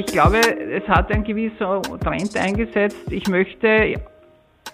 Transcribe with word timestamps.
Ich 0.00 0.06
glaube, 0.06 0.38
es 0.38 0.88
hat 0.88 1.12
ein 1.12 1.24
gewisser 1.24 1.82
Trend 2.02 2.34
eingesetzt. 2.34 3.12
Ich 3.12 3.28
möchte 3.28 3.96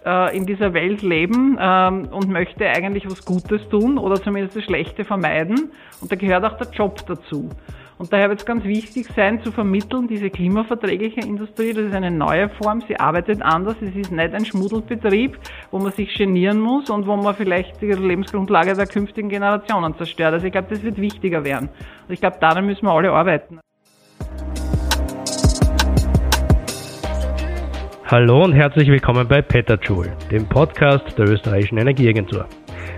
äh, 0.05 0.37
in 0.37 0.47
dieser 0.47 0.73
Welt 0.73 1.03
leben 1.03 1.59
ähm, 1.61 2.09
und 2.13 2.29
möchte 2.29 2.65
eigentlich 2.65 3.11
was 3.11 3.25
Gutes 3.25 3.69
tun 3.69 3.99
oder 3.99 4.23
zumindest 4.23 4.57
das 4.57 4.63
Schlechte 4.63 5.03
vermeiden. 5.03 5.73
Und 6.01 6.13
da 6.13 6.15
gehört 6.15 6.45
auch 6.45 6.57
der 6.59 6.69
Job 6.71 7.05
dazu. 7.09 7.51
Und 7.99 8.13
daher 8.13 8.29
wird 8.29 8.39
es 8.39 8.47
ganz 8.47 8.63
wichtig 8.63 9.09
sein, 9.17 9.43
zu 9.43 9.51
vermitteln, 9.51 10.07
diese 10.07 10.31
klimaverträgliche 10.31 11.23
Industrie, 11.23 11.73
das 11.73 11.87
ist 11.87 11.95
eine 11.95 12.13
neue 12.13 12.49
Form, 12.49 12.83
sie 12.87 13.01
arbeitet 13.01 13.43
anders, 13.43 13.75
es 13.81 13.97
ist 13.97 14.13
nicht 14.13 14.33
ein 14.33 14.45
Schmuddelbetrieb, 14.45 15.39
wo 15.73 15.81
man 15.81 15.91
sich 15.91 16.15
genieren 16.15 16.61
muss 16.61 16.89
und 16.89 17.09
wo 17.09 17.17
man 17.17 17.35
vielleicht 17.35 17.83
die 17.83 17.91
Lebensgrundlage 17.91 18.75
der 18.75 18.87
künftigen 18.87 19.29
Generationen 19.29 19.97
zerstört. 19.97 20.35
Also 20.35 20.47
ich 20.47 20.53
glaube, 20.53 20.69
das 20.71 20.85
wird 20.85 21.01
wichtiger 21.01 21.45
werden. 21.45 21.69
Und 22.07 22.15
ich 22.15 22.21
glaube, 22.21 22.37
daran 22.39 22.65
müssen 22.67 22.87
wir 22.87 22.93
alle 22.93 23.11
arbeiten. 23.11 23.59
Hallo 28.09 28.45
und 28.45 28.53
herzlich 28.53 28.89
willkommen 28.89 29.27
bei 29.27 29.43
Petajoule, 29.43 30.17
dem 30.31 30.49
Podcast 30.49 31.19
der 31.19 31.29
österreichischen 31.29 31.79
Energieagentur. 31.79 32.47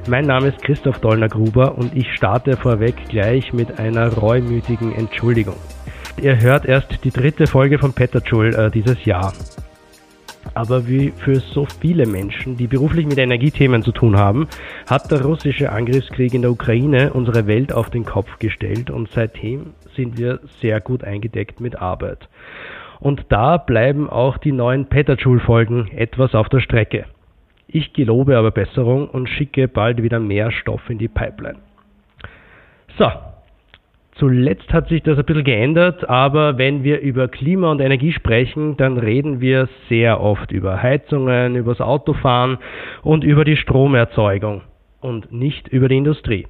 Mein 0.07 0.27
Name 0.27 0.49
ist 0.49 0.63
Christoph 0.63 0.99
Dollner-Gruber 0.99 1.79
und 1.79 1.97
ich 1.97 2.13
starte 2.13 2.59
vorweg 2.59 2.95
gleich 3.09 3.55
mit 3.55 3.81
einer 3.81 4.13
reumütigen 4.13 4.95
Entschuldigung. 4.95 5.57
Ihr 6.21 6.39
hört 6.39 6.67
erst 6.67 7.03
die 7.05 7.11
dritte 7.11 7.47
Folge 7.47 7.79
von 7.79 7.95
Petajoule 7.95 8.67
äh, 8.67 8.71
dieses 8.71 9.03
Jahr. 9.07 9.33
Aber 10.53 10.87
wie 10.87 11.15
für 11.17 11.37
so 11.37 11.67
viele 11.81 12.05
Menschen, 12.05 12.59
die 12.59 12.67
beruflich 12.67 13.07
mit 13.07 13.17
Energiethemen 13.17 13.83
zu 13.83 13.93
tun 13.93 14.19
haben, 14.19 14.47
hat 14.91 15.11
der 15.11 15.23
russische 15.23 15.73
Angriffskrieg 15.73 16.35
in 16.35 16.43
der 16.43 16.51
Ukraine 16.51 17.15
unsere 17.15 17.47
Welt 17.47 17.73
auf 17.73 17.89
den 17.89 18.05
Kopf 18.05 18.39
gestellt 18.41 18.91
und 18.91 19.09
seitdem 19.15 19.73
sind 19.97 20.19
wir 20.19 20.41
sehr 20.61 20.83
gut 20.83 21.03
eingedeckt 21.03 21.61
mit 21.61 21.81
Arbeit. 21.81 22.29
Und 23.01 23.27
da 23.29 23.57
bleiben 23.57 24.09
auch 24.11 24.39
die 24.39 24.53
neuen 24.53 24.87
Petajoule-Folgen 24.87 25.89
etwas 25.97 26.35
auf 26.35 26.49
der 26.49 26.61
Strecke. 26.61 27.05
Ich 27.67 27.93
gelobe 27.93 28.37
aber 28.37 28.51
Besserung 28.51 29.09
und 29.09 29.29
schicke 29.29 29.69
bald 29.69 30.03
wieder 30.03 30.19
mehr 30.21 30.51
Stoff 30.51 30.89
in 30.89 30.99
die 30.99 31.09
Pipeline. 31.09 31.59
So, 32.97 33.11
zuletzt 34.13 34.73
hat 34.73 34.89
sich 34.89 35.03
das 35.03 35.19
ein 35.19 35.25
bisschen 35.25 35.45
geändert, 35.45 36.09
aber 36.09 36.59
wenn 36.59 36.83
wir 36.83 37.01
über 37.01 37.29
Klima 37.29 37.71
und 37.71 37.81
Energie 37.81 38.13
sprechen, 38.13 38.77
dann 38.79 38.97
reden 38.97 39.41
wir 39.41 39.69
sehr 39.89 40.21
oft 40.21 40.51
über 40.51 40.83
Heizungen, 40.83 41.57
über 41.57 41.73
das 41.73 41.81
Autofahren 41.81 42.59
und 43.03 43.23
über 43.23 43.45
die 43.45 43.57
Stromerzeugung 43.57 44.63
und 45.01 45.31
nicht 45.31 45.69
über 45.69 45.89
die 45.89 45.99
Industrie. 45.99 46.47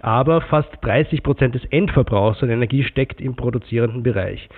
Aber 0.00 0.40
fast 0.40 0.70
30 0.82 1.22
Prozent 1.22 1.54
des 1.54 1.64
Endverbrauchs 1.66 2.42
an 2.42 2.50
Energie 2.50 2.84
steckt 2.84 3.20
im 3.20 3.36
produzierenden 3.36 4.02
Bereich. 4.02 4.48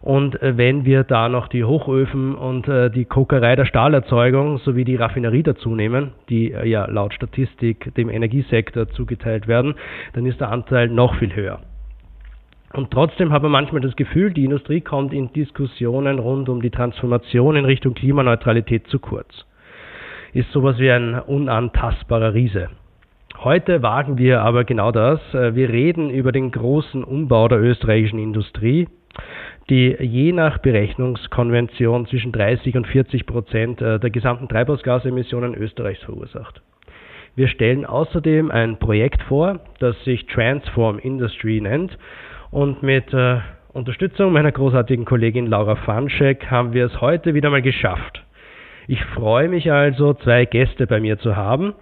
Und 0.00 0.40
äh, 0.40 0.56
wenn 0.56 0.84
wir 0.84 1.04
da 1.04 1.28
noch 1.28 1.48
die 1.48 1.64
Hochöfen 1.64 2.34
und 2.34 2.68
äh, 2.68 2.90
die 2.90 3.06
Kokerei 3.06 3.56
der 3.56 3.64
Stahlerzeugung 3.64 4.58
sowie 4.58 4.84
die 4.84 4.96
Raffinerie 4.96 5.42
dazu 5.42 5.74
nehmen, 5.74 6.12
die 6.28 6.52
äh, 6.52 6.68
ja 6.68 6.86
laut 6.86 7.14
Statistik 7.14 7.94
dem 7.96 8.08
Energiesektor 8.08 8.88
zugeteilt 8.88 9.48
werden, 9.48 9.74
dann 10.12 10.26
ist 10.26 10.40
der 10.40 10.50
Anteil 10.50 10.88
noch 10.88 11.16
viel 11.16 11.34
höher. 11.34 11.60
Und 12.72 12.90
trotzdem 12.90 13.32
hat 13.32 13.42
man 13.42 13.52
manchmal 13.52 13.80
das 13.80 13.96
Gefühl, 13.96 14.32
die 14.32 14.44
Industrie 14.44 14.80
kommt 14.80 15.12
in 15.12 15.32
Diskussionen 15.32 16.18
rund 16.18 16.48
um 16.48 16.60
die 16.60 16.70
Transformation 16.70 17.56
in 17.56 17.64
Richtung 17.64 17.94
Klimaneutralität 17.94 18.86
zu 18.88 18.98
kurz. 18.98 19.46
Ist 20.34 20.52
sowas 20.52 20.78
wie 20.78 20.90
ein 20.90 21.18
unantastbarer 21.18 22.34
Riese. 22.34 22.68
Heute 23.38 23.82
wagen 23.82 24.18
wir 24.18 24.42
aber 24.42 24.64
genau 24.64 24.92
das. 24.92 25.20
Wir 25.32 25.68
reden 25.68 26.10
über 26.10 26.32
den 26.32 26.50
großen 26.50 27.04
Umbau 27.04 27.48
der 27.48 27.60
österreichischen 27.60 28.18
Industrie, 28.18 28.88
die 29.68 29.96
je 30.00 30.32
nach 30.32 30.58
Berechnungskonvention 30.58 32.06
zwischen 32.06 32.32
30 32.32 32.76
und 32.76 32.86
40 32.86 33.26
Prozent 33.26 33.80
äh, 33.82 33.98
der 33.98 34.10
gesamten 34.10 34.48
Treibhausgasemissionen 34.48 35.54
Österreichs 35.54 36.02
verursacht. 36.02 36.62
Wir 37.34 37.48
stellen 37.48 37.84
außerdem 37.84 38.50
ein 38.50 38.78
Projekt 38.78 39.22
vor, 39.24 39.60
das 39.80 40.02
sich 40.04 40.26
Transform 40.26 40.98
Industry 40.98 41.60
nennt 41.60 41.98
und 42.50 42.82
mit 42.82 43.12
äh, 43.12 43.38
Unterstützung 43.72 44.32
meiner 44.32 44.52
großartigen 44.52 45.04
Kollegin 45.04 45.46
Laura 45.46 45.76
Fanschek 45.76 46.50
haben 46.50 46.72
wir 46.72 46.86
es 46.86 47.00
heute 47.00 47.34
wieder 47.34 47.50
mal 47.50 47.62
geschafft. 47.62 48.24
Ich 48.88 49.04
freue 49.04 49.48
mich 49.48 49.70
also, 49.70 50.14
zwei 50.14 50.46
Gäste 50.46 50.86
bei 50.86 51.00
mir 51.00 51.18
zu 51.18 51.36
haben. 51.36 51.74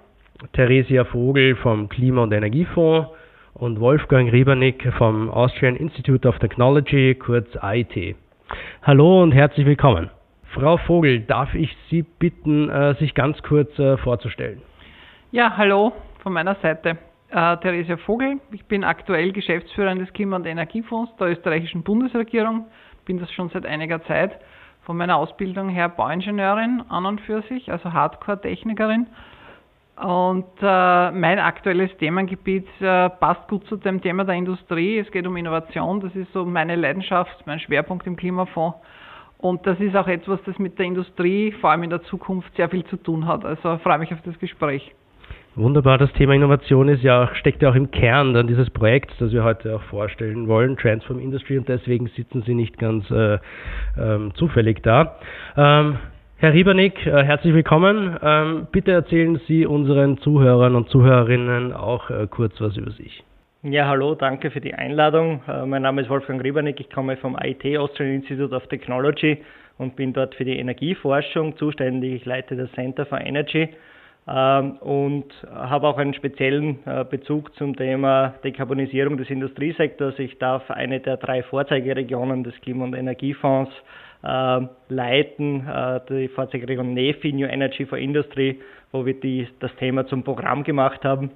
Theresia 0.53 1.05
Vogel 1.05 1.57
vom 1.57 1.89
Klima- 1.89 2.23
und 2.23 2.33
Energiefonds 2.33 3.09
und 3.55 3.81
Wolfgang 3.81 4.31
Riebernick 4.33 4.93
vom 4.99 5.31
Austrian 5.31 5.77
Institute 5.77 6.29
of 6.29 6.39
Technology, 6.39 7.15
kurz 7.15 7.49
IT. 7.63 8.17
Hallo 8.83 9.23
und 9.23 9.33
herzlich 9.33 9.67
willkommen. 9.67 10.11
Frau 10.53 10.77
Vogel, 10.77 11.21
darf 11.21 11.55
ich 11.55 11.75
Sie 11.89 12.03
bitten, 12.03 12.69
äh, 12.69 12.95
sich 12.95 13.15
ganz 13.15 13.43
kurz 13.43 13.77
äh, 13.79 13.97
vorzustellen? 13.97 14.61
Ja, 15.33 15.57
hallo 15.57 15.93
von 16.23 16.33
meiner 16.33 16.57
Seite. 16.57 16.99
Äh, 17.31 17.57
Theresia 17.57 17.97
Vogel, 17.97 18.41
ich 18.53 18.65
bin 18.67 18.85
aktuell 18.85 19.33
Geschäftsführerin 19.33 19.99
des 19.99 20.13
Klima- 20.13 20.37
und 20.37 20.47
Energiefonds 20.47 21.17
der 21.17 21.29
österreichischen 21.29 21.83
Bundesregierung, 21.83 22.67
bin 23.05 23.19
das 23.19 23.33
schon 23.33 23.49
seit 23.49 23.67
einiger 23.67 24.03
Zeit. 24.05 24.39
Von 24.83 24.97
meiner 24.99 25.17
Ausbildung 25.17 25.71
her 25.71 25.89
Bauingenieurin 25.89 26.83
an 26.89 27.07
und 27.07 27.21
für 27.23 27.43
sich, 27.43 27.73
also 27.73 27.93
Hardcore-Technikerin 27.93 29.07
und 29.97 30.47
äh, 30.61 31.11
mein 31.13 31.39
aktuelles 31.39 31.97
Themengebiet 31.99 32.67
äh, 32.81 33.11
passt 33.11 33.47
gut 33.49 33.65
zu 33.67 33.77
dem 33.77 34.01
Thema 34.03 34.25
der 34.25 34.35
Industrie. 34.35 34.99
Es 34.99 35.11
geht 35.11 35.27
um 35.27 35.37
Innovation. 35.37 36.01
Das 36.01 36.15
ist 36.17 36.33
so 36.33 36.45
meine 36.45 36.75
Leidenschaft, 36.75 37.47
mein 37.47 37.61
Schwerpunkt 37.61 38.07
im 38.07 38.17
Klimafonds. 38.17 38.77
Und 39.39 39.67
das 39.67 39.79
ist 39.79 39.95
auch 39.95 40.09
etwas, 40.09 40.41
das 40.47 40.59
mit 40.59 40.79
der 40.79 40.87
Industrie, 40.87 41.53
vor 41.61 41.71
allem 41.71 41.85
in 41.85 41.91
der 41.91 42.03
Zukunft, 42.05 42.55
sehr 42.57 42.69
viel 42.69 42.85
zu 42.87 42.97
tun 42.97 43.27
hat. 43.27 43.45
Also 43.45 43.77
freue 43.79 43.99
mich 43.99 44.13
auf 44.13 44.23
das 44.25 44.39
Gespräch. 44.39 44.93
Wunderbar, 45.57 45.99
das 45.99 46.13
Thema 46.15 46.35
Innovation 46.35 46.89
ist 46.89 47.05
ja 47.05 47.23
auch, 47.25 47.35
steckt 47.37 47.63
ja 47.63 47.71
auch 47.71 47.77
im 47.77 47.93
Kern 47.93 48.35
dann 48.35 48.49
dieses 48.49 48.71
Projekts, 48.71 49.15
das 49.19 49.31
wir 49.31 49.45
heute 49.45 49.77
auch 49.77 49.83
vorstellen 49.83 50.49
wollen, 50.49 50.77
Transform 50.77 51.21
Industry, 51.21 51.59
und 51.59 51.69
deswegen 51.69 52.09
sitzen 52.17 52.43
Sie 52.43 52.55
nicht 52.55 52.77
ganz 52.77 53.09
äh, 53.13 53.39
ähm, 53.97 54.33
zufällig 54.35 54.83
da. 54.83 55.19
Ähm, 55.57 55.99
Herr 56.45 56.53
Riebernick, 56.53 57.07
äh, 57.07 57.25
herzlich 57.25 57.55
willkommen. 57.55 58.19
Ähm, 58.23 58.67
bitte 58.71 58.93
erzählen 58.93 59.41
Sie 59.49 59.65
unseren 59.65 60.19
Zuhörern 60.19 60.77
und 60.77 60.91
Zuhörerinnen 60.91 61.73
auch 61.73 62.11
äh, 62.11 62.27
kurz 62.31 62.61
was 62.61 62.77
über 62.77 62.91
sich. 62.91 63.25
Ja, 63.63 63.89
hallo, 63.89 64.15
danke 64.15 64.51
für 64.51 64.61
die 64.61 64.75
Einladung. 64.75 65.41
Äh, 65.49 65.65
mein 65.65 65.81
Name 65.81 66.03
ist 66.03 66.11
Wolfgang 66.11 66.45
Riebernick, 66.45 66.79
ich 66.81 66.91
komme 66.91 67.17
vom 67.17 67.35
IT 67.43 67.65
Austrian 67.79 68.17
Institute 68.17 68.55
of 68.55 68.67
Technology 68.67 69.39
und 69.79 69.97
bin 69.97 70.13
dort 70.13 70.35
für 70.35 70.45
die 70.45 70.59
Energieforschung 70.59 71.57
zuständig. 71.57 72.13
Ich 72.13 72.27
leite 72.27 72.57
das 72.57 72.71
Center 72.73 73.07
for 73.07 73.23
Energy 73.23 73.71
ähm, 74.29 74.73
und 74.81 75.33
habe 75.51 75.89
auch 75.89 75.97
einen 75.97 76.13
speziellen 76.13 76.77
Bezug 77.09 77.57
zum 77.57 77.75
Thema 77.75 78.35
Dekarbonisierung 78.45 79.17
des 79.17 79.31
Industriesektors. 79.31 80.19
Ich 80.19 80.37
darf 80.37 80.71
eine 80.71 81.01
der 81.01 81.17
drei 81.17 81.43
Vorzeigeregionen 81.43 82.45
des 82.45 82.55
Klima- 82.61 82.85
und 82.85 82.93
Energiefonds 82.93 83.73
leiten, 84.89 85.67
äh, 85.69 86.01
die 86.09 86.29
Fahrzeugregion 86.29 86.95
NEFI, 86.95 87.33
New 87.33 87.47
Energy 87.47 87.85
for 87.85 87.99
Industry, 87.99 88.61
wo 88.93 89.05
wir 89.05 89.15
die, 89.21 89.47
das 89.61 89.75
Thema 89.77 90.07
zum 90.07 90.23
Programm 90.23 90.65
gemacht 90.65 91.05
haben 91.05 91.31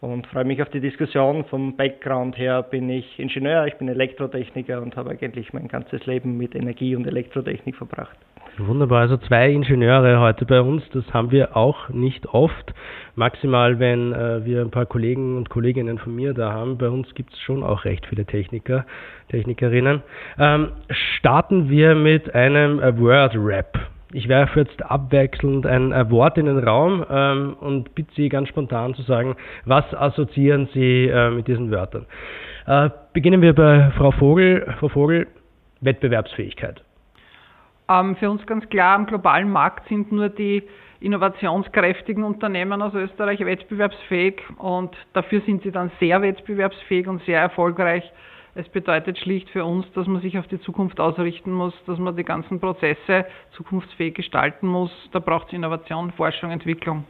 und 0.00 0.26
freue 0.26 0.44
mich 0.44 0.62
auf 0.62 0.70
die 0.70 0.80
Diskussion. 0.80 1.44
Vom 1.44 1.76
Background 1.76 2.38
her 2.38 2.62
bin 2.62 2.88
ich 2.88 3.18
Ingenieur, 3.18 3.66
ich 3.66 3.74
bin 3.74 3.88
Elektrotechniker 3.88 4.80
und 4.80 4.96
habe 4.96 5.10
eigentlich 5.10 5.52
mein 5.52 5.68
ganzes 5.68 6.04
Leben 6.06 6.36
mit 6.38 6.54
Energie 6.54 6.96
und 6.96 7.06
Elektrotechnik 7.06 7.76
verbracht. 7.76 8.16
Wunderbar, 8.58 9.00
also 9.00 9.16
zwei 9.16 9.50
Ingenieure 9.50 10.20
heute 10.20 10.44
bei 10.44 10.60
uns, 10.60 10.82
das 10.92 11.04
haben 11.14 11.30
wir 11.30 11.56
auch 11.56 11.88
nicht 11.88 12.26
oft. 12.26 12.74
Maximal, 13.14 13.78
wenn 13.78 14.12
äh, 14.12 14.44
wir 14.44 14.60
ein 14.60 14.70
paar 14.70 14.84
Kollegen 14.84 15.38
und 15.38 15.48
Kolleginnen 15.48 15.98
von 15.98 16.14
mir 16.14 16.34
da 16.34 16.52
haben. 16.52 16.76
Bei 16.76 16.90
uns 16.90 17.14
gibt 17.14 17.32
es 17.32 17.40
schon 17.40 17.62
auch 17.62 17.86
recht 17.86 18.04
viele 18.06 18.26
Techniker, 18.26 18.84
Technikerinnen. 19.30 20.02
Ähm, 20.38 20.68
starten 20.88 21.70
wir 21.70 21.94
mit 21.94 22.34
einem 22.34 22.78
äh, 22.78 22.98
Word-Rap. 22.98 23.78
Ich 24.12 24.28
werfe 24.28 24.60
jetzt 24.60 24.82
abwechselnd 24.82 25.64
ein 25.64 25.92
äh, 25.92 26.10
Wort 26.10 26.36
in 26.36 26.44
den 26.44 26.58
Raum 26.58 27.06
ähm, 27.10 27.54
und 27.58 27.94
bitte 27.94 28.12
Sie 28.14 28.28
ganz 28.28 28.48
spontan 28.48 28.94
zu 28.94 29.00
sagen, 29.02 29.34
was 29.64 29.94
assoziieren 29.94 30.68
Sie 30.74 31.06
äh, 31.06 31.30
mit 31.30 31.48
diesen 31.48 31.70
Wörtern. 31.70 32.04
Äh, 32.66 32.90
beginnen 33.14 33.40
wir 33.40 33.54
bei 33.54 33.90
Frau 33.96 34.10
Vogel. 34.10 34.74
Frau 34.78 34.88
Vogel, 34.88 35.26
Wettbewerbsfähigkeit. 35.80 36.82
Ähm, 37.92 38.16
für 38.16 38.30
uns 38.30 38.44
ganz 38.46 38.68
klar, 38.68 38.96
am 38.96 39.06
globalen 39.06 39.50
Markt 39.50 39.88
sind 39.88 40.12
nur 40.12 40.28
die 40.28 40.62
innovationskräftigen 41.00 42.22
Unternehmen 42.22 42.80
aus 42.80 42.94
Österreich 42.94 43.40
wettbewerbsfähig 43.40 44.40
und 44.56 44.90
dafür 45.12 45.40
sind 45.42 45.62
sie 45.62 45.72
dann 45.72 45.90
sehr 45.98 46.22
wettbewerbsfähig 46.22 47.08
und 47.08 47.22
sehr 47.24 47.40
erfolgreich. 47.40 48.04
Es 48.54 48.68
bedeutet 48.68 49.18
schlicht 49.18 49.48
für 49.50 49.64
uns, 49.64 49.90
dass 49.94 50.06
man 50.06 50.20
sich 50.22 50.38
auf 50.38 50.46
die 50.46 50.60
Zukunft 50.60 51.00
ausrichten 51.00 51.52
muss, 51.52 51.74
dass 51.86 51.98
man 51.98 52.14
die 52.16 52.22
ganzen 52.22 52.60
Prozesse 52.60 53.24
zukunftsfähig 53.52 54.14
gestalten 54.14 54.68
muss. 54.68 54.90
Da 55.12 55.18
braucht 55.18 55.48
es 55.48 55.54
Innovation, 55.54 56.12
Forschung, 56.12 56.50
Entwicklung. 56.50 57.04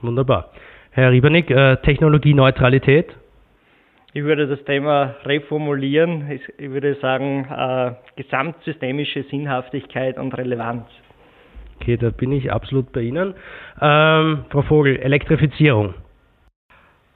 Wunderbar. 0.00 0.50
Herr 0.92 1.10
Riebernick, 1.10 1.50
äh, 1.50 1.76
Technologieneutralität? 1.78 3.14
Ich 4.14 4.22
würde 4.24 4.46
das 4.46 4.62
Thema 4.64 5.14
reformulieren. 5.24 6.30
Ich 6.30 6.42
würde 6.58 6.94
sagen, 6.96 7.46
äh, 7.50 7.92
gesamtsystemische 8.16 9.22
Sinnhaftigkeit 9.30 10.18
und 10.18 10.36
Relevanz. 10.36 10.84
Okay, 11.80 11.96
da 11.96 12.10
bin 12.10 12.30
ich 12.30 12.52
absolut 12.52 12.92
bei 12.92 13.00
Ihnen. 13.00 13.32
Ähm, 13.80 14.44
Frau 14.50 14.62
Vogel, 14.62 14.98
Elektrifizierung. 14.98 15.94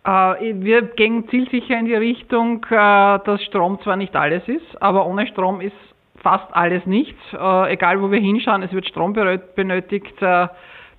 Äh, 0.07 0.55
wir 0.55 0.83
gehen 0.97 1.29
zielsicher 1.29 1.79
in 1.79 1.85
die 1.85 1.95
Richtung, 1.95 2.65
äh, 2.71 3.19
dass 3.25 3.43
Strom 3.45 3.79
zwar 3.83 3.97
nicht 3.97 4.17
alles 4.17 4.49
ist, 4.49 4.81
aber 4.81 5.07
ohne 5.07 5.27
Strom 5.27 5.61
ist 5.61 5.77
fast 6.23 6.49
alles 6.57 6.87
nichts. 6.87 7.21
Äh, 7.35 7.75
egal 7.75 8.01
wo 8.01 8.11
wir 8.11 8.21
hinschauen, 8.21 8.63
es 8.63 8.73
wird 8.73 8.89
Strom 8.89 9.13
benötigt, 9.13 10.15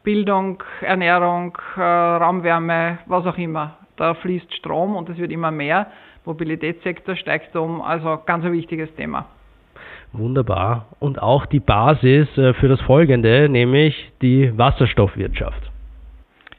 Bildung, 0.03 0.63
Ernährung, 0.81 1.57
äh, 1.75 1.81
Raumwärme, 1.81 2.99
was 3.07 3.25
auch 3.25 3.37
immer. 3.37 3.77
Da 3.97 4.13
fließt 4.13 4.53
Strom 4.55 4.95
und 4.95 5.09
es 5.09 5.17
wird 5.17 5.31
immer 5.31 5.51
mehr. 5.51 5.87
Mobilitätssektor 6.25 7.15
steigt 7.15 7.55
um, 7.55 7.81
also 7.81 8.19
ganz 8.25 8.45
ein 8.45 8.53
wichtiges 8.53 8.93
Thema. 8.95 9.25
Wunderbar. 10.13 10.87
Und 10.99 11.21
auch 11.21 11.45
die 11.45 11.59
Basis 11.59 12.27
äh, 12.37 12.53
für 12.53 12.67
das 12.67 12.81
Folgende, 12.81 13.49
nämlich 13.49 14.11
die 14.21 14.57
Wasserstoffwirtschaft. 14.57 15.71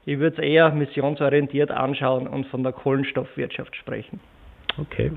Ich 0.04 0.18
würde 0.18 0.36
es 0.36 0.42
eher 0.42 0.70
missionsorientiert 0.70 1.70
anschauen 1.70 2.26
und 2.26 2.46
von 2.46 2.62
der 2.62 2.72
Kohlenstoffwirtschaft 2.72 3.76
sprechen. 3.76 4.20
Okay. 4.78 5.12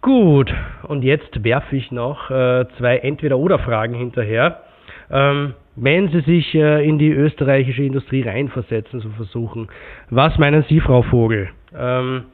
Gut, 0.00 0.52
und 0.82 1.02
jetzt 1.02 1.44
werfe 1.44 1.76
ich 1.76 1.90
noch 1.90 2.30
äh, 2.30 2.66
zwei 2.76 2.98
Entweder-Oder-Fragen 2.98 3.94
hinterher. 3.94 4.62
Ähm, 5.10 5.54
wenn 5.76 6.08
Sie 6.08 6.20
sich 6.20 6.54
äh, 6.54 6.86
in 6.86 6.98
die 6.98 7.10
österreichische 7.10 7.82
Industrie 7.82 8.22
reinversetzen 8.22 9.00
zu 9.00 9.10
versuchen, 9.10 9.68
was 10.10 10.38
meinen 10.38 10.64
Sie, 10.68 10.80
Frau 10.80 11.02
Vogel? 11.02 11.50
Ähm, 11.76 12.24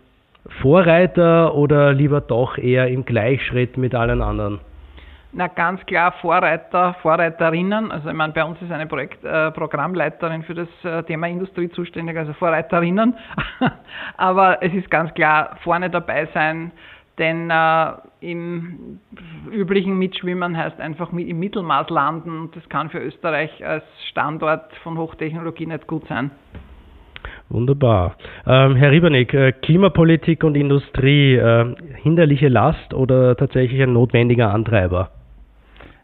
Vorreiter 0.63 1.55
oder 1.55 1.93
lieber 1.93 2.21
doch 2.21 2.59
eher 2.59 2.89
im 2.89 3.05
Gleichschritt 3.05 3.77
mit 3.77 3.95
allen 3.95 4.23
anderen? 4.23 4.61
Na 5.33 5.47
ganz 5.47 5.85
klar 5.87 6.13
Vorreiter, 6.21 6.95
Vorreiterinnen. 7.03 7.93
Also 7.93 8.09
ich 8.09 8.17
meine, 8.17 8.33
bei 8.33 8.43
uns 8.43 8.61
ist 8.61 8.73
eine 8.73 8.87
Projekt, 8.87 9.25
äh, 9.25 9.53
Programmleiterin 9.53 10.43
für 10.43 10.55
das 10.55 10.69
äh, 10.83 11.05
Thema 11.05 11.29
Industrie 11.29 11.69
zuständig, 11.71 12.17
also 12.17 12.33
Vorreiterinnen. 12.33 13.15
Aber 14.17 14.61
es 14.61 14.73
ist 14.75 14.91
ganz 14.91 15.15
klar 15.15 15.57
vorne 15.63 15.89
dabei 15.89 16.27
sein, 16.35 16.73
denn 17.19 17.51
äh, 17.51 17.93
im 18.21 19.01
üblichen 19.51 19.99
Mitschwimmen 19.99 20.57
heißt 20.57 20.81
einfach 20.81 21.13
im 21.13 21.39
Mittelmaß 21.39 21.91
landen 21.91 22.41
und 22.41 22.57
das 22.57 22.69
kann 22.69 22.91
für 22.91 22.99
Österreich 22.99 23.65
als 23.65 23.85
Standort 24.11 24.75
von 24.83 24.97
Hochtechnologie 24.97 25.67
nicht 25.67 25.87
gut 25.87 26.07
sein. 26.09 26.31
Wunderbar. 27.51 28.17
Ähm, 28.47 28.77
Herr 28.77 28.93
Riebernick, 28.93 29.35
äh, 29.35 29.53
Klimapolitik 29.53 30.45
und 30.45 30.55
Industrie, 30.55 31.35
äh, 31.35 31.75
hinderliche 31.97 32.49
Last 32.49 32.95
oder 32.95 33.37
tatsächlich 33.37 33.83
ein 33.83 33.93
notwendiger 33.93 34.53
Antreiber? 34.55 35.11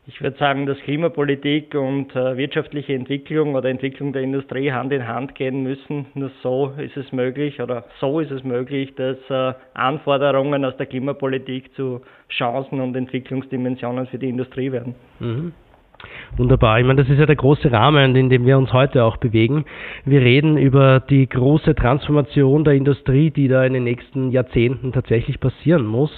Ich 0.08 0.22
würde 0.22 0.38
sagen, 0.38 0.66
dass 0.66 0.78
Klimapolitik 0.78 1.74
und 1.74 2.14
äh, 2.14 2.36
wirtschaftliche 2.36 2.94
Entwicklung 2.94 3.56
oder 3.56 3.68
Entwicklung 3.68 4.12
der 4.12 4.22
Industrie 4.22 4.70
Hand 4.70 4.92
in 4.92 5.08
Hand 5.08 5.34
gehen 5.34 5.64
müssen. 5.64 6.06
Nur 6.14 6.30
so 6.44 6.72
ist 6.78 6.96
es 6.96 7.10
möglich 7.10 7.60
oder 7.60 7.84
so 7.98 8.20
ist 8.20 8.30
es 8.30 8.44
möglich, 8.44 8.94
dass 8.94 9.18
äh, 9.28 9.54
Anforderungen 9.74 10.64
aus 10.64 10.76
der 10.76 10.86
Klimapolitik 10.86 11.74
zu 11.74 12.02
Chancen 12.28 12.80
und 12.80 12.94
Entwicklungsdimensionen 12.94 14.06
für 14.06 14.18
die 14.18 14.28
Industrie 14.28 14.70
werden. 14.70 14.94
Mhm. 15.18 15.52
Wunderbar. 16.36 16.78
Ich 16.78 16.86
meine, 16.86 17.02
das 17.02 17.10
ist 17.10 17.18
ja 17.18 17.26
der 17.26 17.34
große 17.34 17.72
Rahmen, 17.72 18.14
in 18.14 18.30
dem 18.30 18.46
wir 18.46 18.58
uns 18.58 18.72
heute 18.72 19.02
auch 19.02 19.16
bewegen. 19.16 19.64
Wir 20.04 20.20
reden 20.20 20.56
über 20.56 21.00
die 21.00 21.28
große 21.28 21.74
Transformation 21.74 22.62
der 22.62 22.74
Industrie, 22.74 23.30
die 23.30 23.48
da 23.48 23.64
in 23.64 23.72
den 23.72 23.84
nächsten 23.84 24.30
Jahrzehnten 24.30 24.92
tatsächlich 24.92 25.40
passieren 25.40 25.84
muss. 25.84 26.12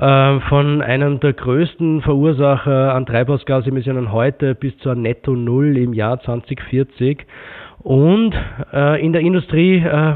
Ähm, 0.00 0.40
von 0.42 0.80
einem 0.80 1.18
der 1.18 1.32
größten 1.32 2.02
Verursacher 2.02 2.94
an 2.94 3.04
Treibhausgasemissionen 3.04 4.12
heute 4.12 4.54
bis 4.54 4.78
zur 4.78 4.94
Netto 4.94 5.32
Null 5.32 5.76
im 5.76 5.92
Jahr 5.92 6.20
2040. 6.20 7.26
Und 7.80 8.32
äh, 8.72 9.04
in 9.04 9.12
der 9.12 9.22
Industrie 9.22 9.78
äh, 9.78 10.14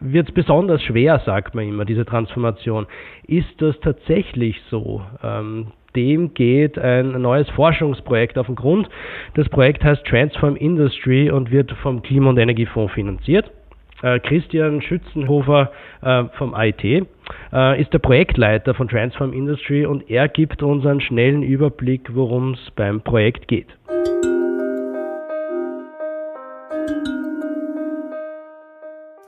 wird 0.00 0.28
es 0.28 0.34
besonders 0.34 0.82
schwer, 0.82 1.20
sagt 1.24 1.54
man 1.54 1.66
immer, 1.66 1.86
diese 1.86 2.04
Transformation. 2.04 2.86
Ist 3.26 3.62
das 3.62 3.80
tatsächlich 3.80 4.60
so? 4.68 5.02
Ähm, 5.22 5.68
dem 5.96 6.34
geht 6.34 6.78
ein 6.78 7.22
neues 7.22 7.48
Forschungsprojekt 7.50 8.36
auf 8.36 8.46
den 8.46 8.56
Grund. 8.56 8.90
Das 9.34 9.48
Projekt 9.48 9.82
heißt 9.84 10.04
Transform 10.04 10.54
Industry 10.54 11.30
und 11.30 11.50
wird 11.50 11.72
vom 11.82 12.02
Klima- 12.02 12.28
und 12.28 12.38
Energiefonds 12.38 12.92
finanziert. 12.92 13.50
Äh, 14.02 14.20
Christian 14.20 14.82
Schützenhofer 14.82 15.72
äh, 16.02 16.24
vom 16.36 16.54
IT 16.56 17.06
äh, 17.52 17.80
ist 17.80 17.92
der 17.92 17.98
Projektleiter 17.98 18.74
von 18.74 18.88
Transform 18.88 19.32
Industry 19.32 19.86
und 19.86 20.08
er 20.10 20.28
gibt 20.28 20.62
uns 20.62 20.86
einen 20.86 21.00
schnellen 21.00 21.42
Überblick, 21.42 22.14
worum 22.14 22.54
es 22.54 22.70
beim 22.74 23.00
Projekt 23.00 23.48
geht. 23.48 23.68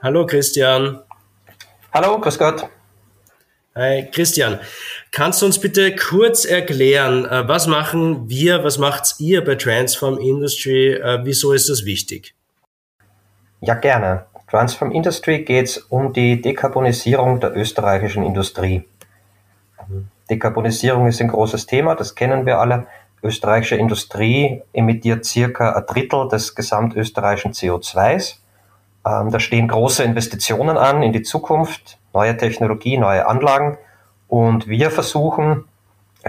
Hallo 0.01 0.25
Christian. 0.25 0.99
Hallo, 1.93 2.19
grüß 2.19 2.39
Gott. 2.39 2.67
Hi 3.73 4.05
Christian, 4.11 4.59
kannst 5.11 5.41
du 5.41 5.45
uns 5.45 5.57
bitte 5.57 5.95
kurz 5.95 6.43
erklären, 6.43 7.25
was 7.29 7.67
machen 7.67 8.27
wir, 8.27 8.65
was 8.65 8.77
macht 8.77 9.15
ihr 9.19 9.45
bei 9.45 9.55
Transform 9.55 10.17
Industry, 10.17 10.99
wieso 11.23 11.53
ist 11.53 11.69
das 11.69 11.85
wichtig? 11.85 12.35
Ja, 13.61 13.75
gerne. 13.75 14.25
Transform 14.51 14.91
Industry 14.91 15.45
geht 15.45 15.67
es 15.67 15.77
um 15.77 16.11
die 16.11 16.41
Dekarbonisierung 16.41 17.39
der 17.39 17.55
österreichischen 17.55 18.21
Industrie. 18.21 18.83
Dekarbonisierung 20.29 21.07
ist 21.07 21.21
ein 21.21 21.29
großes 21.29 21.67
Thema, 21.67 21.95
das 21.95 22.15
kennen 22.15 22.45
wir 22.45 22.59
alle. 22.59 22.85
Österreichische 23.23 23.77
Industrie 23.77 24.61
emittiert 24.73 25.23
circa 25.23 25.71
ein 25.71 25.85
Drittel 25.85 26.27
des 26.27 26.53
gesamtösterreichischen 26.53 27.53
CO2s. 27.53 28.39
Ähm, 29.05 29.31
da 29.31 29.39
stehen 29.39 29.69
große 29.69 30.03
Investitionen 30.03 30.75
an 30.77 31.01
in 31.01 31.13
die 31.13 31.21
Zukunft, 31.21 31.97
neue 32.13 32.35
Technologie, 32.35 32.97
neue 32.97 33.25
Anlagen. 33.27 33.77
Und 34.27 34.67
wir 34.67 34.91
versuchen 34.91 35.63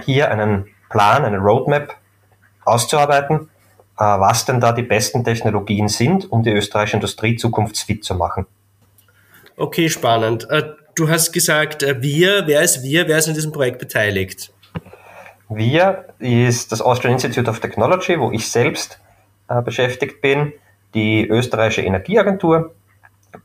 hier 0.04 0.30
einen 0.30 0.68
Plan, 0.90 1.24
eine 1.24 1.38
Roadmap 1.38 1.96
auszuarbeiten, 2.64 3.48
was 4.02 4.44
denn 4.44 4.60
da 4.60 4.72
die 4.72 4.82
besten 4.82 5.24
Technologien 5.24 5.88
sind, 5.88 6.30
um 6.30 6.42
die 6.42 6.50
österreichische 6.50 6.96
Industrie 6.96 7.36
zukunftsfit 7.36 8.04
zu 8.04 8.14
machen. 8.14 8.46
Okay, 9.56 9.88
spannend. 9.88 10.48
Äh, 10.50 10.74
du 10.94 11.08
hast 11.08 11.32
gesagt, 11.32 11.82
äh, 11.82 12.00
wir, 12.02 12.46
wer 12.46 12.62
ist 12.62 12.82
wir, 12.82 13.06
wer 13.06 13.18
ist 13.18 13.28
in 13.28 13.34
diesem 13.34 13.52
Projekt 13.52 13.78
beteiligt? 13.78 14.52
Wir 15.48 16.06
ist 16.18 16.72
das 16.72 16.80
Austrian 16.80 17.14
Institute 17.14 17.48
of 17.48 17.60
Technology, 17.60 18.18
wo 18.18 18.30
ich 18.32 18.50
selbst 18.50 18.98
beschäftigt 19.64 20.22
bin, 20.22 20.54
die 20.94 21.28
österreichische 21.28 21.82
Energieagentur, 21.82 22.74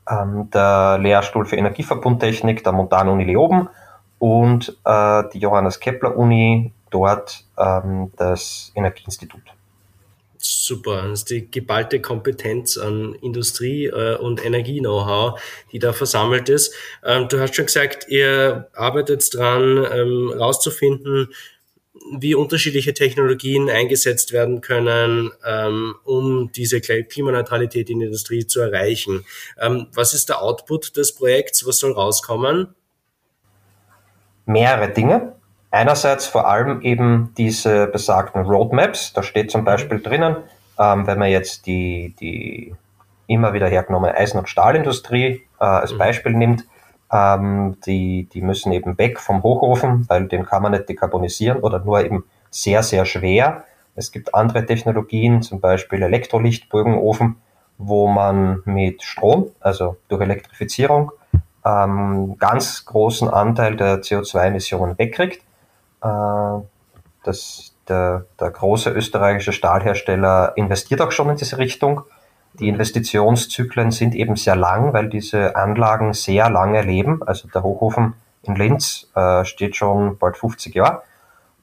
ähm, 0.10 0.50
der 0.52 1.00
Lehrstuhl 1.02 1.46
für 1.46 1.58
Energieverbundtechnik 1.58 2.64
der 2.64 2.72
Montana 2.72 3.12
Uni 3.12 3.26
Leoben 3.26 3.68
und 4.20 4.78
die 4.88 5.40
Johannes 5.40 5.82
Kepler 5.82 6.16
Uni, 6.16 6.72
dort 6.90 7.44
ähm, 7.58 8.12
das 8.16 8.72
Energieinstitut. 8.74 9.57
Super, 10.40 11.04
das 11.10 11.20
ist 11.20 11.30
die 11.30 11.50
geballte 11.50 12.00
Kompetenz 12.00 12.78
an 12.78 13.16
Industrie- 13.16 13.88
äh, 13.88 14.18
und 14.18 14.46
Energie-Know-how, 14.46 15.40
die 15.72 15.80
da 15.80 15.94
versammelt 15.94 16.50
ist. 16.50 16.74
Ähm, 17.04 17.28
du 17.28 17.40
hast 17.40 17.56
schon 17.56 17.66
gesagt, 17.66 18.08
ihr 18.10 18.70
arbeitet 18.74 19.34
dran, 19.34 19.86
ähm, 19.92 20.32
rauszufinden, 20.38 21.34
wie 22.20 22.36
unterschiedliche 22.36 22.94
Technologien 22.94 23.70
eingesetzt 23.70 24.32
werden 24.32 24.62
können, 24.62 25.32
ähm, 25.46 25.96
um 26.04 26.52
diese 26.52 26.80
Klimaneutralität 26.80 27.90
in 27.90 28.00
der 28.00 28.08
Industrie 28.08 28.46
zu 28.46 28.62
erreichen. 28.62 29.26
Was 29.94 30.14
ist 30.14 30.30
der 30.30 30.42
Output 30.42 30.96
des 30.96 31.16
Projekts? 31.16 31.66
Was 31.66 31.80
soll 31.80 31.92
rauskommen? 31.92 32.76
Mehrere 34.46 34.94
Dinge. 34.94 35.37
Einerseits 35.72 36.28
vor 36.28 36.48
allem 36.48 36.82
eben 36.82 37.34
diese 37.38 37.88
besagten 37.88 38.42
Roadmaps. 38.46 39.14
Da 39.14 39.24
steht 39.24 39.52
zum 39.52 39.66
Beispiel 39.66 40.00
drinnen, 40.02 40.38
ähm, 40.80 41.08
wenn 41.08 41.20
man 41.20 41.30
jetzt 41.30 41.66
die, 41.66 42.16
die 42.20 42.76
immer 43.28 43.54
wieder 43.54 43.68
hergenommene 43.68 44.16
Eisen- 44.16 44.40
und 44.40 44.50
Stahlindustrie 44.50 45.44
äh, 45.60 45.64
als 45.64 45.94
mhm. 45.94 45.98
Beispiel 45.98 46.34
nimmt, 46.34 46.66
ähm, 47.12 47.78
die, 47.86 48.28
die 48.32 48.42
müssen 48.42 48.72
eben 48.72 48.98
weg 48.98 49.20
vom 49.20 49.44
Hochofen, 49.44 50.06
weil 50.10 50.28
den 50.28 50.46
kann 50.46 50.64
man 50.64 50.72
nicht 50.72 50.90
dekarbonisieren 50.90 51.60
oder 51.60 51.80
nur 51.80 52.04
eben 52.04 52.24
sehr, 52.50 52.84
sehr 52.84 53.06
schwer. 53.06 53.64
Es 53.96 54.12
gibt 54.12 54.36
andere 54.36 54.66
Technologien, 54.66 55.42
zum 55.42 55.60
Beispiel 55.60 56.02
Elektrolichtbogenofen, 56.02 57.38
wo 57.78 58.08
man 58.08 58.62
mit 58.66 59.04
Strom, 59.04 59.52
also 59.60 59.98
durch 60.08 60.22
Elektrifizierung, 60.22 61.12
ähm, 61.66 62.38
ganz 62.38 62.86
großen 62.86 63.30
Anteil 63.30 63.76
der 63.76 64.02
CO2-Emissionen 64.02 64.98
wegkriegt. 64.98 65.42
Äh, 66.02 66.62
das, 67.24 67.74
der, 67.88 68.26
der 68.40 68.52
große 68.52 68.90
österreichische 68.90 69.54
Stahlhersteller 69.54 70.54
investiert 70.56 71.02
auch 71.02 71.12
schon 71.12 71.30
in 71.30 71.38
diese 71.38 71.58
Richtung. 71.58 72.04
Die 72.60 72.70
Investitionszyklen 72.70 73.92
sind 73.92 74.16
eben 74.16 74.36
sehr 74.36 74.56
lang, 74.56 74.94
weil 74.94 75.10
diese 75.10 75.56
Anlagen 75.56 76.14
sehr 76.14 76.50
lange 76.50 76.82
leben. 76.82 77.22
Also 77.26 77.48
der 77.48 77.64
Hochofen 77.64 78.14
in 78.44 78.56
Linz 78.56 79.10
äh, 79.16 79.46
steht 79.46 79.76
schon 79.76 80.18
bald 80.18 80.38
50 80.38 80.74
Jahre. 80.74 81.04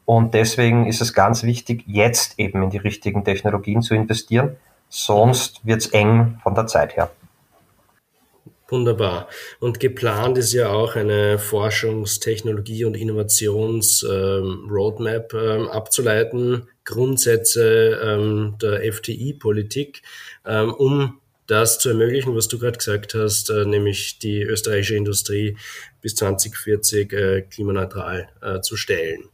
Und 0.05 0.35
deswegen 0.35 0.87
ist 0.87 1.01
es 1.01 1.15
ganz 1.15 1.43
wichtig, 1.43 1.85
jetzt 1.87 2.39
eben 2.39 2.63
in 2.63 2.71
die 2.71 2.79
richtigen 2.79 3.25
Technologien 3.25 3.83
zu 3.83 3.95
investieren. 3.95 4.57
Sonst 4.89 5.65
wird 5.67 5.81
es 5.81 5.87
eng 5.89 6.39
von 6.43 6.55
der 6.55 6.67
Zeit 6.67 6.97
her. 6.97 7.11
Wunderbar. 8.69 9.29
Und 9.61 9.79
geplant 9.79 10.39
ist 10.39 10.55
ja 10.55 10.71
auch 10.71 10.97
eine 10.97 11.39
Forschungstechnologie- 11.39 12.87
und 12.87 12.97
Innovations-Roadmap 12.97 15.35
ähm, 15.35 15.41
ähm, 15.41 15.69
abzuleiten, 15.69 16.67
Grundsätze 16.85 18.01
ähm, 18.03 18.57
der 18.61 18.93
FTI-Politik, 18.93 20.03
um 20.79 21.21
das 21.47 21.79
zu 21.79 21.91
ermöglichen, 21.91 22.35
was 22.35 22.49
du 22.49 22.59
gerade 22.59 22.79
gesagt 22.79 23.15
hast, 23.15 23.51
äh, 23.51 23.65
nämlich 23.65 24.19
die 24.19 24.43
österreichische 24.43 24.97
Industrie 24.97 25.57
bis 26.01 26.15
2040 26.17 27.13
äh, 27.13 27.43
klimaneutral 27.43 28.29
äh, 28.41 28.61
zu 28.61 28.77
stellen. 28.77 29.29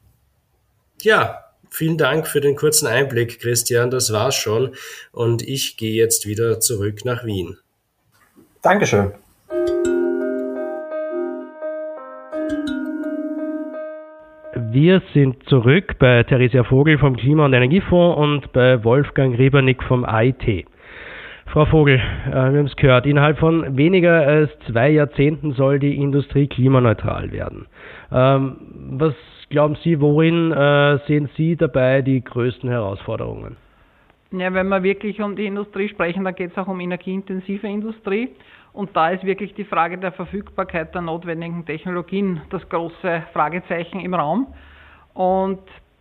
Ja, 1.02 1.44
vielen 1.70 1.98
Dank 1.98 2.26
für 2.26 2.40
den 2.40 2.56
kurzen 2.56 2.86
Einblick, 2.86 3.40
Christian. 3.40 3.90
Das 3.90 4.12
war's 4.12 4.34
schon. 4.34 4.74
Und 5.12 5.42
ich 5.42 5.76
gehe 5.76 5.94
jetzt 5.94 6.26
wieder 6.26 6.60
zurück 6.60 7.04
nach 7.04 7.24
Wien. 7.24 7.58
Dankeschön. 8.62 9.12
Wir 14.72 15.02
sind 15.14 15.42
zurück 15.48 15.96
bei 15.98 16.22
Theresia 16.24 16.62
Vogel 16.64 16.98
vom 16.98 17.16
Klima- 17.16 17.46
und 17.46 17.54
Energiefonds 17.54 18.18
und 18.18 18.52
bei 18.52 18.84
Wolfgang 18.84 19.36
Riebernick 19.38 19.82
vom 19.82 20.04
AIT. 20.04 20.66
Frau 21.46 21.64
Vogel, 21.64 21.96
äh, 21.96 22.30
wir 22.30 22.40
haben 22.40 22.66
es 22.66 22.76
gehört, 22.76 23.06
innerhalb 23.06 23.38
von 23.38 23.76
weniger 23.76 24.24
als 24.26 24.50
zwei 24.70 24.90
Jahrzehnten 24.90 25.52
soll 25.54 25.78
die 25.80 25.96
Industrie 25.96 26.46
klimaneutral 26.46 27.32
werden. 27.32 27.66
Ähm, 28.12 28.56
was 28.98 29.14
glauben 29.48 29.76
Sie, 29.82 30.00
worin 30.00 30.52
äh, 30.52 30.98
sehen 31.08 31.28
Sie 31.36 31.56
dabei 31.56 32.02
die 32.02 32.22
größten 32.22 32.68
Herausforderungen? 32.68 33.56
Ja, 34.32 34.54
wenn 34.54 34.68
wir 34.68 34.82
wirklich 34.84 35.20
um 35.20 35.34
die 35.34 35.46
Industrie 35.46 35.88
sprechen, 35.88 36.22
dann 36.22 36.36
geht 36.36 36.52
es 36.52 36.58
auch 36.58 36.68
um 36.68 36.78
energieintensive 36.78 37.66
Industrie. 37.66 38.30
Und 38.72 38.94
da 38.94 39.10
ist 39.10 39.24
wirklich 39.24 39.54
die 39.54 39.64
Frage 39.64 39.98
der 39.98 40.12
Verfügbarkeit 40.12 40.94
der 40.94 41.02
notwendigen 41.02 41.66
Technologien 41.66 42.40
das 42.50 42.68
große 42.68 43.24
Fragezeichen 43.32 43.98
im 43.98 44.14
Raum. 44.14 44.46
Und 45.14 45.58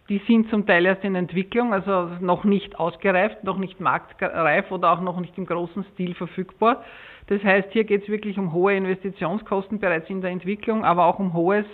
die 0.09 0.21
sind 0.27 0.49
zum 0.51 0.67
Teil 0.67 0.85
erst 0.85 1.03
in 1.03 1.15
Entwicklung, 1.15 1.73
also 1.73 2.09
noch 2.19 2.43
nicht 2.43 2.79
ausgereift, 2.79 3.43
noch 3.43 3.57
nicht 3.57 3.79
marktreif 3.79 4.71
oder 4.71 4.91
auch 4.91 5.01
noch 5.01 5.19
nicht 5.19 5.35
im 5.37 5.47
großen 5.47 5.83
Stil 5.93 6.13
verfügbar. 6.13 6.83
Das 7.27 7.43
heißt, 7.43 7.69
hier 7.71 7.83
geht 7.83 8.03
es 8.03 8.09
wirklich 8.09 8.37
um 8.37 8.53
hohe 8.53 8.75
Investitionskosten 8.75 9.79
bereits 9.79 10.09
in 10.09 10.21
der 10.21 10.29
Entwicklung, 10.29 10.85
aber 10.85 11.05
auch 11.05 11.17
um 11.17 11.33
hohes, 11.33 11.65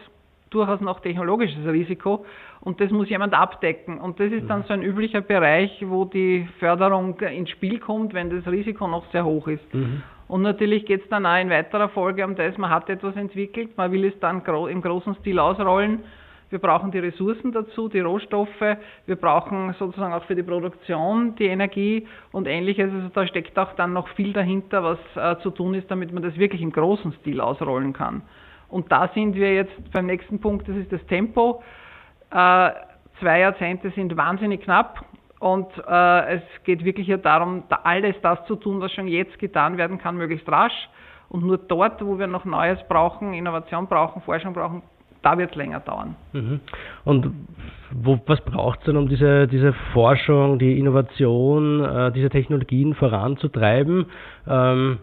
durchaus 0.55 0.81
noch 0.81 1.01
technologisches 1.01 1.65
Risiko. 1.65 2.25
Und 2.61 2.79
das 2.81 2.91
muss 2.91 3.09
jemand 3.09 3.33
abdecken. 3.33 3.99
Und 3.99 4.19
das 4.19 4.31
ist 4.31 4.49
dann 4.49 4.63
so 4.63 4.73
ein 4.73 4.81
üblicher 4.81 5.21
Bereich, 5.21 5.83
wo 5.87 6.05
die 6.05 6.47
Förderung 6.59 7.19
ins 7.19 7.49
Spiel 7.49 7.79
kommt, 7.79 8.13
wenn 8.13 8.29
das 8.29 8.51
Risiko 8.51 8.87
noch 8.87 9.09
sehr 9.11 9.25
hoch 9.25 9.47
ist. 9.47 9.73
Mhm. 9.73 10.01
Und 10.27 10.41
natürlich 10.41 10.85
geht 10.85 11.03
es 11.03 11.09
dann 11.09 11.25
auch 11.25 11.39
in 11.39 11.49
weiterer 11.49 11.89
Folge 11.89 12.25
um 12.25 12.35
das, 12.35 12.57
man 12.57 12.71
hat 12.71 12.89
etwas 12.89 13.15
entwickelt, 13.15 13.77
man 13.77 13.91
will 13.91 14.05
es 14.05 14.19
dann 14.19 14.41
im 14.43 14.81
großen 14.81 15.15
Stil 15.15 15.37
ausrollen. 15.37 15.99
Wir 16.49 16.59
brauchen 16.59 16.91
die 16.91 16.99
Ressourcen 16.99 17.51
dazu, 17.51 17.89
die 17.89 17.99
Rohstoffe, 17.99 18.77
wir 19.05 19.15
brauchen 19.15 19.75
sozusagen 19.77 20.13
auch 20.13 20.23
für 20.25 20.35
die 20.35 20.43
Produktion 20.43 21.35
die 21.35 21.47
Energie 21.47 22.07
und 22.31 22.47
ähnliches. 22.47 22.91
Also 22.93 23.09
da 23.09 23.27
steckt 23.27 23.57
auch 23.57 23.73
dann 23.73 23.93
noch 23.93 24.07
viel 24.09 24.31
dahinter, 24.31 24.83
was 24.83 24.99
äh, 25.15 25.41
zu 25.41 25.49
tun 25.49 25.73
ist, 25.73 25.89
damit 25.89 26.13
man 26.13 26.23
das 26.23 26.37
wirklich 26.37 26.61
im 26.61 26.71
großen 26.71 27.13
Stil 27.21 27.41
ausrollen 27.41 27.93
kann. 27.93 28.21
Und 28.75 28.91
da 28.91 29.09
sind 29.13 29.35
wir 29.35 29.53
jetzt 29.53 29.71
beim 29.93 30.05
nächsten 30.05 30.41
Punkt, 30.41 30.67
das 30.67 30.75
ist 30.75 30.91
das 30.91 30.99
Tempo. 31.05 31.63
Äh, 32.29 32.71
zwei 33.21 33.39
Jahrzehnte 33.39 33.89
sind 33.91 34.17
wahnsinnig 34.17 34.63
knapp 34.63 35.05
und 35.39 35.67
äh, 35.87 36.35
es 36.35 36.41
geht 36.65 36.83
wirklich 36.83 37.05
hier 37.05 37.17
darum, 37.17 37.63
da 37.69 37.79
alles 37.85 38.17
das 38.21 38.45
zu 38.47 38.57
tun, 38.57 38.81
was 38.81 38.91
schon 38.91 39.07
jetzt 39.07 39.39
getan 39.39 39.77
werden 39.77 39.97
kann, 39.97 40.17
möglichst 40.17 40.45
rasch. 40.49 40.89
Und 41.29 41.45
nur 41.45 41.57
dort, 41.57 42.05
wo 42.05 42.19
wir 42.19 42.27
noch 42.27 42.43
Neues 42.43 42.77
brauchen, 42.89 43.33
Innovation 43.33 43.87
brauchen, 43.87 44.21
Forschung 44.23 44.51
brauchen, 44.51 44.81
da 45.21 45.37
wird 45.37 45.51
es 45.51 45.55
länger 45.55 45.79
dauern. 45.79 46.17
Mhm. 46.33 46.59
Und 47.05 47.31
wo, 47.91 48.19
was 48.25 48.41
braucht 48.41 48.79
es 48.79 48.85
denn, 48.87 48.97
um 48.97 49.07
diese, 49.07 49.47
diese 49.47 49.71
Forschung, 49.93 50.59
die 50.59 50.77
Innovation, 50.77 51.81
äh, 51.81 52.11
diese 52.11 52.29
Technologien 52.29 52.93
voranzutreiben? 52.93 54.07
Ähm, 54.45 54.99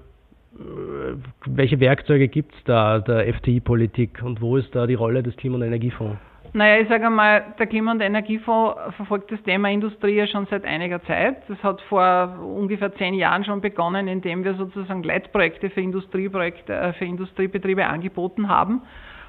welche 1.46 1.80
Werkzeuge 1.80 2.28
gibt 2.28 2.54
es 2.54 2.64
da 2.64 2.98
der 2.98 3.32
FTI-Politik 3.34 4.22
und 4.22 4.40
wo 4.40 4.56
ist 4.56 4.74
da 4.74 4.86
die 4.86 4.94
Rolle 4.94 5.22
des 5.22 5.36
Klima- 5.36 5.56
und 5.56 5.62
Energiefonds? 5.62 6.18
Naja, 6.54 6.82
ich 6.82 6.88
sage 6.88 7.06
einmal, 7.06 7.54
der 7.58 7.66
Klima- 7.66 7.92
und 7.92 8.02
Energiefonds 8.02 8.76
verfolgt 8.96 9.32
das 9.32 9.42
Thema 9.42 9.70
Industrie 9.70 10.16
ja 10.16 10.26
schon 10.26 10.46
seit 10.50 10.66
einiger 10.66 11.02
Zeit. 11.04 11.48
Das 11.48 11.62
hat 11.62 11.80
vor 11.82 12.38
ungefähr 12.42 12.94
zehn 12.96 13.14
Jahren 13.14 13.44
schon 13.44 13.62
begonnen, 13.62 14.06
indem 14.06 14.44
wir 14.44 14.54
sozusagen 14.54 15.02
Leitprojekte 15.02 15.70
für 15.70 15.80
Industrieprojekte, 15.80 16.74
äh, 16.74 16.92
für 16.92 17.06
Industriebetriebe 17.06 17.86
angeboten 17.86 18.50
haben 18.50 18.82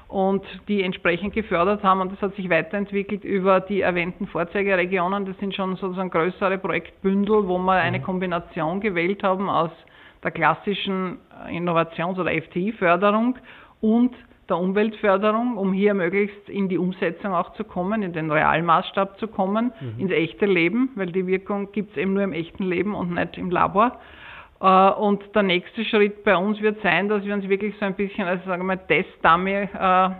und 0.08 0.44
die 0.68 0.82
entsprechend 0.82 1.32
gefördert 1.32 1.82
haben. 1.82 2.02
Und 2.02 2.12
das 2.12 2.20
hat 2.20 2.36
sich 2.36 2.50
weiterentwickelt 2.50 3.24
über 3.24 3.60
die 3.60 3.80
erwähnten 3.80 4.26
Vorzeigeregionen. 4.26 5.24
Das 5.24 5.38
sind 5.38 5.54
schon 5.54 5.76
sozusagen 5.76 6.10
größere 6.10 6.58
Projektbündel, 6.58 7.48
wo 7.48 7.56
wir 7.56 7.72
eine 7.72 8.00
mhm. 8.00 8.02
Kombination 8.02 8.82
gewählt 8.82 9.22
haben 9.22 9.48
aus 9.48 9.70
der 10.24 10.30
klassischen 10.30 11.18
Innovations- 11.50 12.18
oder 12.18 12.32
FTI-Förderung 12.32 13.36
und 13.80 14.14
der 14.48 14.58
Umweltförderung, 14.58 15.56
um 15.56 15.72
hier 15.72 15.94
möglichst 15.94 16.48
in 16.48 16.68
die 16.68 16.78
Umsetzung 16.78 17.32
auch 17.32 17.52
zu 17.54 17.64
kommen, 17.64 18.02
in 18.02 18.12
den 18.12 18.30
Realmaßstab 18.30 19.18
zu 19.18 19.28
kommen, 19.28 19.72
mhm. 19.80 20.00
ins 20.00 20.10
echte 20.10 20.46
Leben, 20.46 20.90
weil 20.96 21.12
die 21.12 21.26
Wirkung 21.26 21.72
gibt 21.72 21.92
es 21.92 21.96
eben 21.96 22.14
nur 22.14 22.22
im 22.22 22.32
echten 22.32 22.64
Leben 22.64 22.94
und 22.94 23.14
nicht 23.14 23.38
im 23.38 23.50
Labor. 23.50 23.98
Äh, 24.60 24.90
und 24.90 25.22
der 25.34 25.42
nächste 25.42 25.84
Schritt 25.84 26.24
bei 26.24 26.36
uns 26.36 26.60
wird 26.60 26.80
sein, 26.82 27.08
dass 27.08 27.24
wir 27.24 27.34
uns 27.34 27.48
wirklich 27.48 27.74
so 27.78 27.86
ein 27.86 27.94
bisschen 27.94 28.26
als 28.26 28.44
sagen 28.44 28.66
wir, 28.66 28.86
Testdummy 28.86 29.68
äh, 29.72 30.10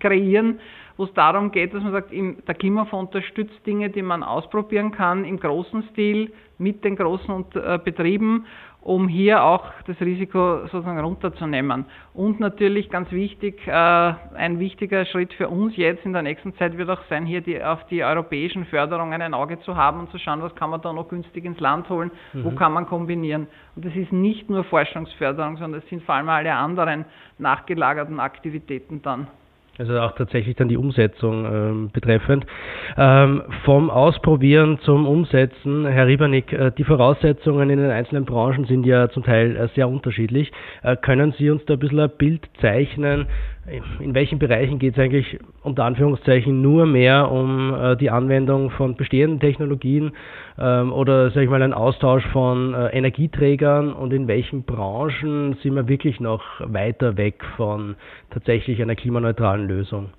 kreieren, 0.00 0.60
wo 0.96 1.04
es 1.04 1.12
darum 1.14 1.50
geht, 1.50 1.74
dass 1.74 1.82
man 1.82 1.92
sagt, 1.92 2.12
der 2.12 2.54
Klimafonds 2.54 3.14
unterstützt 3.14 3.66
Dinge, 3.66 3.90
die 3.90 4.02
man 4.02 4.22
ausprobieren 4.22 4.90
kann 4.90 5.24
im 5.24 5.38
großen 5.38 5.84
Stil 5.92 6.32
mit 6.58 6.84
den 6.84 6.96
großen 6.96 7.46
äh, 7.54 7.78
Betrieben 7.82 8.46
um 8.82 9.08
hier 9.08 9.44
auch 9.44 9.64
das 9.86 10.00
Risiko 10.00 10.60
sozusagen 10.66 10.98
runterzunehmen. 10.98 11.84
Und 12.14 12.40
natürlich 12.40 12.88
ganz 12.88 13.10
wichtig, 13.12 13.66
äh, 13.66 13.70
ein 13.70 14.58
wichtiger 14.58 15.04
Schritt 15.04 15.32
für 15.34 15.48
uns 15.48 15.76
jetzt 15.76 16.04
in 16.04 16.12
der 16.12 16.22
nächsten 16.22 16.54
Zeit 16.56 16.78
wird 16.78 16.88
auch 16.88 17.02
sein, 17.10 17.26
hier 17.26 17.40
die, 17.42 17.62
auf 17.62 17.84
die 17.88 18.02
europäischen 18.02 18.64
Förderungen 18.66 19.20
ein 19.20 19.34
Auge 19.34 19.60
zu 19.60 19.76
haben 19.76 20.00
und 20.00 20.10
zu 20.10 20.18
schauen, 20.18 20.42
was 20.42 20.54
kann 20.54 20.70
man 20.70 20.80
da 20.80 20.92
noch 20.92 21.08
günstig 21.08 21.44
ins 21.44 21.60
Land 21.60 21.88
holen, 21.90 22.10
mhm. 22.32 22.44
wo 22.44 22.50
kann 22.52 22.72
man 22.72 22.86
kombinieren. 22.86 23.48
Und 23.76 23.84
das 23.84 23.94
ist 23.94 24.12
nicht 24.12 24.48
nur 24.48 24.64
Forschungsförderung, 24.64 25.58
sondern 25.58 25.80
es 25.82 25.88
sind 25.90 26.02
vor 26.02 26.14
allem 26.14 26.28
alle 26.28 26.54
anderen 26.54 27.04
nachgelagerten 27.38 28.18
Aktivitäten 28.18 29.02
dann. 29.02 29.28
Also 29.80 29.98
auch 29.98 30.12
tatsächlich 30.12 30.56
dann 30.56 30.68
die 30.68 30.76
Umsetzung 30.76 31.46
ähm, 31.46 31.90
betreffend. 31.90 32.44
Ähm, 32.98 33.42
vom 33.64 33.88
Ausprobieren 33.88 34.78
zum 34.82 35.08
Umsetzen, 35.08 35.86
Herr 35.86 36.06
Riebernick, 36.06 36.52
äh, 36.52 36.70
die 36.76 36.84
Voraussetzungen 36.84 37.70
in 37.70 37.78
den 37.78 37.90
einzelnen 37.90 38.26
Branchen 38.26 38.66
sind 38.66 38.84
ja 38.84 39.08
zum 39.08 39.24
Teil 39.24 39.56
äh, 39.56 39.68
sehr 39.74 39.88
unterschiedlich. 39.88 40.52
Äh, 40.82 40.96
können 40.96 41.32
Sie 41.38 41.48
uns 41.48 41.64
da 41.64 41.74
ein 41.74 41.78
bisschen 41.78 41.98
ein 41.98 42.10
Bild 42.18 42.46
zeichnen, 42.60 43.26
in 44.00 44.14
welchen 44.14 44.38
Bereichen 44.38 44.78
geht 44.78 44.94
es 44.94 44.98
eigentlich 44.98 45.38
unter 45.62 45.84
Anführungszeichen 45.84 46.60
nur 46.60 46.86
mehr 46.86 47.30
um 47.30 47.74
äh, 47.74 47.96
die 47.96 48.10
Anwendung 48.10 48.70
von 48.70 48.96
bestehenden 48.96 49.40
Technologien 49.40 50.12
ähm, 50.58 50.92
oder 50.92 51.30
sage 51.30 51.44
ich 51.44 51.50
mal 51.50 51.62
ein 51.62 51.74
Austausch 51.74 52.26
von 52.28 52.74
äh, 52.74 52.88
Energieträgern 52.88 53.92
und 53.92 54.12
in 54.12 54.28
welchen 54.28 54.64
Branchen 54.64 55.56
sind 55.62 55.74
wir 55.74 55.88
wirklich 55.88 56.20
noch 56.20 56.42
weiter 56.60 57.16
weg 57.16 57.44
von 57.56 57.96
tatsächlich 58.30 58.82
einer 58.82 58.96
klimaneutralen 58.96 59.66
Lösung? 59.66 60.10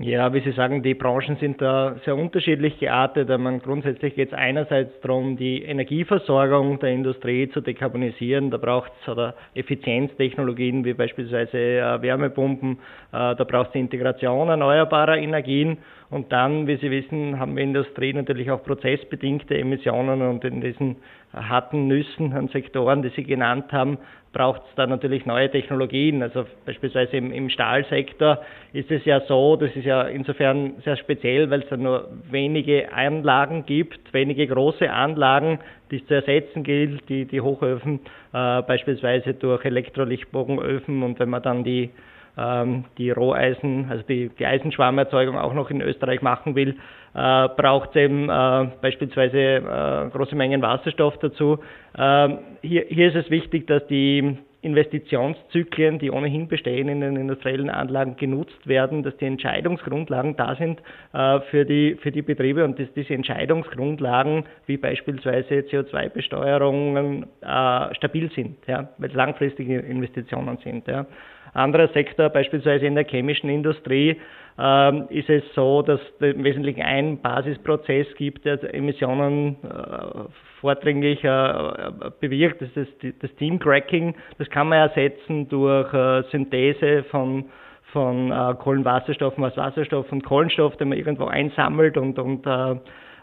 Ja, 0.00 0.34
wie 0.34 0.40
Sie 0.40 0.50
sagen, 0.50 0.82
die 0.82 0.94
Branchen 0.94 1.36
sind 1.36 1.62
da 1.62 1.94
sehr 2.04 2.16
unterschiedlich 2.16 2.80
geartet. 2.80 3.28
Man 3.28 3.60
grundsätzlich 3.60 4.16
geht 4.16 4.32
es 4.32 4.34
einerseits 4.34 4.90
darum, 5.00 5.36
die 5.36 5.62
Energieversorgung 5.62 6.80
der 6.80 6.90
Industrie 6.90 7.48
zu 7.50 7.60
dekarbonisieren. 7.60 8.50
Da 8.50 8.56
braucht 8.56 8.90
es 9.06 9.34
Effizienztechnologien 9.54 10.84
wie 10.84 10.94
beispielsweise 10.94 11.56
äh, 11.56 12.02
Wärmepumpen. 12.02 12.72
Äh, 13.12 13.36
da 13.36 13.44
braucht 13.44 13.68
es 13.68 13.72
die 13.74 13.80
Integration 13.80 14.48
erneuerbarer 14.48 15.16
Energien. 15.16 15.78
Und 16.10 16.32
dann, 16.32 16.66
wie 16.66 16.76
Sie 16.76 16.90
wissen, 16.90 17.38
haben 17.38 17.56
wir 17.56 17.64
Industrie 17.64 18.12
natürlich 18.12 18.50
auch 18.50 18.62
prozessbedingte 18.62 19.58
Emissionen 19.58 20.22
und 20.22 20.44
in 20.44 20.60
diesen 20.60 20.96
harten 21.32 21.88
Nüssen 21.88 22.32
an 22.32 22.48
Sektoren, 22.48 23.02
die 23.02 23.08
Sie 23.10 23.24
genannt 23.24 23.72
haben, 23.72 23.98
braucht 24.32 24.62
es 24.68 24.74
da 24.74 24.86
natürlich 24.86 25.26
neue 25.26 25.50
Technologien. 25.50 26.22
Also 26.22 26.44
beispielsweise 26.66 27.16
im, 27.16 27.32
im, 27.32 27.48
Stahlsektor 27.48 28.40
ist 28.72 28.90
es 28.90 29.04
ja 29.04 29.20
so, 29.22 29.56
das 29.56 29.74
ist 29.74 29.84
ja 29.84 30.02
insofern 30.02 30.74
sehr 30.84 30.96
speziell, 30.96 31.50
weil 31.50 31.62
es 31.62 31.68
da 31.68 31.76
nur 31.76 32.08
wenige 32.30 32.92
Anlagen 32.92 33.64
gibt, 33.64 34.12
wenige 34.12 34.46
große 34.46 34.90
Anlagen, 34.90 35.60
die 35.90 35.96
es 35.96 36.06
zu 36.06 36.14
ersetzen 36.14 36.64
gilt, 36.64 37.08
die, 37.08 37.24
die 37.24 37.40
Hochöfen, 37.40 38.00
äh, 38.32 38.62
beispielsweise 38.62 39.34
durch 39.34 39.64
Elektrolichtbogenöfen 39.64 41.02
und 41.02 41.18
wenn 41.20 41.30
man 41.30 41.42
dann 41.42 41.64
die 41.64 41.90
die 42.36 43.10
Roheisen, 43.10 43.86
also 43.88 44.02
die, 44.08 44.28
die 44.38 44.44
Eisenschwarmerzeugung 44.44 45.38
auch 45.38 45.54
noch 45.54 45.70
in 45.70 45.80
Österreich 45.80 46.20
machen 46.20 46.56
will, 46.56 46.76
äh, 47.14 47.48
braucht 47.48 47.90
es 47.90 47.96
eben 47.96 48.28
äh, 48.28 48.66
beispielsweise 48.82 49.38
äh, 49.38 50.10
große 50.10 50.34
Mengen 50.34 50.60
Wasserstoff 50.62 51.16
dazu. 51.18 51.58
Ähm, 51.96 52.38
hier, 52.60 52.86
hier 52.88 53.08
ist 53.08 53.14
es 53.14 53.30
wichtig, 53.30 53.68
dass 53.68 53.86
die 53.86 54.36
Investitionszyklen, 54.64 55.98
die 55.98 56.10
ohnehin 56.10 56.48
bestehen 56.48 56.88
in 56.88 57.02
den 57.02 57.16
industriellen 57.16 57.68
Anlagen, 57.68 58.16
genutzt 58.16 58.66
werden, 58.66 59.02
dass 59.02 59.14
die 59.18 59.26
Entscheidungsgrundlagen 59.26 60.36
da 60.36 60.56
sind 60.56 60.80
äh, 61.12 61.40
für, 61.50 61.66
die, 61.66 61.96
für 62.00 62.10
die 62.10 62.22
Betriebe 62.22 62.64
und 62.64 62.78
dass 62.78 62.90
diese 62.94 63.14
Entscheidungsgrundlagen, 63.14 64.44
wie 64.66 64.78
beispielsweise 64.78 65.66
CO2-Besteuerungen, 65.70 67.26
äh, 67.42 67.94
stabil 67.94 68.30
sind, 68.34 68.56
ja, 68.66 68.88
weil 68.96 69.10
es 69.10 69.14
langfristige 69.14 69.78
Investitionen 69.80 70.56
sind. 70.64 70.88
Ja. 70.88 71.06
Anderer 71.54 71.88
Sektor, 71.88 72.28
beispielsweise 72.28 72.86
in 72.86 72.94
der 72.94 73.04
chemischen 73.04 73.48
Industrie, 73.48 74.20
ähm, 74.58 75.06
ist 75.08 75.28
es 75.30 75.42
so, 75.54 75.82
dass 75.82 76.00
es 76.00 76.34
im 76.34 76.44
Wesentlichen 76.44 76.82
einen 76.82 77.20
Basisprozess 77.20 78.06
gibt, 78.16 78.44
der 78.44 78.62
Emissionen 78.74 79.56
äh, 79.64 80.28
vordringlich 80.60 81.24
äh, 81.24 82.10
bewirkt. 82.20 82.62
Das 82.62 82.68
ist 82.76 83.02
das, 83.02 83.12
das 83.20 83.30
Steam 83.32 83.58
Cracking. 83.58 84.14
Das 84.38 84.48
kann 84.50 84.68
man 84.68 84.78
ersetzen 84.78 85.48
durch 85.48 85.92
äh, 85.92 86.22
Synthese 86.30 87.04
von 87.04 87.46
von 87.92 88.30
Kohlenwasserstoffen 88.58 89.44
aus 89.44 89.56
Wasserstoff 89.56 90.10
und 90.10 90.24
Kohlenstoff, 90.24 90.76
den 90.78 90.88
man 90.88 90.98
irgendwo 90.98 91.26
einsammelt 91.26 91.96
und, 91.96 92.18
und 92.18 92.44
äh, 92.44 92.74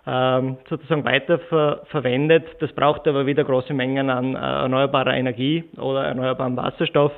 ähm, 0.07 0.57
sozusagen 0.69 1.03
weiter 1.03 1.39
ver 1.39 1.81
verwendet. 1.87 2.45
Das 2.59 2.71
braucht 2.71 3.07
aber 3.07 3.25
wieder 3.25 3.43
große 3.43 3.73
Mengen 3.73 4.09
an 4.09 4.35
erneuerbarer 4.35 5.13
Energie 5.13 5.65
oder 5.77 6.05
erneuerbarem 6.05 6.55
Wasserstoff. 6.55 7.11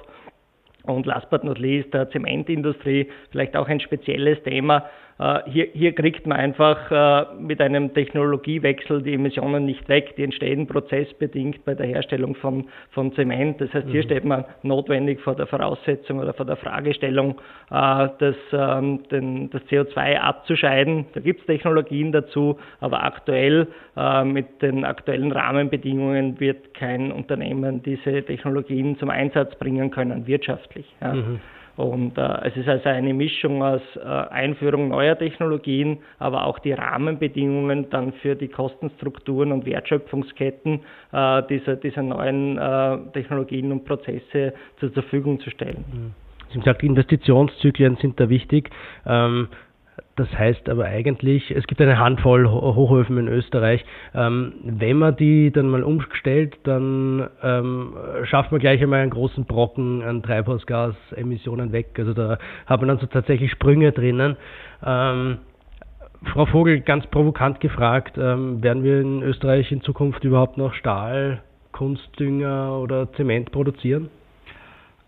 Und 0.84 1.06
last 1.06 1.30
but 1.30 1.44
not 1.44 1.60
least, 1.60 1.94
der 1.94 2.10
Zementindustrie, 2.10 3.10
vielleicht 3.32 3.56
auch 3.56 3.68
ein 3.68 3.80
spezielles 3.80 4.42
Thema, 4.44 4.86
hier, 5.46 5.68
hier, 5.74 5.94
kriegt 5.94 6.26
man 6.26 6.38
einfach 6.38 6.92
äh, 6.92 7.36
mit 7.40 7.62
einem 7.62 7.94
Technologiewechsel 7.94 9.04
die 9.04 9.14
Emissionen 9.14 9.66
nicht 9.66 9.88
weg. 9.88 10.16
Die 10.18 10.24
entstehen 10.24 10.68
prozessbedingt 10.68 11.64
bei 11.66 11.76
der 11.76 11.86
Herstellung 11.86 12.36
von, 12.36 12.66
von 12.92 13.14
Zement. 13.14 13.62
Das 13.62 13.72
heißt, 13.74 13.88
hier 13.90 14.02
mhm. 14.02 14.06
steht 14.06 14.26
man 14.26 14.46
notwendig 14.64 15.22
vor 15.22 15.36
der 15.36 15.46
Voraussetzung 15.46 16.20
oder 16.20 16.34
vor 16.34 16.46
der 16.46 16.56
Fragestellung, 16.56 17.36
äh, 17.70 18.10
das, 18.18 18.36
ähm, 18.52 19.04
den, 19.12 19.50
das 19.52 19.62
CO2 19.64 20.18
abzuscheiden. 20.18 21.06
Da 21.14 21.20
gibt 21.20 21.42
es 21.42 21.46
Technologien 21.46 22.12
dazu, 22.12 22.58
aber 22.80 23.04
aktuell 23.04 23.68
mit 24.26 24.62
den 24.64 24.86
aktuellen 24.86 25.32
Rahmenbedingungen 25.32 26.40
wird 26.40 26.74
kein 26.74 27.12
Unternehmen 27.12 27.84
diese 27.84 28.24
Technologien 28.24 28.98
zum 28.98 29.12
Einsatz 29.12 29.56
bringen 29.56 29.92
können, 29.92 30.26
wirtschaftlich. 30.26 30.86
Ja. 31.00 31.14
Mhm. 31.14 31.40
Und 31.76 32.18
äh, 32.18 32.48
es 32.48 32.56
ist 32.56 32.68
also 32.68 32.90
eine 32.90 33.14
Mischung 33.14 33.64
aus 33.64 33.82
äh, 33.96 34.00
Einführung 34.00 34.90
neuer 34.90 35.18
Technologien, 35.18 36.00
aber 36.20 36.46
auch 36.46 36.60
die 36.60 36.74
Rahmenbedingungen 36.74 37.90
dann 37.90 38.14
für 38.14 38.36
die 38.36 38.48
Kostenstrukturen 38.48 39.52
und 39.52 39.66
Wertschöpfungsketten 39.66 40.82
äh, 41.12 41.44
dieser, 41.50 41.76
dieser 41.78 42.04
neuen 42.04 42.58
äh, 42.58 42.98
Technologien 43.14 43.72
und 43.72 43.86
Prozesse 43.86 44.54
zur 44.80 44.92
Verfügung 44.92 45.40
zu 45.40 45.50
stellen. 45.50 45.84
Mhm. 45.92 46.24
Sie 46.50 46.60
haben 46.60 46.66
gesagt, 46.66 46.84
Investitionszyklen 46.84 47.98
sind 47.98 48.20
da 48.20 48.30
wichtig. 48.30 48.70
Ähm, 49.08 49.48
das 50.16 50.32
heißt 50.38 50.70
aber 50.70 50.86
eigentlich, 50.86 51.50
es 51.52 51.66
gibt 51.66 51.82
eine 51.82 51.98
Handvoll 51.98 52.48
Hochöfen 52.48 53.18
in 53.18 53.28
Österreich. 53.28 53.84
Ähm, 54.14 54.54
wenn 54.64 54.98
man 54.98 55.16
die 55.16 55.52
dann 55.52 55.68
mal 55.68 55.84
umstellt, 55.84 56.58
dann 56.64 57.28
ähm, 57.42 57.96
schafft 58.26 58.52
man 58.52 58.62
gleich 58.62 58.82
einmal 58.82 59.02
einen 59.02 59.12
großen 59.12 59.46
Brocken 59.46 60.04
an 60.04 60.22
Treibhausgasemissionen 60.22 61.72
weg. 61.72 61.96
Also 61.98 62.14
da 62.14 62.38
hat 62.66 62.80
man 62.82 62.90
dann 62.90 63.00
so 63.00 63.08
tatsächlich 63.08 63.52
Sprünge 63.52 63.92
drinnen. 63.92 64.38
Ähm, 64.86 65.38
Frau 66.32 66.46
Vogel, 66.46 66.80
ganz 66.80 67.06
provokant 67.08 67.60
gefragt, 67.60 68.16
werden 68.16 68.84
wir 68.84 69.02
in 69.02 69.22
Österreich 69.24 69.74
in 69.74 69.82
Zukunft 69.82 70.24
überhaupt 70.24 70.58
noch 70.58 70.74
Stahl, 70.74 71.42
Kunstdünger 71.74 72.80
oder 72.80 73.12
Zement 73.12 73.52
produzieren? 73.52 74.10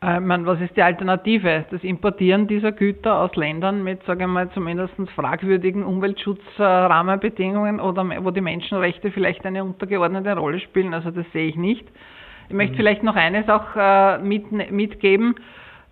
Äh, 0.05 0.19
meine, 0.19 0.45
was 0.45 0.61
ist 0.61 0.77
die 0.77 0.83
Alternative? 0.83 1.65
Das 1.71 1.83
Importieren 1.83 2.47
dieser 2.47 2.71
Güter 2.71 3.21
aus 3.21 3.35
Ländern 3.35 3.83
mit, 3.83 4.03
sage 4.03 4.25
ich 4.25 4.29
mal, 4.29 4.51
zumindest 4.51 4.93
fragwürdigen 5.15 5.83
Umweltschutzrahmenbedingungen 5.83 7.79
oder 7.79 8.03
wo 8.23 8.29
die 8.29 8.41
Menschenrechte 8.41 9.09
vielleicht 9.09 9.43
eine 9.47 9.63
untergeordnete 9.63 10.37
Rolle 10.37 10.59
spielen, 10.59 10.93
also 10.93 11.09
das 11.09 11.25
sehe 11.33 11.47
ich 11.47 11.55
nicht. 11.55 11.87
Ich 12.49 12.53
möchte 12.53 12.73
mhm. 12.73 12.77
vielleicht 12.77 13.01
noch 13.01 13.15
eines 13.15 13.49
auch 13.49 13.75
äh, 13.75 14.19
mit, 14.19 14.51
mitgeben. 14.69 15.35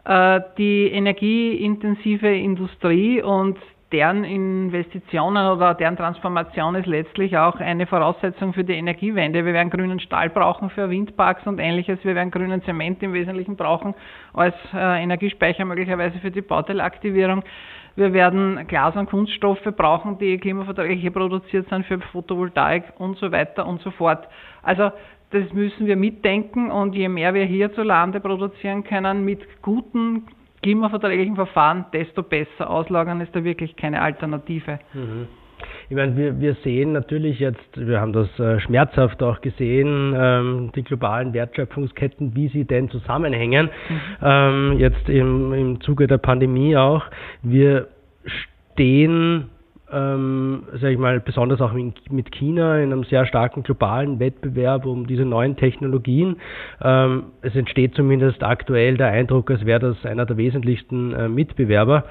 Äh, 0.06 0.41
die 0.60 0.91
energieintensive 0.91 2.28
Industrie 2.28 3.19
und 3.23 3.58
deren 3.93 4.23
Investitionen 4.23 5.47
oder 5.47 5.75
deren 5.75 5.95
Transformation 5.95 6.73
ist 6.73 6.88
letztlich 6.88 7.38
auch 7.38 7.60
eine 7.60 7.86
Voraussetzung 7.86 8.51
für 8.51 8.63
die 8.63 8.73
Energiewende. 8.73 9.45
Wir 9.45 9.53
werden 9.53 9.69
grünen 9.69 9.99
Stahl 9.99 10.32
brauchen 10.32 10.71
für 10.71 10.89
Windparks 10.89 11.45
und 11.45 11.60
ähnliches. 11.60 11.99
Wir 12.03 12.15
werden 12.15 12.32
grünen 12.32 12.63
Zement 12.63 13.03
im 13.03 13.13
Wesentlichen 13.13 13.56
brauchen 13.56 13.93
als 14.34 14.56
äh, 14.73 15.03
Energiespeicher 15.03 15.63
möglicherweise 15.63 16.17
für 16.17 16.32
die 16.32 16.41
Bauteilaktivierung. 16.41 17.43
Wir 17.95 18.12
werden 18.13 18.65
Glas- 18.67 18.95
und 18.95 19.12
Kunststoffe 19.12 19.69
brauchen, 19.77 20.17
die 20.17 20.39
klimaverträglich 20.39 21.13
produziert 21.13 21.69
sind 21.69 21.86
für 21.86 21.99
Photovoltaik 21.99 22.86
und 22.97 23.19
so 23.19 23.32
weiter 23.32 23.67
und 23.67 23.79
so 23.82 23.91
fort. 23.91 24.27
Also 24.63 24.91
das 25.29 25.53
müssen 25.53 25.86
wir 25.86 25.95
mitdenken 25.95 26.71
und 26.71 26.95
je 26.95 27.10
mehr 27.10 27.36
wir 27.36 27.45
hierzulande 27.45 28.19
produzieren 28.19 28.84
können 28.84 29.23
mit 29.23 29.62
guten 29.62 30.25
klimaverträglichen 30.63 31.36
Verfahren, 31.36 31.86
desto 31.93 32.23
besser. 32.23 32.69
Auslagern 32.69 33.21
ist 33.21 33.36
da 33.36 33.43
wirklich 33.43 33.76
keine 33.76 34.02
Alternative. 34.02 34.80
Mhm. 34.93 35.28
Ich 35.89 35.95
meine, 35.95 36.17
wir, 36.17 36.39
wir 36.39 36.56
sehen 36.63 36.93
natürlich 36.93 37.39
jetzt, 37.39 37.60
wir 37.76 38.02
haben 38.02 38.13
das 38.13 38.28
äh, 38.39 38.60
schmerzhaft 38.60 39.21
auch 39.21 39.41
gesehen, 39.41 40.13
ähm, 40.17 40.71
die 40.76 40.84
globalen 40.84 41.34
Wertschöpfungsketten, 41.34 42.36
wie 42.36 42.47
sie 42.47 42.65
denn 42.65 42.89
zusammenhängen, 42.89 43.69
mhm. 43.89 43.99
ähm, 44.21 44.76
jetzt 44.80 45.08
im, 45.08 45.54
im 45.54 45.82
Zuge 45.82 46.08
der 46.08 46.17
Pandemie 46.17 46.76
auch. 46.76 47.06
Wir 47.43 47.88
stehen 48.73 49.49
ähm, 49.93 50.63
sag 50.73 50.91
ich 50.91 50.97
mal, 50.97 51.19
besonders 51.19 51.62
auch 51.62 51.73
mit 51.73 52.32
China 52.32 52.79
in 52.79 52.91
einem 52.91 53.03
sehr 53.03 53.25
starken 53.25 53.63
globalen 53.63 54.19
Wettbewerb 54.19 54.86
um 54.86 55.08
diese 55.08 55.25
neuen 55.25 55.56
Technologien. 55.56 56.38
Ähm, 56.82 57.25
es 57.41 57.56
entsteht 57.56 57.95
zumindest 57.95 58.43
aktuell 58.43 58.97
der 58.97 59.08
Eindruck, 59.08 59.51
als 59.51 59.65
wäre 59.65 59.79
das 59.79 60.06
einer 60.06 60.25
der 60.25 60.38
wesentlichsten 60.38 61.13
äh, 61.13 61.29
Mitbewerber. 61.29 62.06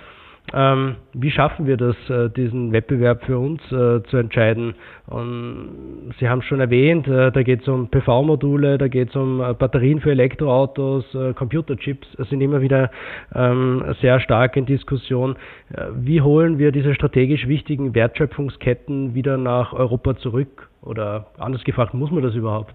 Ähm, 0.55 0.97
wie 1.15 1.31
schaffen 1.31 1.67
wir 1.67 1.77
das, 1.77 1.97
äh, 2.11 2.29
diesen 2.29 2.73
Wettbewerb 2.73 3.25
für 3.25 3.39
uns 3.39 3.61
äh, 3.73 4.03
zu 4.03 4.17
entscheiden? 4.19 4.75
Und 5.07 6.13
Sie 6.19 6.29
haben 6.29 6.41
es 6.41 6.45
schon 6.45 6.61
erwähnt, 6.61 7.07
äh, 7.09 7.31
da 7.33 7.43
geht 7.43 7.63
es 7.63 7.69
um 7.69 7.89
PV-Module, 7.89 8.77
da 8.77 8.89
geht 8.89 9.11
es 9.11 9.17
um 9.17 9.41
äh, 9.41 9.55
Batterien 9.55 10.01
für 10.01 10.11
Elektroautos, 10.11 11.05
äh, 11.15 11.33
Computerchips 11.33 12.07
sind 12.29 12.41
immer 12.43 12.61
wieder 12.61 12.91
ähm, 13.35 13.85
sehr 14.01 14.21
stark 14.21 14.57
in 14.57 14.67
Diskussion. 14.67 15.37
Äh, 15.73 15.87
wie 15.95 16.21
holen 16.21 16.59
wir 16.59 16.71
diese 16.73 16.95
strategisch 16.95 17.49
wichtigen 17.49 17.95
Wertschöpfungsketten 17.95 19.15
wieder 19.15 19.39
nach 19.39 19.73
Europa 19.73 20.17
zurück? 20.17 20.69
Oder 20.83 21.29
anders 21.39 21.65
gefragt, 21.65 21.95
muss 21.95 22.11
man 22.11 22.23
das 22.23 22.35
überhaupt? 22.35 22.75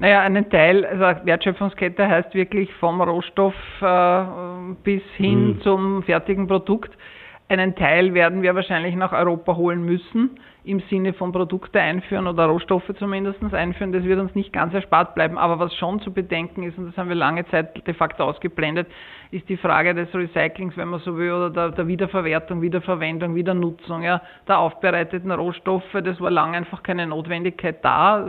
Naja, 0.00 0.22
einen 0.22 0.48
Teil, 0.48 0.86
also 0.86 1.26
Wertschöpfungskette 1.26 2.08
heißt 2.08 2.34
wirklich 2.34 2.72
vom 2.76 3.02
Rohstoff 3.02 3.54
äh, 3.82 4.24
bis 4.82 5.02
hin 5.16 5.48
mhm. 5.48 5.60
zum 5.60 6.02
fertigen 6.04 6.46
Produkt. 6.46 6.90
Einen 7.50 7.74
Teil 7.74 8.14
werden 8.14 8.42
wir 8.42 8.54
wahrscheinlich 8.54 8.94
nach 8.94 9.10
Europa 9.10 9.56
holen 9.56 9.84
müssen 9.84 10.38
im 10.62 10.78
Sinne 10.88 11.14
von 11.14 11.32
Produkte 11.32 11.80
einführen 11.80 12.28
oder 12.28 12.44
Rohstoffe 12.44 12.92
zumindest 12.96 13.42
einführen. 13.52 13.90
Das 13.90 14.04
wird 14.04 14.20
uns 14.20 14.36
nicht 14.36 14.52
ganz 14.52 14.72
erspart 14.72 15.16
bleiben. 15.16 15.36
Aber 15.36 15.58
was 15.58 15.74
schon 15.74 16.00
zu 16.00 16.12
bedenken 16.12 16.62
ist, 16.62 16.78
und 16.78 16.86
das 16.86 16.96
haben 16.96 17.08
wir 17.08 17.16
lange 17.16 17.44
Zeit 17.48 17.84
de 17.84 17.92
facto 17.92 18.22
ausgeblendet, 18.22 18.86
ist 19.32 19.48
die 19.48 19.56
Frage 19.56 19.96
des 19.96 20.14
Recyclings, 20.14 20.76
wenn 20.76 20.90
man 20.90 21.00
so 21.00 21.16
will, 21.16 21.32
oder 21.32 21.50
der, 21.50 21.70
der 21.70 21.88
Wiederverwertung, 21.88 22.62
Wiederverwendung, 22.62 23.34
Wiedernutzung 23.34 24.04
ja, 24.04 24.22
der 24.46 24.60
aufbereiteten 24.60 25.32
Rohstoffe. 25.32 25.90
Das 26.04 26.20
war 26.20 26.30
lange 26.30 26.56
einfach 26.56 26.84
keine 26.84 27.08
Notwendigkeit 27.08 27.84
da. 27.84 28.28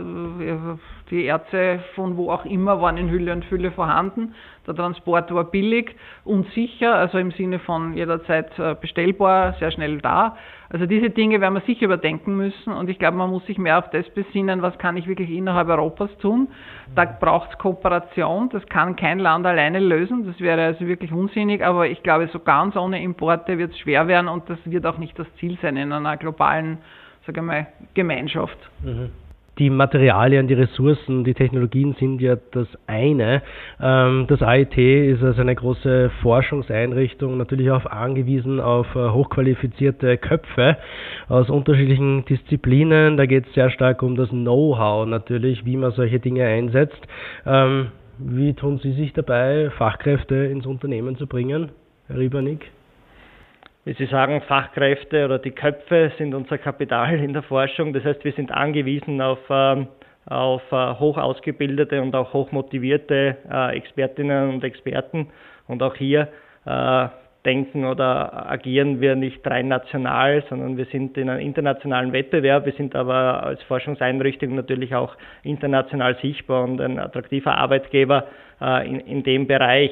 Die 1.10 1.26
Erze 1.26 1.78
von 1.94 2.16
wo 2.16 2.32
auch 2.32 2.44
immer 2.44 2.80
waren 2.80 2.96
in 2.96 3.08
Hülle 3.08 3.32
und 3.32 3.44
Fülle 3.44 3.70
vorhanden. 3.70 4.34
Der 4.66 4.74
Transport 4.74 5.34
war 5.34 5.44
billig 5.44 5.94
und 6.24 6.46
sicher, 6.52 6.94
also 6.94 7.18
im 7.18 7.32
Sinne 7.32 7.58
von 7.58 7.94
jederzeit 7.94 8.58
äh, 8.58 8.74
bestellbar, 8.80 9.54
sehr 9.58 9.70
schnell 9.70 9.98
da. 9.98 10.36
Also 10.70 10.86
diese 10.86 11.10
Dinge 11.10 11.40
werden 11.40 11.54
wir 11.54 11.60
sicher 11.62 11.84
überdenken 11.84 12.12
denken 12.12 12.36
müssen. 12.36 12.72
Und 12.72 12.88
ich 12.88 12.98
glaube, 12.98 13.16
man 13.16 13.30
muss 13.30 13.44
sich 13.46 13.58
mehr 13.58 13.78
auf 13.78 13.90
das 13.90 14.08
besinnen, 14.10 14.62
was 14.62 14.76
kann 14.78 14.96
ich 14.96 15.06
wirklich 15.06 15.30
innerhalb 15.30 15.68
Europas 15.68 16.10
tun. 16.18 16.48
Da 16.94 17.04
braucht 17.04 17.50
es 17.52 17.58
Kooperation. 17.58 18.48
Das 18.50 18.64
kann 18.66 18.96
kein 18.96 19.18
Land 19.18 19.46
alleine 19.46 19.78
lösen. 19.78 20.26
Das 20.26 20.38
wäre 20.40 20.62
also 20.62 20.86
wirklich 20.86 21.12
unsinnig. 21.12 21.64
Aber 21.64 21.86
ich 21.86 22.02
glaube, 22.02 22.28
so 22.32 22.38
ganz 22.38 22.76
ohne 22.76 23.02
Importe 23.02 23.58
wird 23.58 23.72
es 23.72 23.78
schwer 23.78 24.08
werden 24.08 24.28
und 24.28 24.48
das 24.48 24.58
wird 24.64 24.86
auch 24.86 24.98
nicht 24.98 25.18
das 25.18 25.26
Ziel 25.38 25.58
sein 25.62 25.76
in 25.76 25.92
einer 25.92 26.16
globalen, 26.16 26.78
sage 27.26 27.42
mal, 27.42 27.66
Gemeinschaft. 27.94 28.58
Mhm 28.82 29.10
die 29.58 29.68
Materialien, 29.68 30.48
die 30.48 30.54
Ressourcen, 30.54 31.24
die 31.24 31.34
Technologien 31.34 31.94
sind 31.98 32.20
ja 32.20 32.36
das 32.52 32.66
eine. 32.86 33.42
Ähm, 33.80 34.26
das 34.28 34.42
AIT 34.42 34.76
ist 34.78 35.22
also 35.22 35.40
eine 35.40 35.54
große 35.54 36.10
Forschungseinrichtung, 36.22 37.36
natürlich 37.36 37.70
auch 37.70 37.84
angewiesen 37.84 38.60
auf 38.60 38.86
äh, 38.94 39.10
hochqualifizierte 39.10 40.16
Köpfe 40.16 40.78
aus 41.28 41.50
unterschiedlichen 41.50 42.24
Disziplinen. 42.24 43.16
Da 43.16 43.26
geht 43.26 43.46
es 43.46 43.54
sehr 43.54 43.70
stark 43.70 44.02
um 44.02 44.16
das 44.16 44.30
Know-how 44.30 45.06
natürlich, 45.06 45.66
wie 45.66 45.76
man 45.76 45.92
solche 45.92 46.18
Dinge 46.18 46.46
einsetzt. 46.46 47.00
Ähm, 47.44 47.88
wie 48.18 48.54
tun 48.54 48.78
Sie 48.78 48.92
sich 48.92 49.12
dabei, 49.12 49.70
Fachkräfte 49.76 50.34
ins 50.34 50.66
Unternehmen 50.66 51.16
zu 51.16 51.26
bringen, 51.26 51.70
Herr 52.06 52.18
Riebernick? 52.18 52.70
Wie 53.84 53.94
Sie 53.94 54.06
sagen, 54.06 54.42
Fachkräfte 54.42 55.24
oder 55.24 55.38
die 55.38 55.50
Köpfe 55.50 56.12
sind 56.16 56.34
unser 56.34 56.58
Kapital 56.58 57.18
in 57.18 57.32
der 57.32 57.42
Forschung. 57.42 57.92
Das 57.92 58.04
heißt, 58.04 58.24
wir 58.24 58.32
sind 58.32 58.52
angewiesen 58.52 59.20
auf, 59.20 59.40
ähm, 59.50 59.88
auf 60.26 60.62
äh, 60.70 60.94
hoch 60.94 61.18
ausgebildete 61.18 62.00
und 62.00 62.14
auch 62.14 62.32
hoch 62.32 62.52
motivierte 62.52 63.36
äh, 63.50 63.76
Expertinnen 63.76 64.50
und 64.50 64.64
Experten. 64.64 65.28
Und 65.66 65.82
auch 65.82 65.96
hier 65.96 66.28
äh, 66.64 67.08
denken 67.44 67.84
oder 67.84 68.48
agieren 68.48 69.00
wir 69.00 69.16
nicht 69.16 69.44
rein 69.44 69.66
national, 69.66 70.44
sondern 70.48 70.76
wir 70.76 70.84
sind 70.84 71.18
in 71.18 71.28
einem 71.28 71.40
internationalen 71.40 72.12
Wettbewerb. 72.12 72.66
Wir 72.66 72.72
sind 72.74 72.94
aber 72.94 73.42
als 73.42 73.60
Forschungseinrichtung 73.64 74.54
natürlich 74.54 74.94
auch 74.94 75.16
international 75.42 76.16
sichtbar 76.22 76.62
und 76.62 76.80
ein 76.80 77.00
attraktiver 77.00 77.58
Arbeitgeber 77.58 78.28
in, 78.84 79.00
in 79.00 79.24
dem 79.24 79.48
Bereich. 79.48 79.90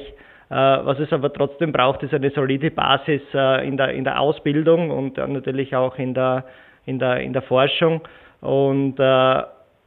Äh, 0.51 0.53
was 0.53 0.99
es 0.99 1.13
aber 1.13 1.31
trotzdem 1.31 1.71
braucht, 1.71 2.03
ist 2.03 2.13
eine 2.13 2.29
solide 2.31 2.71
Basis 2.71 3.21
äh, 3.33 3.65
in 3.65 3.77
der, 3.77 3.93
in 3.93 4.03
der 4.03 4.19
Ausbildung 4.19 4.91
und 4.91 5.15
natürlich 5.15 5.73
auch 5.77 5.97
in 5.97 6.13
der, 6.13 6.43
in 6.85 6.99
der, 6.99 7.21
in 7.21 7.31
der 7.31 7.41
Forschung. 7.41 8.01
Und 8.41 8.99
äh, 8.99 9.43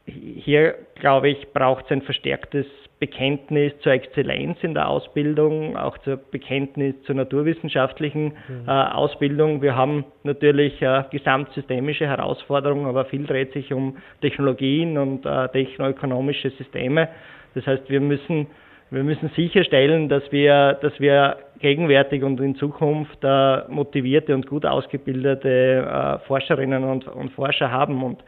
hier, 0.07 0.75
glaube 0.95 1.29
ich, 1.29 1.53
braucht 1.53 1.85
es 1.85 1.91
ein 1.91 2.01
verstärktes 2.01 2.65
Bekenntnis 2.99 3.79
zur 3.81 3.93
Exzellenz 3.93 4.57
in 4.63 4.73
der 4.73 4.89
Ausbildung, 4.89 5.77
auch 5.77 5.99
zur 5.99 6.17
Bekenntnis 6.17 6.95
zur 7.03 7.17
naturwissenschaftlichen 7.17 8.33
mhm. 8.49 8.67
äh, 8.67 8.71
Ausbildung. 8.71 9.61
Wir 9.61 9.77
haben 9.77 10.07
natürlich 10.23 10.81
äh, 10.81 11.05
gesamtsystemische 11.11 12.07
Herausforderungen, 12.07 12.87
aber 12.87 13.05
viel 13.05 13.27
dreht 13.27 13.53
sich 13.53 13.75
um 13.75 13.99
Technologien 14.23 14.97
und 14.97 15.27
äh, 15.27 15.49
technoökonomische 15.49 16.49
Systeme. 16.51 17.09
Das 17.55 17.67
heißt, 17.67 17.91
wir 17.91 18.01
müssen 18.01 18.47
wir 18.91 19.03
müssen 19.03 19.31
sicherstellen, 19.35 20.09
dass 20.09 20.23
wir, 20.31 20.79
dass 20.83 20.99
wir 21.01 21.39
gegenwärtig 21.59 22.23
und 22.23 22.41
in 22.41 22.57
Zukunft 22.57 23.19
äh, 23.23 23.63
motivierte 23.69 24.35
und 24.35 24.47
gut 24.47 24.67
ausgebildete 24.67 25.49
äh, 25.49 26.27
Forscherinnen 26.27 26.85
und, 26.85 27.09
und, 27.09 27.33
Forscher 27.33 27.71
haben. 27.71 28.03
Und 28.03 28.23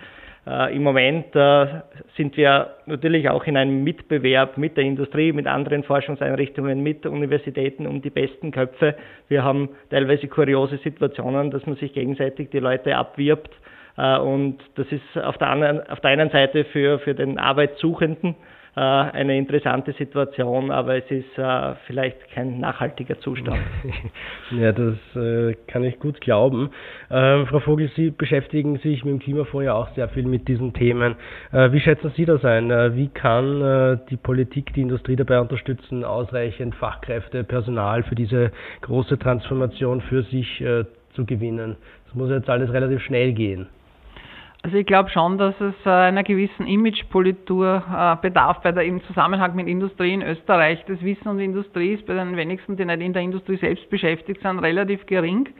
äh, 0.46 0.74
im 0.74 0.82
Moment 0.82 1.26
sind 2.16 2.36
wir 2.36 2.74
natürlich 2.86 3.28
auch 3.28 3.44
in 3.44 3.56
einem 3.56 3.84
Mitbewerb 3.84 4.56
mit 4.56 4.76
der 4.76 4.84
Industrie, 4.84 5.32
mit 5.32 5.46
anderen 5.46 5.82
Forschungseinrichtungen, 5.82 6.82
mit 6.82 7.04
Universitäten 7.04 7.86
um 7.86 8.00
die 8.00 8.10
besten 8.10 8.52
Köpfe. 8.52 8.94
Wir 9.28 9.44
haben 9.44 9.70
teilweise 9.90 10.28
kuriose 10.28 10.78
Situationen, 10.78 11.50
dass 11.50 11.66
man 11.66 11.76
sich 11.76 11.92
gegenseitig 11.92 12.50
die 12.50 12.60
Leute 12.60 12.96
abwirbt. 12.96 13.50
Und 13.96 14.58
das 14.74 14.86
ist 14.92 15.18
auf 15.18 15.38
der, 15.38 15.48
anderen, 15.48 15.88
auf 15.88 16.00
der 16.00 16.10
einen 16.10 16.28
Seite 16.28 16.64
für, 16.64 16.98
für 16.98 17.14
den 17.14 17.38
Arbeitssuchenden 17.38 18.36
eine 18.80 19.38
interessante 19.38 19.92
Situation, 19.94 20.70
aber 20.70 20.96
es 20.96 21.10
ist 21.10 21.38
äh, 21.38 21.74
vielleicht 21.86 22.30
kein 22.32 22.60
nachhaltiger 22.60 23.18
Zustand. 23.20 23.58
ja, 24.50 24.72
das 24.72 24.96
äh, 25.14 25.54
kann 25.66 25.82
ich 25.82 25.98
gut 25.98 26.20
glauben. 26.20 26.70
Ähm, 27.10 27.46
Frau 27.46 27.60
Vogel, 27.60 27.90
Sie 27.96 28.10
beschäftigen 28.10 28.78
sich 28.80 29.02
mit 29.02 29.14
dem 29.14 29.18
Klimafonds 29.20 29.64
ja 29.64 29.72
auch 29.72 29.88
sehr 29.94 30.08
viel 30.10 30.24
mit 30.26 30.46
diesen 30.46 30.74
Themen. 30.74 31.16
wie 31.52 31.80
schätzen 31.80 32.12
Sie 32.16 32.26
das 32.26 32.44
ein? 32.44 32.68
wie 32.96 33.08
kann 33.08 34.00
die 34.10 34.16
Politik 34.16 34.74
die 34.74 34.82
Industrie 34.82 35.16
dabei 35.16 35.40
unterstützen, 35.40 36.04
ausreichend 36.04 36.74
Fachkräfte, 36.74 37.44
Personal 37.44 38.02
für 38.02 38.14
diese 38.14 38.50
große 38.82 39.18
Transformation 39.18 40.00
für 40.02 40.22
sich 40.24 40.62
zu 41.14 41.24
gewinnen? 41.24 41.76
Das 42.06 42.14
muss 42.14 42.30
jetzt 42.30 42.50
alles 42.50 42.72
relativ 42.72 43.02
schnell 43.02 43.32
gehen. 43.32 43.68
Also 44.66 44.78
ich 44.78 44.86
glaube 44.86 45.10
schon, 45.10 45.38
dass 45.38 45.54
es 45.60 45.76
äh, 45.84 45.90
einer 45.90 46.24
gewissen 46.24 46.66
Imagepolitur 46.66 47.84
äh, 47.88 48.16
bedarf 48.20 48.62
bei 48.62 48.72
der, 48.72 48.82
im 48.82 49.00
Zusammenhang 49.04 49.54
mit 49.54 49.68
Industrie 49.68 50.12
in 50.12 50.22
Österreich. 50.22 50.84
Das 50.88 51.00
Wissen 51.02 51.28
und 51.28 51.38
Industrie 51.38 51.92
ist 51.92 52.04
bei 52.04 52.14
den 52.14 52.36
wenigsten, 52.36 52.76
die 52.76 52.84
nicht 52.84 53.00
in 53.00 53.12
der 53.12 53.22
Industrie 53.22 53.58
selbst 53.58 53.88
beschäftigt 53.90 54.42
sind, 54.42 54.58
relativ 54.58 55.06
gering. 55.06 55.50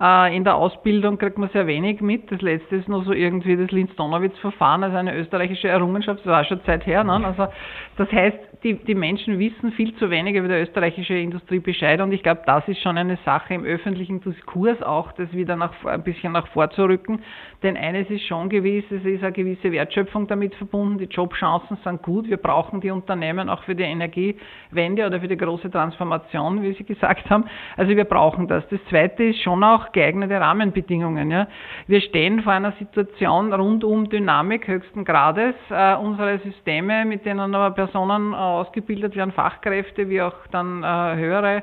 Äh, 0.00 0.36
in 0.36 0.44
der 0.44 0.56
Ausbildung 0.56 1.16
kriegt 1.18 1.38
man 1.38 1.48
sehr 1.50 1.66
wenig 1.66 2.00
mit. 2.00 2.30
Das 2.30 2.42
letzte 2.42 2.76
ist 2.76 2.88
nur 2.88 3.04
so 3.04 3.12
irgendwie 3.12 3.56
das 3.56 3.70
Linz-Donowitz-Verfahren, 3.70 4.84
also 4.84 4.96
eine 4.96 5.16
österreichische 5.16 5.68
Errungenschaft, 5.68 6.20
das 6.20 6.26
war 6.26 6.44
schon 6.44 6.62
Zeit 6.64 6.86
her. 6.86 7.02
Ne? 7.02 7.12
Also 7.24 7.48
das 7.96 8.12
heißt, 8.12 8.38
die, 8.62 8.74
die 8.74 8.94
Menschen 8.94 9.38
wissen 9.38 9.72
viel 9.72 9.94
zu 9.96 10.10
wenig 10.10 10.34
über 10.34 10.48
die 10.48 10.54
österreichische 10.54 11.14
Industrie 11.14 11.60
Bescheid 11.60 12.00
und 12.00 12.12
ich 12.12 12.22
glaube, 12.22 12.42
das 12.46 12.66
ist 12.68 12.80
schon 12.82 12.98
eine 12.98 13.18
Sache 13.24 13.54
im 13.54 13.64
öffentlichen 13.64 14.20
Diskurs 14.20 14.82
auch, 14.82 15.12
das 15.12 15.32
wieder 15.32 15.56
nach, 15.56 15.72
ein 15.84 16.02
bisschen 16.02 16.32
nach 16.32 16.48
vorzurücken. 16.48 17.22
Denn 17.62 17.76
eines 17.76 18.10
ist 18.10 18.26
schon 18.26 18.48
gewiss, 18.48 18.84
es 18.90 19.04
ist 19.04 19.22
eine 19.22 19.32
gewisse 19.32 19.72
Wertschöpfung 19.72 20.26
damit 20.26 20.54
verbunden, 20.56 20.98
die 20.98 21.04
Jobchancen 21.04 21.78
sind 21.84 22.02
gut, 22.02 22.28
wir 22.28 22.36
brauchen 22.36 22.80
die 22.80 22.90
Unternehmen 22.90 23.48
auch 23.48 23.62
für 23.62 23.74
die 23.74 23.84
Energiewende 23.84 25.06
oder 25.06 25.20
für 25.20 25.28
die 25.28 25.36
große 25.36 25.70
Transformation, 25.70 26.62
wie 26.62 26.72
Sie 26.74 26.84
gesagt 26.84 27.30
haben. 27.30 27.44
Also 27.76 27.96
wir 27.96 28.04
brauchen 28.04 28.48
das. 28.48 28.66
Das 28.68 28.80
Zweite 28.88 29.24
ist 29.24 29.40
schon 29.42 29.62
auch 29.64 29.85
geeignete 29.92 30.40
Rahmenbedingungen. 30.40 31.30
Ja. 31.30 31.48
Wir 31.86 32.00
stehen 32.00 32.42
vor 32.42 32.52
einer 32.52 32.72
Situation 32.72 33.52
rund 33.52 33.84
um 33.84 34.08
Dynamik 34.08 34.68
höchsten 34.68 35.04
Grades. 35.04 35.54
Äh, 35.70 35.96
unsere 35.96 36.38
Systeme, 36.38 37.04
mit 37.04 37.24
denen 37.24 37.54
aber 37.54 37.74
Personen 37.74 38.32
äh, 38.32 38.36
ausgebildet 38.36 39.16
werden, 39.16 39.32
Fachkräfte 39.32 40.08
wie 40.08 40.22
auch 40.22 40.34
dann 40.50 40.82
äh, 40.82 41.16
höhere 41.16 41.62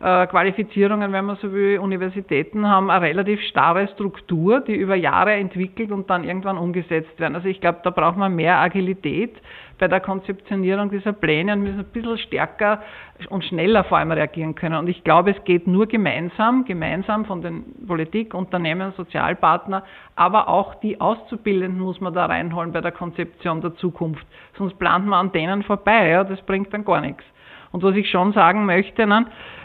Qualifizierungen, 0.00 1.12
wenn 1.12 1.24
man 1.24 1.36
so 1.42 1.52
will, 1.52 1.80
Universitäten 1.80 2.68
haben 2.68 2.88
eine 2.88 3.04
relativ 3.04 3.40
starre 3.42 3.88
Struktur, 3.88 4.60
die 4.60 4.76
über 4.76 4.94
Jahre 4.94 5.32
entwickelt 5.32 5.90
und 5.90 6.08
dann 6.08 6.22
irgendwann 6.22 6.56
umgesetzt 6.56 7.18
werden. 7.18 7.34
Also 7.34 7.48
ich 7.48 7.60
glaube, 7.60 7.80
da 7.82 7.90
braucht 7.90 8.16
man 8.16 8.36
mehr 8.36 8.58
Agilität 8.58 9.34
bei 9.76 9.88
der 9.88 9.98
Konzeptionierung 9.98 10.90
dieser 10.90 11.12
Pläne 11.12 11.52
und 11.52 11.62
müssen 11.62 11.80
ein 11.80 11.92
bisschen 11.92 12.18
stärker 12.18 12.80
und 13.28 13.44
schneller 13.44 13.82
vor 13.82 13.98
allem 13.98 14.12
reagieren 14.12 14.54
können. 14.54 14.76
Und 14.76 14.88
ich 14.88 15.02
glaube, 15.02 15.32
es 15.32 15.44
geht 15.44 15.66
nur 15.66 15.86
gemeinsam, 15.86 16.64
gemeinsam 16.64 17.24
von 17.24 17.42
den 17.42 17.64
Politik, 17.86 18.34
Unternehmen, 18.34 18.92
Sozialpartner, 18.96 19.82
aber 20.14 20.48
auch 20.48 20.76
die 20.76 21.00
Auszubildenden 21.00 21.80
muss 21.80 22.00
man 22.00 22.14
da 22.14 22.26
reinholen 22.26 22.70
bei 22.70 22.80
der 22.80 22.92
Konzeption 22.92 23.60
der 23.62 23.74
Zukunft. 23.76 24.26
Sonst 24.56 24.78
plant 24.78 25.06
man 25.06 25.26
an 25.26 25.32
denen 25.32 25.64
vorbei, 25.64 26.10
ja, 26.10 26.22
das 26.22 26.40
bringt 26.42 26.72
dann 26.72 26.84
gar 26.84 27.00
nichts. 27.00 27.24
Und 27.70 27.82
was 27.82 27.94
ich 27.96 28.10
schon 28.10 28.32
sagen 28.32 28.64
möchte, 28.64 29.06
ne, 29.06 29.26
äh, 29.26 29.57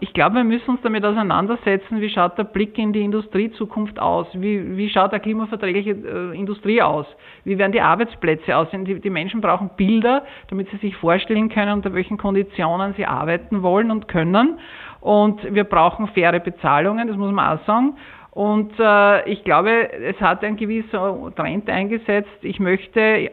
ich 0.00 0.12
glaube, 0.12 0.36
wir 0.36 0.44
müssen 0.44 0.72
uns 0.72 0.82
damit 0.82 1.06
auseinandersetzen, 1.06 2.02
wie 2.02 2.10
schaut 2.10 2.36
der 2.36 2.44
Blick 2.44 2.76
in 2.76 2.92
die 2.92 3.00
Industriezukunft 3.02 3.98
aus? 3.98 4.26
Wie, 4.34 4.76
wie 4.76 4.90
schaut 4.90 5.12
der 5.12 5.20
klimaverträgliche 5.20 5.92
äh, 5.92 6.38
Industrie 6.38 6.82
aus? 6.82 7.06
Wie 7.44 7.56
werden 7.56 7.72
die 7.72 7.80
Arbeitsplätze 7.80 8.54
aussehen? 8.54 8.84
Die, 8.84 9.00
die, 9.00 9.08
Menschen 9.08 9.40
brauchen 9.40 9.70
Bilder, 9.74 10.24
damit 10.50 10.68
sie 10.68 10.76
sich 10.76 10.94
vorstellen 10.96 11.48
können, 11.48 11.72
unter 11.72 11.94
welchen 11.94 12.18
Konditionen 12.18 12.92
sie 12.98 13.06
arbeiten 13.06 13.62
wollen 13.62 13.90
und 13.90 14.06
können. 14.06 14.58
Und 15.00 15.42
wir 15.54 15.64
brauchen 15.64 16.08
faire 16.08 16.40
Bezahlungen, 16.40 17.08
das 17.08 17.16
muss 17.16 17.32
man 17.32 17.58
auch 17.58 17.64
sagen. 17.64 17.94
Und 18.32 18.72
äh, 18.78 19.30
ich 19.30 19.44
glaube, 19.44 19.90
es 19.92 20.20
hat 20.20 20.44
ein 20.44 20.56
gewisser 20.56 21.32
Trend 21.34 21.70
eingesetzt. 21.70 22.28
Ich 22.42 22.60
möchte 22.60 23.30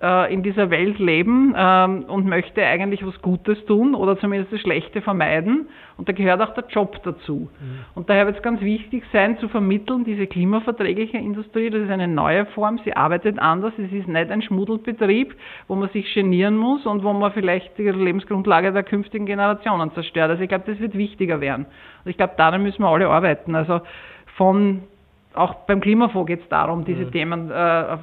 in 0.00 0.44
dieser 0.44 0.70
Welt 0.70 1.00
leben 1.00 1.54
ähm, 1.56 2.04
und 2.04 2.24
möchte 2.24 2.64
eigentlich 2.64 3.04
was 3.04 3.20
Gutes 3.20 3.64
tun 3.66 3.96
oder 3.96 4.16
zumindest 4.16 4.52
das 4.52 4.60
Schlechte 4.60 5.02
vermeiden. 5.02 5.68
Und 5.96 6.08
da 6.08 6.12
gehört 6.12 6.40
auch 6.40 6.54
der 6.54 6.66
Job 6.68 7.02
dazu. 7.02 7.48
Mhm. 7.60 7.78
Und 7.96 8.08
daher 8.08 8.26
wird 8.26 8.36
es 8.36 8.42
ganz 8.42 8.60
wichtig 8.60 9.02
sein, 9.12 9.38
zu 9.38 9.48
vermitteln, 9.48 10.04
diese 10.04 10.28
klimaverträgliche 10.28 11.16
Industrie, 11.16 11.68
das 11.70 11.82
ist 11.82 11.90
eine 11.90 12.06
neue 12.06 12.46
Form, 12.46 12.78
sie 12.84 12.94
arbeitet 12.94 13.40
anders, 13.40 13.72
es 13.76 13.90
ist 13.90 14.06
nicht 14.06 14.30
ein 14.30 14.40
Schmuddelbetrieb, 14.40 15.34
wo 15.66 15.74
man 15.74 15.88
sich 15.88 16.14
genieren 16.14 16.56
muss 16.56 16.86
und 16.86 17.02
wo 17.02 17.12
man 17.12 17.32
vielleicht 17.32 17.76
die 17.76 17.90
Lebensgrundlage 17.90 18.72
der 18.72 18.84
künftigen 18.84 19.26
Generationen 19.26 19.92
zerstört. 19.94 20.30
Also 20.30 20.44
ich 20.44 20.48
glaube, 20.48 20.64
das 20.68 20.78
wird 20.78 20.96
wichtiger 20.96 21.40
werden. 21.40 21.66
Und 22.04 22.10
ich 22.10 22.16
glaube, 22.16 22.34
daran 22.36 22.62
müssen 22.62 22.82
wir 22.82 22.88
alle 22.88 23.08
arbeiten. 23.08 23.56
Also 23.56 23.80
von 24.36 24.82
auch 25.34 25.54
beim 25.66 25.80
Klimafonds 25.80 26.26
geht 26.26 26.42
es 26.42 26.48
darum, 26.48 26.84
diese 26.84 27.04
mhm. 27.06 27.12
Themen 27.12 27.50
äh, 27.50 27.96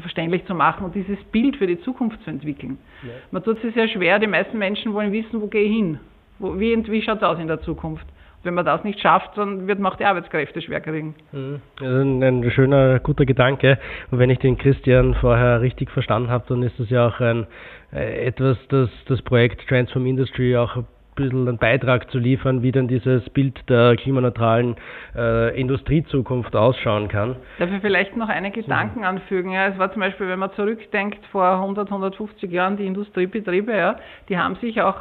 verständlich 0.00 0.44
zu 0.46 0.54
machen 0.54 0.84
und 0.84 0.94
dieses 0.94 1.18
Bild 1.32 1.56
für 1.56 1.66
die 1.66 1.80
Zukunft 1.80 2.22
zu 2.24 2.30
entwickeln. 2.30 2.78
Ja. 3.02 3.10
Man 3.30 3.42
tut 3.42 3.62
es 3.62 3.74
sehr 3.74 3.88
schwer, 3.88 4.18
die 4.18 4.26
meisten 4.26 4.58
Menschen 4.58 4.92
wollen 4.94 5.12
wissen, 5.12 5.40
wo 5.40 5.46
gehe 5.46 5.62
ich 5.62 5.76
hin? 5.76 6.00
Wo, 6.38 6.58
wie 6.58 6.76
wie 6.90 7.02
schaut 7.02 7.18
es 7.18 7.22
aus 7.22 7.38
in 7.38 7.48
der 7.48 7.60
Zukunft? 7.60 8.06
Wenn 8.44 8.54
man 8.54 8.64
das 8.64 8.84
nicht 8.84 9.00
schafft, 9.00 9.36
dann 9.36 9.66
wird 9.66 9.80
man 9.80 9.92
auch 9.92 9.96
die 9.96 10.04
Arbeitskräfte 10.04 10.62
schwer 10.62 10.80
kriegen. 10.80 11.14
Mhm. 11.32 11.60
Also 11.80 11.96
ein, 11.96 12.22
ein, 12.22 12.50
schöner, 12.52 13.00
guter 13.00 13.26
Gedanke. 13.26 13.78
Und 14.10 14.20
wenn 14.20 14.30
ich 14.30 14.38
den 14.38 14.56
Christian 14.56 15.14
vorher 15.14 15.60
richtig 15.60 15.90
verstanden 15.90 16.30
habe, 16.30 16.44
dann 16.48 16.62
ist 16.62 16.78
das 16.78 16.88
ja 16.88 17.08
auch 17.08 17.20
ein, 17.20 17.46
äh, 17.92 18.26
etwas, 18.26 18.56
das 18.68 18.90
das 19.06 19.20
Projekt 19.22 19.66
Transform 19.68 20.06
Industry 20.06 20.56
auch 20.56 20.84
bisschen 21.18 21.48
einen 21.48 21.58
Beitrag 21.58 22.10
zu 22.10 22.18
liefern, 22.18 22.62
wie 22.62 22.72
dann 22.72 22.88
dieses 22.88 23.28
Bild 23.30 23.68
der 23.68 23.96
klimaneutralen 23.96 24.76
äh, 25.14 25.60
Industriezukunft 25.60 26.54
ausschauen 26.56 27.08
kann. 27.08 27.36
Darf 27.58 27.70
ich 27.70 27.80
vielleicht 27.80 28.16
noch 28.16 28.28
eine 28.28 28.50
Gedanken 28.50 29.04
anfügen? 29.04 29.52
Ja, 29.52 29.68
es 29.68 29.78
war 29.78 29.92
zum 29.92 30.00
Beispiel, 30.00 30.28
wenn 30.28 30.38
man 30.38 30.52
zurückdenkt, 30.52 31.24
vor 31.26 31.46
100, 31.46 31.88
150 31.88 32.50
Jahren 32.50 32.76
die 32.76 32.86
Industriebetriebe, 32.86 33.72
ja, 33.72 33.96
die 34.28 34.38
haben 34.38 34.56
sich 34.56 34.80
auch 34.80 34.96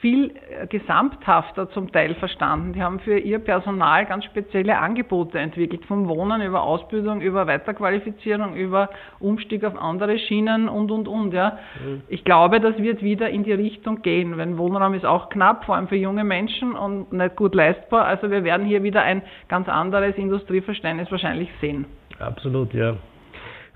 viel 0.00 0.30
äh, 0.30 0.66
gesamthafter 0.66 1.68
zum 1.70 1.92
Teil 1.92 2.14
verstanden. 2.14 2.72
Die 2.72 2.82
haben 2.82 3.00
für 3.00 3.18
ihr 3.18 3.38
Personal 3.38 4.06
ganz 4.06 4.24
spezielle 4.24 4.78
Angebote 4.78 5.38
entwickelt, 5.38 5.84
vom 5.84 6.08
Wohnen 6.08 6.40
über 6.40 6.62
Ausbildung, 6.62 7.20
über 7.20 7.46
Weiterqualifizierung, 7.46 8.54
über 8.54 8.88
Umstieg 9.20 9.62
auf 9.64 9.76
andere 9.76 10.18
Schienen 10.18 10.68
und, 10.68 10.90
und, 10.90 11.06
und. 11.06 11.34
Ja. 11.34 11.58
Mhm. 11.84 12.02
Ich 12.08 12.24
glaube, 12.24 12.60
das 12.60 12.78
wird 12.78 13.02
wieder 13.02 13.28
in 13.28 13.44
die 13.44 13.52
Richtung 13.52 14.00
gehen, 14.00 14.38
wenn 14.38 14.56
Wohnraum 14.56 14.94
ist 14.94 15.04
auch 15.04 15.28
knapp, 15.28 15.64
vor 15.64 15.76
allem 15.76 15.88
für 15.88 15.96
junge 15.96 16.24
Menschen 16.24 16.72
und 16.72 17.12
nicht 17.12 17.36
gut 17.36 17.54
leistbar. 17.54 18.06
Also 18.06 18.30
wir 18.30 18.42
werden 18.42 18.66
hier 18.66 18.82
wieder 18.82 19.02
ein 19.02 19.22
ganz 19.48 19.68
anderes 19.68 20.16
Industrieverständnis 20.16 21.10
wahrscheinlich 21.10 21.50
sehen. 21.60 21.84
Absolut, 22.18 22.72
ja. 22.72 22.96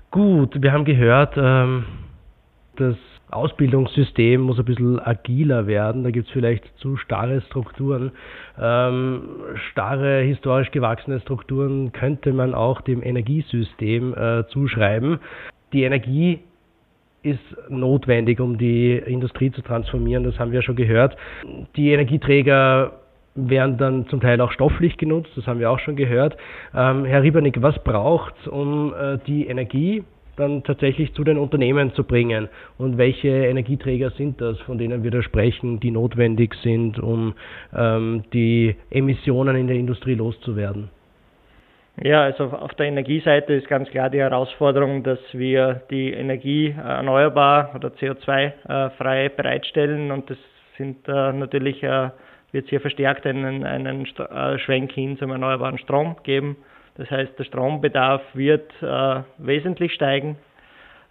Gut, 0.09 0.59
wir 0.59 0.71
haben 0.71 0.85
gehört, 0.85 1.35
ähm, 1.37 1.85
dass 2.77 2.95
Ausbildungssystem 3.31 4.41
muss 4.41 4.59
ein 4.59 4.65
bisschen 4.65 4.99
agiler 4.99 5.67
werden. 5.67 6.03
Da 6.03 6.11
gibt 6.11 6.27
es 6.27 6.33
vielleicht 6.33 6.65
zu 6.77 6.97
starre 6.97 7.41
Strukturen. 7.41 8.11
Ähm, 8.59 9.21
starre, 9.71 10.21
historisch 10.21 10.71
gewachsene 10.71 11.19
Strukturen 11.19 11.91
könnte 11.91 12.33
man 12.33 12.53
auch 12.53 12.81
dem 12.81 13.03
Energiesystem 13.03 14.13
äh, 14.13 14.47
zuschreiben. 14.47 15.19
Die 15.73 15.83
Energie 15.83 16.39
ist 17.21 17.39
notwendig, 17.69 18.39
um 18.39 18.57
die 18.57 18.93
Industrie 18.97 19.51
zu 19.51 19.61
transformieren. 19.61 20.23
Das 20.23 20.39
haben 20.39 20.51
wir 20.51 20.61
schon 20.61 20.75
gehört. 20.75 21.15
Die 21.75 21.91
Energieträger 21.91 22.93
werden 23.35 23.77
dann 23.77 24.07
zum 24.07 24.21
Teil 24.21 24.41
auch 24.41 24.51
stofflich 24.51 24.97
genutzt, 24.97 25.29
das 25.35 25.45
haben 25.47 25.59
wir 25.59 25.69
auch 25.69 25.79
schon 25.79 25.95
gehört. 25.95 26.35
Ähm, 26.75 27.05
Herr 27.05 27.23
Riebernick, 27.23 27.61
was 27.61 27.81
braucht 27.83 28.33
es, 28.41 28.47
um 28.47 28.93
äh, 28.93 29.17
die 29.27 29.47
Energie 29.47 30.03
dann 30.39 30.63
tatsächlich 30.63 31.13
zu 31.13 31.23
den 31.23 31.37
Unternehmen 31.37 31.93
zu 31.93 32.03
bringen? 32.03 32.49
Und 32.77 32.97
welche 32.97 33.27
Energieträger 33.27 34.11
sind 34.11 34.41
das, 34.41 34.59
von 34.61 34.77
denen 34.77 35.03
wir 35.03 35.11
da 35.11 35.21
sprechen, 35.21 35.79
die 35.79 35.91
notwendig 35.91 36.55
sind, 36.63 36.99
um 36.99 37.33
ähm, 37.75 38.23
die 38.33 38.75
Emissionen 38.89 39.55
in 39.55 39.67
der 39.67 39.75
Industrie 39.75 40.15
loszuwerden? 40.15 40.89
Ja, 42.01 42.23
also 42.23 42.45
auf 42.45 42.73
der 42.75 42.85
Energieseite 42.85 43.53
ist 43.53 43.67
ganz 43.67 43.89
klar 43.89 44.09
die 44.09 44.19
Herausforderung, 44.19 45.03
dass 45.03 45.19
wir 45.33 45.81
die 45.89 46.13
Energie 46.13 46.69
erneuerbar 46.69 47.71
oder 47.75 47.89
CO2-frei 47.89 49.25
äh, 49.25 49.29
bereitstellen 49.29 50.09
und 50.11 50.29
das 50.29 50.37
sind 50.77 51.05
äh, 51.09 51.33
natürlich 51.33 51.83
äh, 51.83 52.11
wird 52.51 52.65
es 52.65 52.69
hier 52.69 52.81
verstärkt 52.81 53.27
einen, 53.27 53.63
einen 53.63 54.07
Schwenk 54.57 54.91
hin 54.93 55.17
zum 55.17 55.29
erneuerbaren 55.29 55.77
Strom 55.77 56.15
geben. 56.23 56.57
Das 56.99 57.09
heißt, 57.09 57.39
der 57.39 57.45
Strombedarf 57.45 58.21
wird 58.33 58.69
äh, 58.81 59.21
wesentlich 59.37 59.93
steigen. 59.93 60.35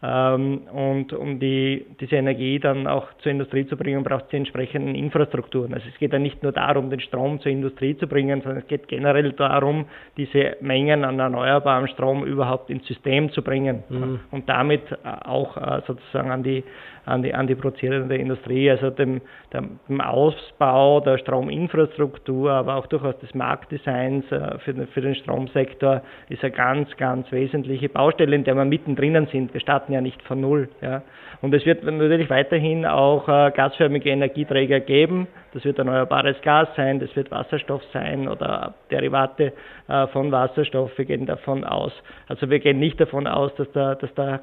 Ähm, 0.01 0.69
und 0.71 1.15
um 1.15 1.41
die, 1.41 1.87
diese 1.99 2.17
Energie 2.17 2.61
dann 2.61 2.87
auch 2.87 3.09
zur 3.23 3.33
Industrie 3.33 3.67
zu 3.67 3.77
bringen, 3.77 4.05
braucht 4.05 4.25
es 4.25 4.29
die 4.29 4.37
entsprechenden 4.37 4.95
Infrastrukturen. 4.95 5.73
Also 5.73 5.89
es 5.89 5.99
geht 5.99 6.13
ja 6.13 6.19
nicht 6.19 6.43
nur 6.43 6.53
darum, 6.53 6.91
den 6.91 7.01
Strom 7.01 7.41
zur 7.41 7.51
Industrie 7.51 7.97
zu 7.97 8.07
bringen, 8.07 8.43
sondern 8.43 8.61
es 8.61 8.69
geht 8.69 8.87
generell 8.87 9.33
darum, 9.33 9.87
diese 10.19 10.59
Mengen 10.61 11.05
an 11.05 11.19
erneuerbarem 11.19 11.87
Strom 11.89 12.25
überhaupt 12.25 12.69
ins 12.69 12.87
System 12.87 13.33
zu 13.33 13.43
bringen 13.43 13.83
mhm. 13.89 14.21
und 14.31 14.47
damit 14.49 14.83
auch 15.03 15.57
äh, 15.57 15.81
sozusagen 15.87 16.31
an 16.31 16.43
die 16.43 16.63
an 17.09 17.23
die, 17.23 17.35
an 17.35 17.47
die 17.47 17.55
produzierende 17.55 18.17
Industrie, 18.17 18.71
also 18.71 18.91
dem, 18.91 19.21
dem 19.53 20.01
Ausbau 20.01 21.01
der 21.01 21.19
Strominfrastruktur, 21.19 22.51
aber 22.51 22.77
auch 22.77 22.87
durchaus 22.87 23.19
des 23.19 23.35
Marktdesigns 23.35 24.31
äh, 24.31 24.59
für, 24.59 24.75
den, 24.75 24.87
für 24.89 25.01
den 25.01 25.15
Stromsektor 25.15 26.03
ist 26.29 26.43
eine 26.45 26.53
ganz, 26.53 26.97
ganz 26.97 27.31
wesentliche 27.33 27.89
Baustelle, 27.89 28.37
in 28.37 28.45
der 28.45 28.55
wir 28.55 28.65
mittendrin 28.65 29.27
sind. 29.33 29.55
Wir 29.55 29.61
starten 29.61 29.93
ja 29.93 30.01
nicht 30.01 30.23
von 30.23 30.41
Null. 30.41 30.69
Ja. 30.83 31.03
Und 31.41 31.55
es 31.55 31.65
wird 31.65 31.83
natürlich 31.83 32.29
weiterhin 32.31 32.85
auch 32.85 33.29
äh, 33.29 33.51
gasförmige 33.53 34.11
Energieträger 34.11 34.81
geben. 34.81 35.29
Das 35.55 35.65
wird 35.65 35.79
erneuerbares 35.79 36.41
Gas 36.43 36.69
sein, 36.77 37.01
das 37.01 37.15
wird 37.17 37.31
Wasserstoff 37.31 37.83
sein 37.93 38.29
oder 38.29 38.75
Derivate 38.91 39.53
äh, 39.89 40.07
von 40.09 40.31
Wasserstoff. 40.31 40.97
Wir 40.99 41.07
gehen 41.07 41.27
davon 41.27 41.65
aus. 41.65 41.93
Also 42.29 42.51
wir 42.51 42.59
gehen 42.59 42.79
nicht 42.79 43.01
davon 43.01 43.27
aus, 43.27 43.55
dass 43.57 43.71
der, 43.73 43.95
dass 43.95 44.13
der 44.15 44.41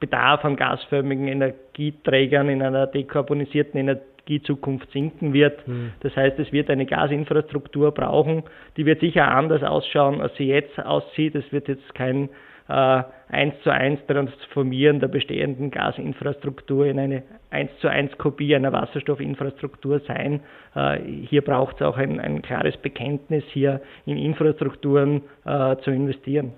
Bedarf 0.00 0.44
an 0.44 0.56
gasförmigen 0.56 1.28
Energieträgern 1.28 2.48
in 2.48 2.62
einer 2.62 2.86
dekarbonisierten 2.86 3.78
Energiezukunft 3.80 4.90
sinken 4.92 5.32
wird. 5.32 5.66
Mhm. 5.66 5.92
Das 6.00 6.14
heißt, 6.16 6.38
es 6.38 6.52
wird 6.52 6.70
eine 6.70 6.86
Gasinfrastruktur 6.86 7.92
brauchen, 7.92 8.42
die 8.76 8.86
wird 8.86 9.00
sicher 9.00 9.28
anders 9.28 9.62
ausschauen, 9.62 10.20
als 10.20 10.34
sie 10.36 10.48
jetzt 10.48 10.78
aussieht. 10.78 11.34
Es 11.34 11.50
wird 11.52 11.68
jetzt 11.68 11.94
kein 11.94 12.28
äh, 12.68 13.02
1 13.28 13.54
zu 13.62 13.70
1 13.70 14.06
Transformieren 14.06 15.00
der 15.00 15.08
bestehenden 15.08 15.70
Gasinfrastruktur 15.70 16.86
in 16.86 16.98
eine 16.98 17.22
1 17.50 17.70
zu 17.80 17.88
1 17.88 18.16
Kopie 18.18 18.54
einer 18.54 18.72
Wasserstoffinfrastruktur 18.72 20.00
sein. 20.00 20.40
Äh, 20.74 20.98
hier 21.28 21.42
braucht 21.42 21.76
es 21.76 21.82
auch 21.82 21.96
ein, 21.96 22.20
ein, 22.20 22.42
klares 22.42 22.76
Bekenntnis, 22.78 23.44
hier 23.52 23.80
in 24.06 24.16
Infrastrukturen 24.18 25.22
äh, 25.44 25.76
zu 25.78 25.90
investieren. 25.90 26.52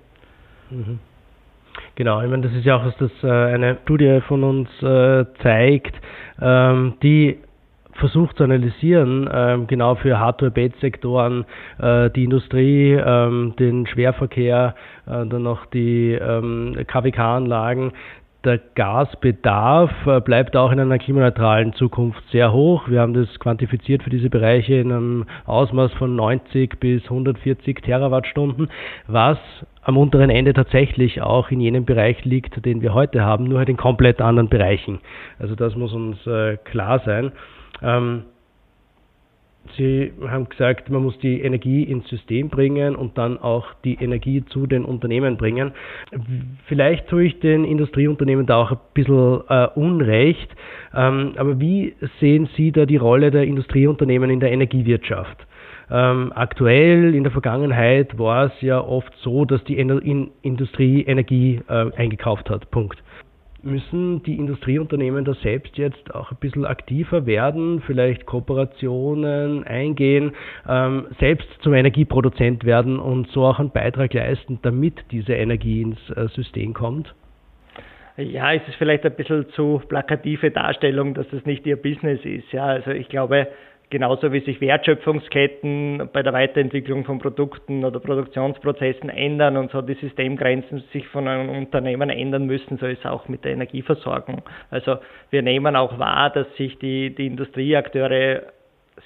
Mhm. 0.71 0.99
Genau, 1.97 2.21
ich 2.23 2.29
meine, 2.29 2.43
das 2.43 2.53
ist 2.53 2.67
ja 2.67 2.77
auch, 2.77 2.85
was 2.85 2.95
das 2.99 3.11
äh, 3.23 3.27
eine 3.27 3.79
Studie 3.85 4.21
von 4.29 4.45
uns 4.45 4.69
äh, 4.83 5.25
zeigt, 5.43 5.95
ähm, 6.43 6.93
die 7.03 7.39
versucht 7.95 8.37
zu 8.37 8.45
analysieren, 8.45 9.27
ähm, 9.33 9.67
genau 9.67 9.95
für 9.95 10.19
Hardware-Bed-Sektoren, 10.19 11.47
äh, 11.79 12.11
die 12.11 12.25
Industrie, 12.25 12.93
ähm, 12.93 13.55
den 13.59 13.87
Schwerverkehr, 13.87 14.75
äh, 15.07 15.27
dann 15.27 15.43
noch 15.43 15.65
die 15.65 16.13
ähm, 16.13 16.77
KWK-Anlagen, 16.87 17.93
der 18.47 18.61
Gasbedarf 18.77 19.91
äh, 20.07 20.21
bleibt 20.21 20.57
auch 20.57 20.71
in 20.71 20.79
einer 20.79 20.99
klimaneutralen 20.99 21.73
Zukunft 21.75 22.23
sehr 22.31 22.53
hoch. 22.53 22.89
Wir 22.89 23.01
haben 23.01 23.13
das 23.13 23.29
quantifiziert 23.41 24.05
für 24.05 24.11
diese 24.11 24.31
Bereiche 24.31 24.75
in 24.75 24.93
einem 24.93 25.27
Ausmaß 25.45 25.93
von 25.95 26.15
90 26.15 26.79
bis 26.79 27.03
140 27.05 27.83
Terawattstunden, 27.83 28.69
was 29.09 29.39
am 29.83 29.99
unteren 29.99 30.31
Ende 30.31 30.53
tatsächlich 30.53 31.21
auch 31.21 31.51
in 31.51 31.61
jenem 31.61 31.85
Bereich 31.85 32.25
liegt, 32.25 32.65
den 32.65 32.81
wir 32.83 32.95
heute 32.95 33.23
haben, 33.23 33.45
nur 33.45 33.59
halt 33.59 33.69
in 33.69 33.77
komplett 33.77 34.21
anderen 34.21 34.49
Bereichen. 34.49 35.01
Also 35.39 35.55
das 35.55 35.75
muss 35.77 35.93
uns 35.93 36.25
äh, 36.27 36.57
klar 36.59 37.01
sein. 37.05 37.33
Sie 39.77 40.13
haben 40.27 40.49
gesagt, 40.49 40.91
man 40.91 41.03
muss 41.03 41.19
die 41.19 41.41
Energie 41.41 41.83
ins 41.83 42.09
System 42.09 42.49
bringen 42.49 42.97
und 42.97 43.19
dann 43.19 43.39
auch 43.39 43.67
die 43.85 43.95
Energie 43.95 44.45
zu 44.47 44.67
den 44.67 44.85
Unternehmen 44.85 45.37
bringen. 45.37 45.73
Vielleicht 46.67 47.09
tue 47.09 47.25
ich 47.25 47.41
den 47.41 47.65
Industrieunternehmen 47.65 48.47
da 48.47 48.57
auch 48.63 48.73
ein 48.73 48.79
bisschen 48.95 49.41
äh, 49.49 49.69
Unrecht, 49.75 50.49
ähm, 50.95 51.33
aber 51.37 51.61
wie 51.61 51.95
sehen 52.21 52.49
Sie 52.57 52.73
da 52.73 52.87
die 52.87 52.97
Rolle 52.97 53.31
der 53.31 53.45
Industrieunternehmen 53.45 54.31
in 54.31 54.41
der 54.41 54.53
Energiewirtschaft? 54.53 55.47
Ähm, 55.89 56.33
aktuell, 56.35 57.15
in 57.15 57.23
der 57.23 57.31
Vergangenheit 57.31 58.19
war 58.19 58.47
es 58.47 58.61
ja 58.61 58.81
oft 58.81 59.13
so, 59.19 59.45
dass 59.45 59.63
die 59.65 59.79
Industrie 59.79 61.03
Energie 61.03 61.61
äh, 61.69 61.93
eingekauft 61.97 62.51
hat. 62.51 62.71
Punkt 62.71 63.03
müssen 63.67 64.23
die 64.23 64.37
Industrieunternehmen 64.37 65.25
da 65.25 65.35
selbst 65.35 65.77
jetzt 65.77 66.15
auch 66.15 66.31
ein 66.31 66.39
bisschen 66.39 66.65
aktiver 66.65 67.27
werden, 67.27 67.83
vielleicht 67.87 68.25
Kooperationen 68.25 69.65
eingehen, 69.65 70.33
ähm, 70.69 71.07
selbst 71.19 71.49
zum 71.63 71.75
Energieproduzent 71.75 72.65
werden 72.65 72.99
und 72.99 73.29
so 73.31 73.45
auch 73.45 73.59
einen 73.59 73.71
Beitrag 73.71 74.15
leisten, 74.15 74.61
damit 74.63 74.95
diese 75.11 75.35
Energie 75.35 75.83
ins 75.83 76.11
äh, 76.11 76.29
System 76.29 76.73
kommt? 76.73 77.15
Ja, 78.17 78.55
es 78.55 78.67
ist 78.67 78.77
vielleicht 78.77 79.05
ein 79.05 79.15
bisschen 79.15 79.47
zu 79.51 79.83
plakative 79.89 80.51
Darstellung, 80.51 81.13
dass 81.13 81.29
das 81.29 81.45
nicht 81.45 81.67
ihr 81.67 81.77
Business 81.77 82.25
ist. 82.25 82.51
Ja, 82.51 82.65
also 82.65 82.93
ich 82.93 83.11
glaube, 83.11 83.49
genauso 83.91 84.33
wie 84.33 84.41
sich 84.41 84.61
Wertschöpfungsketten 84.61 86.09
bei 86.13 86.23
der 86.23 86.33
Weiterentwicklung 86.33 87.05
von 87.05 87.19
Produkten 87.19 87.85
oder 87.85 88.01
Produktionsprozessen 88.01 89.09
ändern 89.11 89.57
und 89.57 89.71
so 89.71 89.83
die 89.83 89.95
Systemgrenzen 89.95 90.83
sich 90.93 91.07
von 91.09 91.29
einem 91.29 91.51
Unternehmen 91.51 92.11
ändern 92.11 92.47
müssen, 92.47 92.79
so 92.79 92.87
ist 92.87 93.01
es 93.01 93.07
auch 93.07 93.29
mit 93.29 93.45
der 93.45 93.53
Energieversorgung. 93.53 94.43
Also 94.71 94.97
wir 95.31 95.43
nehmen 95.43 95.77
auch 95.77 95.99
wahr, 95.99 96.31
dass 96.31 96.47
sich 96.57 96.79
die, 96.79 97.15
die 97.15 97.27
Industrieakteure 97.27 98.43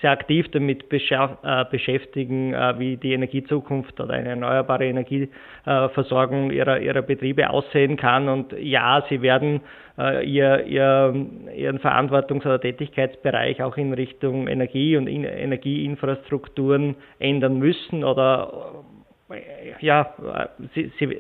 sehr 0.00 0.12
aktiv 0.12 0.46
damit 0.52 0.84
äh, 0.92 1.64
beschäftigen, 1.70 2.54
äh, 2.54 2.78
wie 2.78 2.96
die 2.96 3.12
Energiezukunft 3.12 4.00
oder 4.00 4.14
eine 4.14 4.30
erneuerbare 4.30 4.86
Energieversorgung 4.86 6.50
ihrer, 6.50 6.80
ihrer 6.80 7.02
Betriebe 7.02 7.50
aussehen 7.50 7.96
kann. 7.96 8.28
Und 8.28 8.52
ja, 8.58 9.04
sie 9.08 9.22
werden 9.22 9.60
ihr, 9.98 10.64
ihr, 10.64 11.26
ihren 11.54 11.78
Verantwortungs- 11.78 12.46
oder 12.46 12.58
Tätigkeitsbereich 12.58 13.62
auch 13.62 13.76
in 13.76 13.92
Richtung 13.92 14.48
Energie 14.48 14.96
und 14.96 15.06
Energieinfrastrukturen 15.06 16.96
ändern 17.18 17.58
müssen 17.58 18.02
oder 18.02 18.82
ja, 19.80 20.14
sie, 20.74 20.90
sie, 20.98 21.18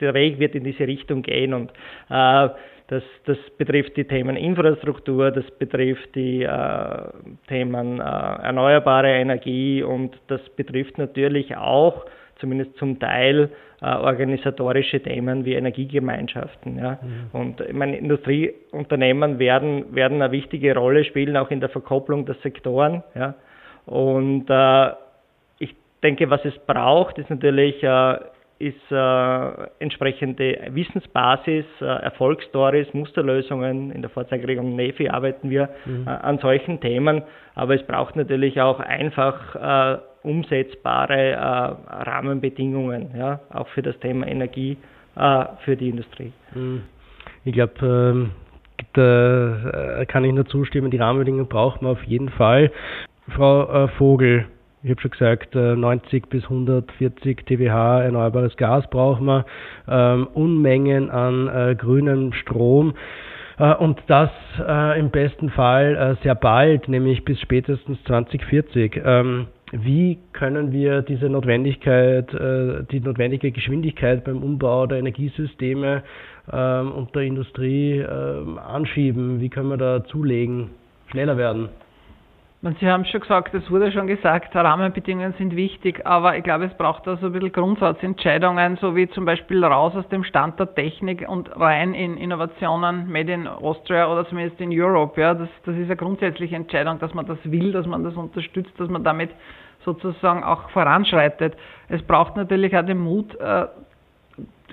der 0.00 0.14
Weg 0.14 0.38
wird 0.38 0.54
in 0.54 0.64
diese 0.64 0.86
Richtung 0.86 1.22
gehen 1.22 1.54
und 1.54 1.72
äh, 2.08 2.48
das, 2.90 3.04
das 3.24 3.38
betrifft 3.56 3.96
die 3.96 4.04
Themen 4.04 4.34
Infrastruktur, 4.34 5.30
das 5.30 5.48
betrifft 5.52 6.12
die 6.16 6.42
äh, 6.42 7.02
Themen 7.46 8.00
äh, 8.00 8.02
erneuerbare 8.02 9.12
Energie 9.12 9.84
und 9.84 10.18
das 10.26 10.40
betrifft 10.56 10.98
natürlich 10.98 11.56
auch, 11.56 12.04
zumindest 12.40 12.76
zum 12.78 12.98
Teil, 12.98 13.50
äh, 13.80 13.86
organisatorische 13.86 15.00
Themen 15.00 15.44
wie 15.44 15.54
Energiegemeinschaften. 15.54 16.78
Ja. 16.78 16.98
Mhm. 17.00 17.40
Und 17.40 17.60
ich 17.60 17.72
meine, 17.72 17.96
Industrieunternehmen 17.96 19.38
werden, 19.38 19.94
werden 19.94 20.20
eine 20.20 20.32
wichtige 20.32 20.74
Rolle 20.74 21.04
spielen, 21.04 21.36
auch 21.36 21.52
in 21.52 21.60
der 21.60 21.68
Verkopplung 21.68 22.26
der 22.26 22.34
Sektoren. 22.42 23.04
Ja. 23.14 23.34
Und 23.86 24.46
äh, 24.48 24.90
ich 25.60 25.76
denke, 26.02 26.28
was 26.28 26.44
es 26.44 26.58
braucht, 26.66 27.18
ist 27.18 27.30
natürlich 27.30 27.80
äh, 27.84 28.18
ist 28.60 28.92
äh, 28.92 29.66
entsprechende 29.78 30.68
Wissensbasis, 30.72 31.64
äh, 31.80 31.84
Erfolgsstories, 31.84 32.92
Musterlösungen. 32.92 33.90
In 33.90 34.02
der 34.02 34.10
Fahrzeugregelung 34.10 34.76
NEFI 34.76 35.08
arbeiten 35.08 35.48
wir 35.48 35.70
mhm. 35.86 36.06
äh, 36.06 36.10
an 36.10 36.38
solchen 36.38 36.78
Themen, 36.78 37.22
aber 37.54 37.74
es 37.74 37.82
braucht 37.86 38.16
natürlich 38.16 38.60
auch 38.60 38.78
einfach 38.78 39.96
äh, 39.96 39.98
umsetzbare 40.22 41.30
äh, 41.30 41.36
Rahmenbedingungen, 41.36 43.12
ja, 43.16 43.40
auch 43.50 43.66
für 43.68 43.80
das 43.80 43.98
Thema 44.00 44.26
Energie 44.26 44.76
äh, 45.16 45.44
für 45.64 45.76
die 45.76 45.88
Industrie. 45.88 46.32
Mhm. 46.54 46.82
Ich 47.44 47.54
glaube, 47.54 47.72
ähm, 47.82 48.30
da 48.92 50.04
kann 50.06 50.24
ich 50.24 50.32
nur 50.32 50.44
zustimmen, 50.46 50.90
die 50.90 50.98
Rahmenbedingungen 50.98 51.48
braucht 51.48 51.80
man 51.80 51.92
auf 51.92 52.02
jeden 52.04 52.28
Fall. 52.28 52.70
Frau 53.28 53.88
Vogel, 53.98 54.46
ich 54.82 54.90
habe 54.90 55.00
schon 55.00 55.10
gesagt, 55.10 55.54
90 55.54 56.12
äh, 56.12 56.26
bis 56.28 56.44
140 56.44 57.44
TWh 57.44 58.04
erneuerbares 58.04 58.56
Gas 58.56 58.88
brauchen 58.88 59.26
wir, 59.26 59.44
ähm, 59.88 60.26
Unmengen 60.32 61.10
an 61.10 61.48
äh, 61.48 61.74
grünem 61.74 62.32
Strom. 62.32 62.94
Äh, 63.58 63.74
und 63.74 64.02
das 64.06 64.30
äh, 64.58 64.98
im 64.98 65.10
besten 65.10 65.50
Fall 65.50 66.16
sehr 66.22 66.34
bald, 66.34 66.88
nämlich 66.88 67.24
bis 67.24 67.38
spätestens 67.40 68.02
2040. 68.04 69.02
Ähm, 69.04 69.48
wie 69.72 70.18
können 70.32 70.72
wir 70.72 71.02
diese 71.02 71.28
Notwendigkeit, 71.28 72.32
die 72.32 72.98
notwendige 72.98 73.52
Geschwindigkeit 73.52 74.24
beim 74.24 74.42
Umbau 74.42 74.88
der 74.88 74.98
Energiesysteme 74.98 76.02
ähm, 76.52 76.90
und 76.90 77.14
der 77.14 77.22
Industrie 77.22 77.98
ähm, 77.98 78.58
anschieben? 78.58 79.40
Wie 79.40 79.48
können 79.48 79.68
wir 79.68 79.76
da 79.76 80.02
zulegen, 80.02 80.70
schneller 81.12 81.36
werden? 81.36 81.68
Sie 82.62 82.86
haben 82.86 83.06
schon 83.06 83.22
gesagt, 83.22 83.54
es 83.54 83.70
wurde 83.70 83.90
schon 83.90 84.06
gesagt, 84.06 84.54
Rahmenbedingungen 84.54 85.32
sind 85.38 85.56
wichtig, 85.56 86.04
aber 86.04 86.36
ich 86.36 86.44
glaube, 86.44 86.66
es 86.66 86.74
braucht 86.74 87.06
da 87.06 87.16
so 87.16 87.28
ein 87.28 87.32
bisschen 87.32 87.52
Grundsatzentscheidungen, 87.52 88.76
so 88.76 88.94
wie 88.94 89.08
zum 89.08 89.24
Beispiel 89.24 89.64
raus 89.64 89.94
aus 89.96 90.06
dem 90.10 90.24
Stand 90.24 90.60
der 90.60 90.74
Technik 90.74 91.26
und 91.26 91.58
rein 91.58 91.94
in 91.94 92.18
Innovationen 92.18 93.10
made 93.10 93.32
in 93.32 93.46
Austria 93.46 94.12
oder 94.12 94.28
zumindest 94.28 94.60
in 94.60 94.78
Europe. 94.78 95.18
Ja, 95.18 95.32
das, 95.32 95.48
das 95.64 95.74
ist 95.74 95.86
eine 95.86 95.96
grundsätzliche 95.96 96.54
Entscheidung, 96.54 96.98
dass 96.98 97.14
man 97.14 97.24
das 97.24 97.38
will, 97.44 97.72
dass 97.72 97.86
man 97.86 98.04
das 98.04 98.14
unterstützt, 98.14 98.78
dass 98.78 98.90
man 98.90 99.04
damit 99.04 99.30
sozusagen 99.86 100.44
auch 100.44 100.68
voranschreitet. 100.68 101.56
Es 101.88 102.02
braucht 102.02 102.36
natürlich 102.36 102.76
auch 102.76 102.84
den 102.84 102.98
Mut, 102.98 103.34
äh, 103.40 103.68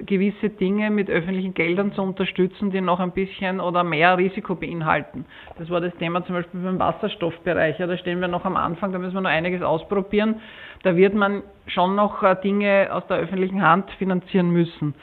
gewisse 0.06 0.50
Dinge 0.50 0.90
mit 0.90 1.10
öffentlichen 1.10 1.54
Geldern 1.54 1.92
zu 1.94 2.02
unterstützen, 2.02 2.72
die 2.72 2.82
noch 2.82 3.00
ein 3.00 3.12
bisschen 3.12 3.60
oder 3.60 3.84
mehr 3.84 4.18
Risiko 4.18 4.56
beinhalten. 4.56 5.26
Das 5.58 5.70
war 5.70 5.82
das 5.82 5.94
Thema 5.96 6.26
zum 6.26 6.36
Beispiel 6.36 6.60
beim 6.60 6.80
Wasserstoffbereich. 6.80 7.80
Ja, 7.80 7.88
da 7.88 7.98
stehen 7.98 8.22
wir 8.22 8.28
noch 8.28 8.46
am 8.46 8.58
Anfang, 8.58 8.92
da 8.92 9.00
müssen 9.00 9.16
wir 9.16 9.22
noch 9.22 9.30
einiges 9.30 9.62
ausprobieren. 9.62 10.42
Da 10.84 10.96
wird 10.96 11.14
man 11.14 11.44
schon 11.68 11.96
noch 11.96 12.24
äh, 12.24 12.36
Dinge 12.42 12.90
aus 12.92 13.06
der 13.08 13.18
öffentlichen 13.18 13.62
Hand 13.62 13.90
finanzieren 13.98 14.50
müssen. 14.52 14.94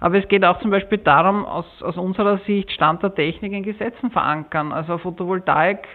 Aber 0.00 0.18
es 0.18 0.28
geht 0.28 0.44
auch 0.44 0.58
zum 0.60 0.70
Beispiel 0.70 0.98
darum, 0.98 1.46
aus, 1.46 1.82
aus 1.82 1.96
unserer 1.96 2.38
Sicht 2.38 2.70
Stand 2.72 3.02
der 3.02 3.14
Technik 3.14 3.52
in 3.52 3.62
Gesetzen 3.62 4.10
verankern. 4.10 4.72
Also 4.72 4.98
Photovoltaik 4.98 5.88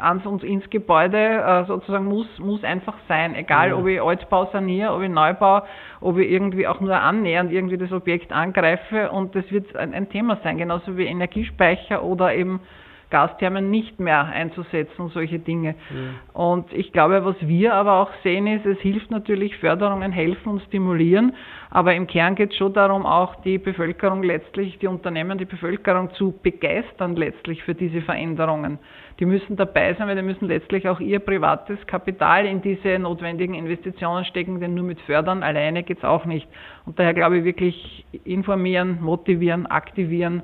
ans 0.00 0.26
und 0.26 0.44
ins 0.44 0.68
Gebäude 0.70 1.18
äh, 1.18 1.64
sozusagen 1.64 2.04
muss, 2.04 2.26
muss 2.38 2.62
einfach 2.64 2.94
sein. 3.08 3.34
Egal, 3.34 3.70
ja. 3.70 3.76
ob 3.76 3.86
ich 3.86 4.00
Altbau 4.00 4.46
saniere, 4.52 4.92
ob 4.92 5.02
ich 5.02 5.10
Neubau, 5.10 5.62
ob 6.00 6.18
ich 6.18 6.30
irgendwie 6.30 6.66
auch 6.66 6.80
nur 6.80 6.94
annähernd 6.94 7.52
irgendwie 7.52 7.78
das 7.78 7.92
Objekt 7.92 8.32
angreife. 8.32 9.10
Und 9.10 9.34
das 9.34 9.50
wird 9.50 9.74
ein, 9.76 9.94
ein 9.94 10.08
Thema 10.08 10.38
sein, 10.42 10.58
genauso 10.58 10.96
wie 10.96 11.06
Energiespeicher 11.06 12.02
oder 12.02 12.34
eben 12.34 12.60
Gasthermen 13.10 13.70
nicht 13.70 14.00
mehr 14.00 14.24
einzusetzen, 14.26 15.08
solche 15.08 15.38
Dinge. 15.38 15.74
Mhm. 15.90 16.14
Und 16.32 16.72
ich 16.72 16.92
glaube, 16.92 17.24
was 17.24 17.36
wir 17.40 17.74
aber 17.74 18.00
auch 18.00 18.10
sehen 18.22 18.46
ist, 18.46 18.66
es 18.66 18.78
hilft 18.78 19.10
natürlich, 19.10 19.56
Förderungen 19.58 20.12
helfen 20.12 20.50
und 20.52 20.62
stimulieren, 20.62 21.34
aber 21.70 21.94
im 21.94 22.06
Kern 22.06 22.34
geht 22.34 22.50
es 22.52 22.56
schon 22.56 22.72
darum, 22.72 23.06
auch 23.06 23.36
die 23.42 23.58
Bevölkerung 23.58 24.22
letztlich, 24.22 24.78
die 24.78 24.86
Unternehmen, 24.86 25.38
die 25.38 25.44
Bevölkerung 25.44 26.10
zu 26.14 26.34
begeistern 26.42 27.16
letztlich 27.16 27.62
für 27.62 27.74
diese 27.74 28.00
Veränderungen. 28.02 28.78
Die 29.18 29.26
müssen 29.26 29.56
dabei 29.56 29.94
sein, 29.94 30.08
weil 30.08 30.16
die 30.16 30.22
müssen 30.22 30.46
letztlich 30.46 30.88
auch 30.88 31.00
ihr 31.00 31.20
privates 31.20 31.78
Kapital 31.86 32.46
in 32.46 32.60
diese 32.60 32.98
notwendigen 32.98 33.54
Investitionen 33.54 34.24
stecken, 34.24 34.60
denn 34.60 34.74
nur 34.74 34.84
mit 34.84 35.00
Fördern 35.02 35.42
alleine 35.42 35.82
geht 35.82 35.98
es 35.98 36.04
auch 36.04 36.24
nicht. 36.24 36.46
Und 36.84 36.98
daher 36.98 37.14
glaube 37.14 37.38
ich 37.38 37.44
wirklich 37.44 38.04
informieren, 38.24 38.98
motivieren, 39.00 39.66
aktivieren, 39.66 40.42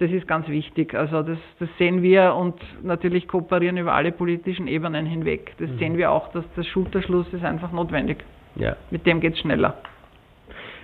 das 0.00 0.10
ist 0.10 0.26
ganz 0.26 0.48
wichtig. 0.48 0.94
Also 0.94 1.22
das, 1.22 1.38
das 1.58 1.68
sehen 1.78 2.02
wir 2.02 2.34
und 2.34 2.54
natürlich 2.82 3.28
kooperieren 3.28 3.76
über 3.76 3.92
alle 3.92 4.12
politischen 4.12 4.66
Ebenen 4.66 5.04
hinweg. 5.04 5.52
Das 5.58 5.68
mhm. 5.68 5.78
sehen 5.78 5.98
wir 5.98 6.10
auch, 6.10 6.32
dass 6.32 6.44
der 6.56 6.64
Schulterschluss 6.64 7.26
ist 7.32 7.44
einfach 7.44 7.70
notwendig. 7.70 8.24
Ja. 8.56 8.76
Mit 8.90 9.06
dem 9.06 9.20
geht 9.20 9.34
es 9.34 9.40
schneller. 9.40 9.74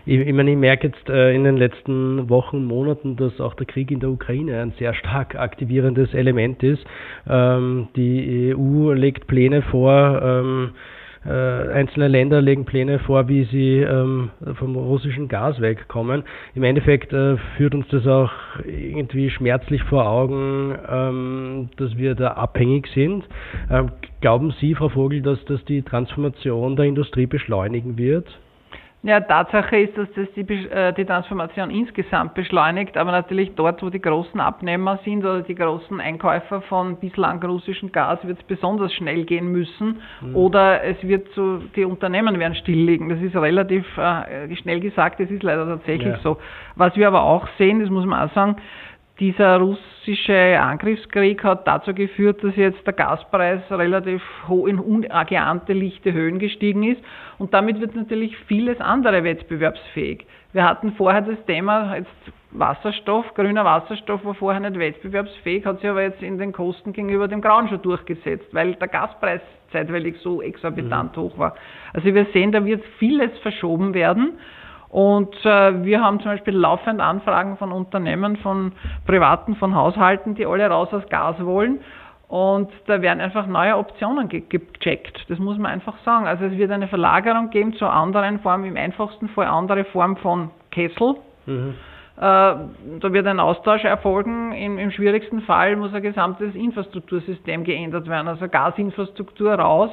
Ich, 0.05 0.21
ich, 0.21 0.33
meine, 0.35 0.51
ich 0.51 0.57
merke 0.57 0.89
jetzt 0.89 1.09
äh, 1.09 1.35
in 1.35 1.45
den 1.45 1.57
letzten 1.57 2.29
Wochen, 2.29 2.65
Monaten, 2.65 3.17
dass 3.17 3.41
auch 3.41 3.55
der 3.55 3.67
Krieg 3.67 3.91
in 3.91 4.01
der 4.01 4.11
Ukraine 4.11 4.61
ein 4.61 4.73
sehr 4.79 4.93
stark 4.95 5.35
aktivierendes 5.35 6.13
Element 6.13 6.63
ist. 6.63 6.85
Ähm, 7.29 7.89
die 7.97 8.55
EU 8.55 8.93
legt 8.93 9.27
Pläne 9.27 9.63
vor, 9.63 10.21
ähm, 10.23 10.73
äh, 11.29 11.73
einzelne 11.73 12.09
Länder 12.09 12.41
legen 12.41 12.65
Pläne 12.65 12.99
vor, 13.01 13.29
wie 13.29 13.45
sie 13.45 13.79
ähm, 13.79 14.31
vom 14.55 14.77
russischen 14.77 15.29
Gas 15.29 15.61
wegkommen. 15.61 16.25
Im 16.55 16.63
Endeffekt 16.63 17.13
äh, 17.13 17.37
führt 17.57 17.75
uns 17.75 17.87
das 17.89 18.07
auch 18.07 18.31
irgendwie 18.65 19.31
schmerzlich 19.31 19.83
vor 19.85 20.09
Augen, 20.09 20.77
ähm, 20.89 21.69
dass 21.77 21.97
wir 21.97 22.15
da 22.15 22.29
abhängig 22.33 22.87
sind. 22.95 23.25
Ähm, 23.71 23.91
glauben 24.21 24.53
Sie, 24.61 24.75
Frau 24.75 24.89
Vogel, 24.89 25.23
dass 25.23 25.45
das 25.47 25.65
die 25.65 25.83
Transformation 25.83 26.77
der 26.77 26.87
Industrie 26.87 27.27
beschleunigen 27.27 27.99
wird? 27.99 28.27
Ja, 29.07 29.21
Tatsache 29.21 29.79
ist, 29.79 29.97
dass 29.97 30.09
das 30.17 30.27
die, 30.35 30.41
äh, 30.41 30.93
die, 30.93 31.05
Transformation 31.05 31.71
insgesamt 31.71 32.35
beschleunigt, 32.35 32.97
aber 32.97 33.13
natürlich 33.13 33.55
dort, 33.55 33.81
wo 33.81 33.89
die 33.89 34.01
großen 34.01 34.41
Abnehmer 34.41 34.99
sind 35.05 35.21
oder 35.21 35.43
die 35.43 35.55
großen 35.55 36.01
Einkäufer 36.01 36.61
von 36.63 36.97
bislang 36.97 37.41
russischem 37.41 37.93
Gas, 37.93 38.19
wird 38.27 38.41
es 38.41 38.45
besonders 38.47 38.93
schnell 38.95 39.25
gehen 39.25 39.53
müssen 39.53 40.03
mhm. 40.21 40.35
oder 40.35 40.83
es 40.83 41.01
wird 41.05 41.29
so, 41.37 41.59
die 41.77 41.85
Unternehmen 41.85 42.41
werden 42.41 42.57
stilllegen. 42.57 43.09
Das 43.09 43.21
ist 43.21 43.37
relativ 43.37 43.87
äh, 43.97 44.57
schnell 44.57 44.81
gesagt, 44.81 45.21
das 45.21 45.31
ist 45.31 45.45
leider 45.45 45.67
tatsächlich 45.67 46.15
ja. 46.15 46.21
so. 46.25 46.39
Was 46.75 46.97
wir 46.97 47.07
aber 47.07 47.23
auch 47.23 47.47
sehen, 47.59 47.79
das 47.79 47.91
muss 47.91 48.07
man 48.07 48.29
auch 48.29 48.35
sagen, 48.35 48.57
dieser 49.19 49.59
russische 49.59 50.61
Angriffskrieg 50.61 51.43
hat 51.43 51.67
dazu 51.67 51.95
geführt, 51.95 52.45
dass 52.45 52.55
jetzt 52.57 52.87
der 52.87 52.93
Gaspreis 52.93 53.63
relativ 53.71 54.23
hoch 54.47 54.67
in 54.67 54.79
ungeahnte 54.79 55.73
lichte 55.73 56.13
Höhen 56.13 56.39
gestiegen 56.39 56.83
ist 56.83 57.01
und 57.39 57.55
damit 57.55 57.81
wird 57.81 57.97
natürlich 57.97 58.37
vieles 58.47 58.81
andere 58.81 59.25
wettbewerbsfähig. 59.25 60.27
Wir 60.53 60.65
hatten 60.65 60.93
vorher 60.93 61.23
das 61.23 61.43
Thema 61.47 61.97
jetzt 61.97 62.11
Wasserstoff, 62.51 63.35
grüner 63.35 63.65
Wasserstoff 63.65 64.25
war 64.25 64.35
vorher 64.35 64.61
nicht 64.61 64.79
wettbewerbsfähig, 64.79 65.65
hat 65.65 65.81
sich 65.81 65.91
aber 65.91 66.03
jetzt 66.03 66.23
in 66.23 66.39
den 66.39 66.53
Kosten 66.53 66.93
gegenüber 66.93 67.29
dem 67.29 67.41
Grauen 67.41 67.69
schon 67.69 67.83
durchgesetzt, 67.83 68.47
weil 68.53 68.75
der 68.75 68.89
Gaspreis 68.89 69.41
zeitweilig 69.73 70.17
so 70.23 70.43
exorbitant 70.43 71.17
mhm. 71.17 71.21
hoch 71.21 71.39
war. 71.39 71.57
Also 71.93 72.15
wir 72.15 72.27
sehen, 72.33 72.53
da 72.53 72.65
wird 72.65 72.85
vieles 72.99 73.37
verschoben 73.39 73.95
werden 73.95 74.39
und 74.89 75.35
äh, 75.45 75.85
wir 75.85 76.03
haben 76.03 76.21
zum 76.21 76.31
Beispiel 76.31 76.55
laufend 76.55 77.01
Anfragen 77.01 77.57
von 77.57 77.73
Unternehmen, 77.73 78.37
von 78.37 78.73
Privaten, 79.07 79.57
von 79.57 79.75
Haushalten, 79.75 80.35
die 80.35 80.47
alle 80.47 80.69
raus 80.69 80.89
aus 80.93 81.09
Gas 81.09 81.37
wollen. 81.45 81.81
Und 82.29 82.71
da 82.87 83.03
werden 83.03 83.21
einfach 83.21 83.47
neue 83.47 83.77
Optionen 83.77 84.29
ge 84.29 84.43
gecheckt. 84.49 85.25
Das 85.29 85.39
muss 85.39 85.59
man 85.59 85.71
einfach 85.71 85.95
sagen. 86.05 86.27
Also 86.27 86.47
es 86.47 86.57
wird 86.57 86.73
eine 86.73 86.89
Verlagerung 86.89 87.51
geben 87.51 87.75
zu 87.75 87.87
anderen 87.87 88.41
Formen, 88.41 88.65
im 88.65 88.77
einfachsten 88.77 89.29
Fall 89.29 89.47
andere 89.47 89.85
Form 89.85 90.17
von 90.17 90.51
Kessel. 90.73 91.17
Mhm. 91.47 91.75
da 92.17 92.59
wird 93.01 93.27
ein 93.27 93.39
Austausch 93.39 93.85
erfolgen. 93.85 94.53
Im, 94.53 94.79
Im, 94.79 94.91
schwierigsten 94.91 95.43
Fall 95.43 95.77
muss 95.77 95.95
ein 95.95 96.03
gesamtes 96.03 96.55
Infrastruktursystem 96.57 97.63
geändert 97.63 98.09
werden, 98.09 98.27
also 98.27 98.49
Gasinfrastruktur 98.49 99.55
raus, 99.55 99.91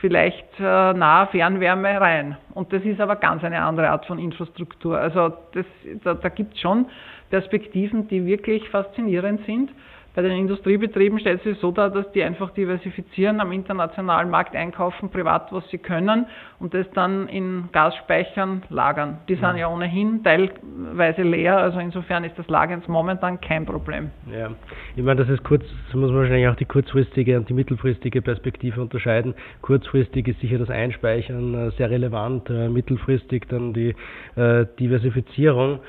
vielleicht 0.00 0.46
äh, 0.58 0.92
nahe 0.92 1.26
Fernwärme 1.28 2.00
rein. 2.00 2.36
Und 2.54 2.72
das 2.72 2.82
ist 2.84 3.00
aber 3.00 3.16
ganz 3.16 3.42
eine 3.44 3.62
andere 3.62 3.90
Art 3.90 4.06
von 4.06 4.18
Infrastruktur. 4.18 4.98
Also 4.98 5.32
das, 5.52 5.66
da, 6.04 6.14
da 6.14 6.28
gibt 6.28 6.54
es 6.54 6.60
schon 6.60 6.86
Perspektiven, 7.30 8.08
die 8.08 8.24
wirklich 8.24 8.68
faszinierend 8.68 9.44
sind. 9.46 9.70
Bei 10.16 10.22
den 10.22 10.32
Industriebetrieben 10.32 11.20
stellt 11.20 11.42
sich 11.42 11.58
so 11.58 11.70
dar, 11.72 11.90
dass 11.90 12.10
die 12.12 12.22
einfach 12.22 12.50
diversifizieren, 12.52 13.38
am 13.38 13.52
internationalen 13.52 14.30
Markt 14.30 14.56
einkaufen, 14.56 15.10
privat, 15.10 15.52
was 15.52 15.68
sie 15.68 15.76
können 15.76 16.24
und 16.58 16.72
das 16.72 16.86
dann 16.94 17.28
in 17.28 17.68
Gasspeichern 17.70 18.62
lagern. 18.70 19.18
Die 19.28 19.34
sind 19.34 19.58
ja 19.58 19.68
ohnehin 19.68 20.24
teilweise 20.24 21.20
leer, 21.20 21.58
also 21.58 21.80
insofern 21.80 22.24
ist 22.24 22.38
das 22.38 22.48
Lagerns 22.48 22.88
momentan 22.88 23.42
kein 23.42 23.66
Problem. 23.66 24.10
Ja, 24.32 24.52
ich 24.96 25.02
meine, 25.02 25.20
das 25.20 25.28
ist 25.28 25.44
kurz, 25.44 25.64
das 25.86 25.94
muss 25.94 26.10
man 26.10 26.20
wahrscheinlich 26.20 26.48
auch 26.48 26.56
die 26.56 26.64
kurzfristige 26.64 27.36
und 27.36 27.50
die 27.50 27.54
mittelfristige 27.54 28.22
Perspektive 28.22 28.80
unterscheiden. 28.80 29.34
Kurzfristig 29.60 30.28
ist 30.28 30.40
sicher 30.40 30.56
das 30.56 30.70
Einspeichern 30.70 31.52
äh, 31.52 31.70
sehr 31.72 31.90
relevant, 31.90 32.48
äh, 32.48 32.70
mittelfristig 32.70 33.48
dann 33.50 33.74
die 33.74 33.94
äh, 34.36 34.64
Diversifizierung. 34.80 35.80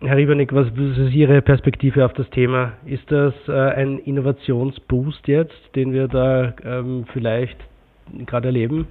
Herr 0.00 0.16
Riebernick, 0.16 0.54
was 0.54 0.68
ist 0.68 1.12
Ihre 1.12 1.42
Perspektive 1.42 2.04
auf 2.04 2.12
das 2.12 2.30
Thema? 2.30 2.74
Ist 2.86 3.10
das 3.10 3.34
äh, 3.48 3.52
ein 3.52 3.98
Innovationsboost 3.98 5.26
jetzt, 5.26 5.74
den 5.74 5.92
wir 5.92 6.06
da 6.06 6.54
ähm, 6.64 7.04
vielleicht 7.12 7.56
gerade 8.24 8.48
erleben? 8.48 8.86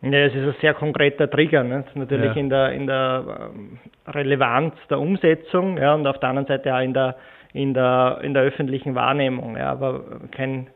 Ja, 0.00 0.12
es 0.12 0.32
ist 0.32 0.42
ein 0.42 0.54
sehr 0.60 0.74
konkreter 0.74 1.28
Trigger, 1.28 1.64
ne? 1.64 1.82
natürlich 1.96 2.36
ja. 2.36 2.40
in 2.40 2.50
der, 2.50 2.72
in 2.72 2.86
der 2.86 3.50
ähm, 3.52 3.78
Relevanz 4.06 4.74
der 4.88 5.00
Umsetzung 5.00 5.76
ja, 5.76 5.92
und 5.94 6.06
auf 6.06 6.20
der 6.20 6.28
anderen 6.28 6.46
Seite 6.46 6.72
auch 6.72 6.82
in 6.82 6.94
der, 6.94 7.16
in 7.52 7.74
der, 7.74 8.20
in 8.22 8.32
der 8.32 8.44
öffentlichen 8.44 8.94
Wahrnehmung. 8.94 9.56
Ja, 9.56 9.72
aber 9.72 10.04
kein, 10.30 10.68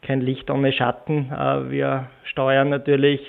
kein 0.00 0.22
Licht 0.22 0.50
ohne 0.50 0.72
Schatten. 0.72 1.30
Äh, 1.30 1.70
wir 1.70 2.06
steuern 2.24 2.70
natürlich 2.70 3.20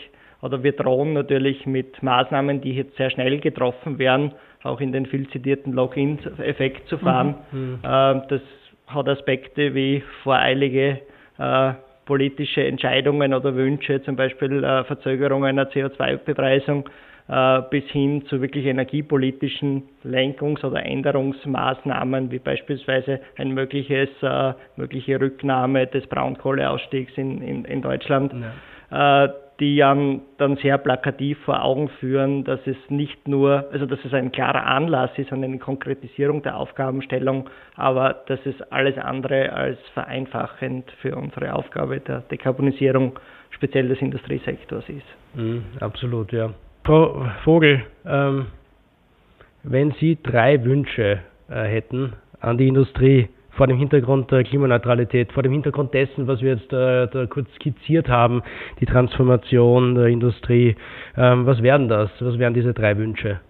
oder 0.41 0.63
wir 0.63 0.71
drohen 0.71 1.11
natürlich 1.11 1.65
mit 1.65 2.01
Maßnahmen, 2.01 2.61
die 2.61 2.73
jetzt 2.73 2.95
sehr 2.95 3.09
schnell 3.09 3.41
getroffen 3.41 3.99
werden, 3.99 4.31
auch 4.63 4.81
in 4.81 4.91
den 4.91 5.05
viel 5.05 5.29
zitierten 5.29 5.73
Login-Effekt 5.73 6.87
zu 6.89 6.97
fahren. 6.97 7.35
Mhm. 7.51 7.59
mhm. 7.59 7.79
Äh, 7.83 8.21
das 8.27 8.41
hat 8.87 9.07
Aspekte 9.07 9.73
wie 9.75 10.03
voreilige 10.23 10.99
äh, 11.37 11.73
politische 12.05 12.65
Entscheidungen 12.65 13.33
oder 13.33 13.55
Wünsche, 13.55 14.01
zum 14.01 14.15
Beispiel 14.15 14.63
äh, 14.63 14.83
Verzögerungen 14.83 15.59
einer 15.59 15.69
CO2-Bepreisung, 15.69 16.89
äh, 17.27 17.61
bis 17.69 17.83
hin 17.85 18.25
zu 18.25 18.41
wirklich 18.41 18.65
energiepolitischen 18.65 19.83
Lenkungs- 20.03 20.65
oder 20.65 20.83
Änderungsmaßnahmen, 20.83 22.31
wie 22.31 22.39
beispielsweise 22.39 23.21
ein 23.37 23.51
mögliches, 23.51 24.09
mögliche 24.75 25.21
Rücknahme 25.21 25.85
des 25.85 26.07
Braunkohleausstiegs 26.07 27.13
in, 27.15 27.41
in, 27.41 27.65
in 27.65 27.81
Deutschland. 27.81 28.33
Ja. 28.91 29.29
Die 29.59 29.77
dann, 29.77 30.21
dann 30.37 30.55
sehr 30.57 30.77
plakativ 30.77 31.37
vor 31.39 31.63
Augen 31.63 31.89
führen, 31.99 32.45
dass 32.45 32.59
es 32.65 32.77
nicht 32.87 33.27
nur, 33.27 33.67
also 33.73 33.85
dass 33.85 33.99
es 34.05 34.13
ein 34.13 34.31
klarer 34.31 34.65
Anlass 34.65 35.11
ist 35.17 35.33
und 35.33 35.43
eine 35.43 35.57
Konkretisierung 35.57 36.41
der 36.43 36.55
Aufgabenstellung, 36.55 37.49
aber 37.75 38.21
dass 38.27 38.39
es 38.45 38.61
alles 38.71 38.97
andere 38.97 39.51
als 39.51 39.77
vereinfachend 39.93 40.89
für 41.01 41.15
unsere 41.15 41.53
Aufgabe 41.53 41.99
der 41.99 42.21
Dekarbonisierung 42.21 43.19
speziell 43.49 43.89
des 43.89 44.01
Industriesektors 44.01 44.87
ist. 44.87 45.05
Mhm, 45.35 45.63
absolut, 45.81 46.31
ja. 46.31 46.51
Frau 46.85 47.25
Vogel, 47.43 47.83
ähm, 48.05 48.47
wenn 49.63 49.91
Sie 49.99 50.17
drei 50.23 50.63
Wünsche 50.63 51.19
äh, 51.49 51.63
hätten 51.63 52.13
an 52.39 52.57
die 52.57 52.67
Industrie, 52.67 53.27
vor 53.59 53.67
dem 53.67 53.77
Hintergrund 53.77 54.31
der 54.31 54.45
Klimaneutralität, 54.45 55.33
vor 55.33 55.43
dem 55.43 55.51
Hintergrund 55.51 55.93
dessen, 55.93 56.27
was 56.27 56.41
wir 56.41 56.53
jetzt 56.53 56.71
äh, 56.71 57.07
da 57.07 57.25
kurz 57.25 57.53
skizziert 57.55 58.07
haben, 58.07 58.41
die 58.79 58.85
Transformation 58.85 59.95
der 59.95 60.05
Industrie. 60.05 60.77
Ähm, 61.17 61.45
was 61.45 61.61
wären 61.61 61.89
das? 61.89 62.09
Was 62.21 62.39
wären 62.39 62.53
diese 62.53 62.73
drei 62.73 62.97
Wünsche? 62.97 63.41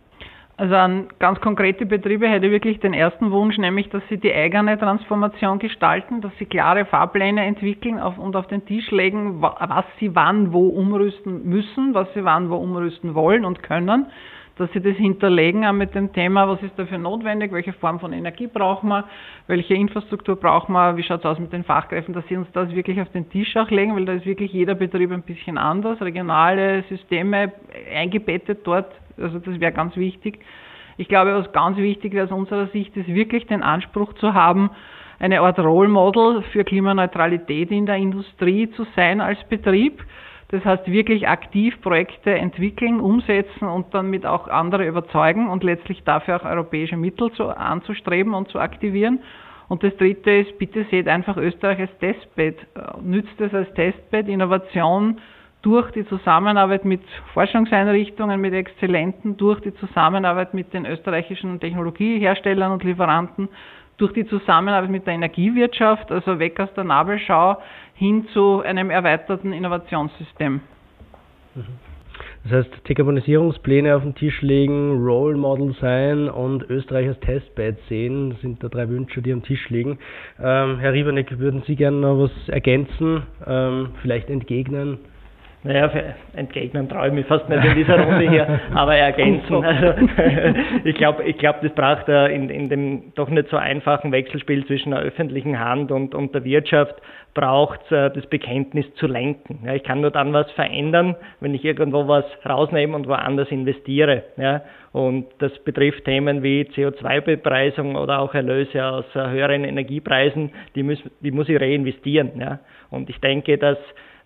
Also 0.57 0.73
an 0.73 1.09
ganz 1.19 1.39
konkrete 1.41 1.85
Betriebe 1.85 2.27
hätte 2.27 2.47
ich 2.47 2.51
wirklich 2.51 2.79
den 2.79 2.95
ersten 2.95 3.29
Wunsch, 3.29 3.59
nämlich, 3.59 3.89
dass 3.89 4.01
sie 4.09 4.17
die 4.17 4.33
eigene 4.33 4.79
Transformation 4.79 5.59
gestalten, 5.59 6.21
dass 6.21 6.31
sie 6.39 6.45
klare 6.45 6.85
Fahrpläne 6.85 7.45
entwickeln 7.45 7.99
und 7.99 8.35
auf 8.35 8.47
den 8.47 8.65
Tisch 8.65 8.89
legen, 8.89 9.43
was 9.43 9.85
sie 9.99 10.15
wann 10.15 10.51
wo 10.51 10.69
umrüsten 10.69 11.47
müssen, 11.47 11.93
was 11.93 12.11
sie 12.15 12.25
wann 12.25 12.49
wo 12.49 12.55
umrüsten 12.55 13.13
wollen 13.13 13.45
und 13.45 13.61
können 13.61 14.07
dass 14.59 14.71
sie 14.73 14.81
das 14.81 14.97
hinterlegen 14.97 15.65
auch 15.65 15.73
mit 15.73 15.95
dem 15.95 16.11
Thema, 16.11 16.47
was 16.47 16.61
ist 16.61 16.77
dafür 16.77 16.97
notwendig, 16.97 17.51
welche 17.53 17.71
Form 17.73 17.99
von 17.99 18.11
Energie 18.11 18.47
brauchen 18.47 18.89
wir, 18.89 19.05
welche 19.47 19.73
Infrastruktur 19.73 20.35
brauchen 20.35 20.73
wir, 20.73 20.97
wie 20.97 21.03
schaut 21.03 21.19
es 21.19 21.25
aus 21.25 21.39
mit 21.39 21.53
den 21.53 21.63
Fachkräften, 21.63 22.13
dass 22.13 22.27
sie 22.27 22.35
uns 22.35 22.51
das 22.51 22.69
wirklich 22.75 22.99
auf 22.99 23.09
den 23.11 23.29
Tisch 23.29 23.55
auch 23.55 23.69
legen, 23.69 23.95
weil 23.95 24.05
da 24.05 24.13
ist 24.13 24.25
wirklich 24.25 24.51
jeder 24.51 24.75
Betrieb 24.75 25.11
ein 25.11 25.21
bisschen 25.23 25.57
anders, 25.57 26.01
regionale 26.01 26.83
Systeme 26.89 27.53
eingebettet 27.95 28.59
dort, 28.65 28.91
also 29.17 29.39
das 29.39 29.59
wäre 29.59 29.71
ganz 29.71 29.95
wichtig. 29.95 30.39
Ich 30.97 31.07
glaube, 31.07 31.33
was 31.33 31.51
ganz 31.53 31.77
wichtig 31.77 32.13
wäre 32.13 32.25
aus 32.25 32.31
unserer 32.31 32.67
Sicht, 32.67 32.97
ist 32.97 33.07
wirklich 33.07 33.47
den 33.47 33.63
Anspruch 33.63 34.13
zu 34.15 34.33
haben, 34.33 34.71
eine 35.19 35.39
Art 35.41 35.59
Role 35.59 35.89
Model 35.89 36.43
für 36.51 36.65
Klimaneutralität 36.65 37.71
in 37.71 37.85
der 37.85 37.95
Industrie 37.95 38.69
zu 38.71 38.85
sein 38.95 39.21
als 39.21 39.41
Betrieb 39.47 40.03
das 40.49 40.65
heißt 40.65 40.91
wirklich 40.91 41.27
aktiv 41.27 41.79
Projekte 41.81 42.31
entwickeln, 42.31 42.99
umsetzen 42.99 43.67
und 43.67 43.93
dann 43.93 44.09
mit 44.09 44.25
auch 44.25 44.47
andere 44.47 44.87
überzeugen 44.87 45.47
und 45.47 45.63
letztlich 45.63 46.03
dafür 46.03 46.37
auch 46.37 46.45
europäische 46.45 46.97
Mittel 46.97 47.31
zu, 47.33 47.49
anzustreben 47.49 48.33
und 48.33 48.49
zu 48.49 48.59
aktivieren. 48.59 49.19
Und 49.67 49.83
das 49.83 49.95
dritte 49.97 50.31
ist, 50.31 50.57
bitte 50.57 50.85
seht 50.89 51.07
einfach 51.07 51.37
Österreich 51.37 51.79
als 51.79 51.97
Testbed, 51.99 52.57
nützt 53.03 53.39
es 53.39 53.53
als 53.53 53.71
Testbed, 53.75 54.27
Innovation 54.27 55.19
durch 55.61 55.91
die 55.91 56.05
Zusammenarbeit 56.07 56.83
mit 56.85 57.01
Forschungseinrichtungen, 57.33 58.41
mit 58.41 58.53
Exzellenten, 58.53 59.37
durch 59.37 59.59
die 59.61 59.75
Zusammenarbeit 59.75 60.55
mit 60.55 60.73
den 60.73 60.85
österreichischen 60.85 61.59
Technologieherstellern 61.59 62.71
und 62.71 62.83
Lieferanten, 62.83 63.49
durch 63.97 64.13
die 64.13 64.25
Zusammenarbeit 64.25 64.89
mit 64.89 65.05
der 65.05 65.13
Energiewirtschaft, 65.13 66.11
also 66.11 66.39
weg 66.39 66.59
aus 66.59 66.73
der 66.73 66.85
Nabelschau, 66.85 67.57
hin 67.99 68.25
zu 68.31 68.61
einem 68.61 68.89
erweiterten 68.89 69.51
Innovationssystem. 69.51 70.61
Das 72.43 72.65
heißt, 72.65 72.87
Dekarbonisierungspläne 72.87 73.93
auf 73.93 74.03
den 74.03 74.15
Tisch 74.15 74.41
legen, 74.41 75.03
Role 75.05 75.35
Model 75.35 75.75
sein 75.81 76.29
und 76.29 76.63
Österreich 76.69 77.09
als 77.09 77.19
Testbed 77.19 77.77
sehen, 77.89 78.37
sind 78.41 78.63
da 78.63 78.69
drei 78.69 78.87
Wünsche, 78.87 79.21
die 79.21 79.33
am 79.33 79.43
Tisch 79.43 79.69
liegen. 79.69 79.99
Ähm, 80.41 80.79
Herr 80.79 80.93
Riebernick, 80.93 81.39
würden 81.39 81.63
Sie 81.67 81.75
gerne 81.75 81.97
noch 81.97 82.17
was 82.17 82.31
ergänzen, 82.47 83.23
ähm, 83.45 83.89
vielleicht 84.01 84.29
entgegnen? 84.29 84.99
Naja, 85.61 85.91
entgegnen 86.37 86.87
traue 86.87 87.07
ich 87.07 87.13
mich 87.13 87.25
fast 87.25 87.49
nicht 87.49 87.65
in 87.65 87.75
dieser 87.75 87.99
Runde 87.99 88.29
hier, 88.29 88.61
aber 88.73 88.95
ergänzen. 88.95 89.63
Also, 89.63 89.93
ich 90.85 90.95
glaube, 90.95 91.23
ich 91.23 91.37
glaub, 91.37 91.61
das 91.61 91.73
braucht 91.73 92.07
in, 92.07 92.49
in 92.49 92.69
dem 92.69 93.13
doch 93.15 93.29
nicht 93.29 93.49
so 93.49 93.57
einfachen 93.57 94.13
Wechselspiel 94.13 94.65
zwischen 94.65 94.91
der 94.91 95.01
öffentlichen 95.01 95.59
Hand 95.59 95.91
und, 95.91 96.15
und 96.15 96.33
der 96.33 96.45
Wirtschaft, 96.45 96.95
braucht 97.33 97.91
äh, 97.91 98.09
das 98.09 98.25
Bekenntnis 98.27 98.85
zu 98.95 99.07
lenken. 99.07 99.59
Ja, 99.65 99.73
ich 99.73 99.83
kann 99.83 100.01
nur 100.01 100.11
dann 100.11 100.33
was 100.33 100.49
verändern, 100.51 101.15
wenn 101.41 101.53
ich 101.53 101.63
irgendwo 101.63 102.07
was 102.07 102.25
rausnehme 102.47 102.95
und 102.95 103.07
woanders 103.07 103.49
investiere. 103.51 104.23
Ja, 104.37 104.61
und 104.91 105.27
das 105.39 105.57
betrifft 105.59 106.05
Themen 106.05 106.41
wie 106.41 106.63
CO2-Bepreisung 106.73 107.95
oder 107.95 108.19
auch 108.19 108.33
Erlöse 108.33 108.85
aus 108.85 109.05
äh, 109.13 109.29
höheren 109.29 109.63
Energiepreisen, 109.63 110.51
die, 110.75 110.83
muss, 110.83 110.99
die 111.19 111.31
muss 111.31 111.49
ich 111.49 111.59
reinvestieren. 111.59 112.39
Ja. 112.39 112.59
Und 112.89 113.09
ich 113.09 113.19
denke, 113.19 113.57
dass, 113.57 113.77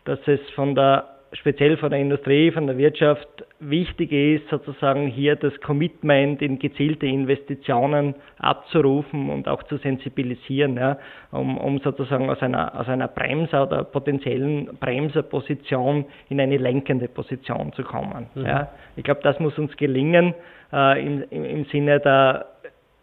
dass 0.05 0.19
es 0.27 0.39
von 0.51 0.75
der 0.75 1.12
speziell 1.33 1.77
von 1.77 1.89
der 1.89 1.99
Industrie, 1.99 2.51
von 2.51 2.67
der 2.67 2.77
Wirtschaft 2.77 3.27
wichtig 3.59 4.11
ist, 4.11 4.47
sozusagen 4.49 5.07
hier 5.07 5.35
das 5.35 5.53
Commitment 5.61 6.41
in 6.41 6.59
gezielte 6.59 7.05
Investitionen 7.05 8.15
abzurufen 8.37 9.29
und 9.29 9.47
auch 9.47 9.63
zu 9.63 9.77
sensibilisieren, 9.77 10.75
ja, 10.75 10.97
um, 11.31 11.57
um 11.57 11.79
sozusagen 11.79 12.29
aus 12.29 12.41
einer, 12.41 12.79
aus 12.79 12.87
einer 12.87 13.07
Bremser 13.07 13.63
oder 13.63 13.83
potenziellen 13.83 14.77
Bremserposition 14.79 16.05
in 16.29 16.39
eine 16.39 16.57
lenkende 16.57 17.07
Position 17.07 17.73
zu 17.73 17.83
kommen. 17.83 18.27
Mhm. 18.35 18.45
Ja. 18.45 18.69
Ich 18.95 19.03
glaube, 19.03 19.21
das 19.23 19.39
muss 19.39 19.57
uns 19.57 19.75
gelingen 19.77 20.33
äh, 20.71 21.05
im, 21.05 21.23
im, 21.29 21.45
im 21.45 21.65
Sinne 21.65 21.99
der 21.99 22.47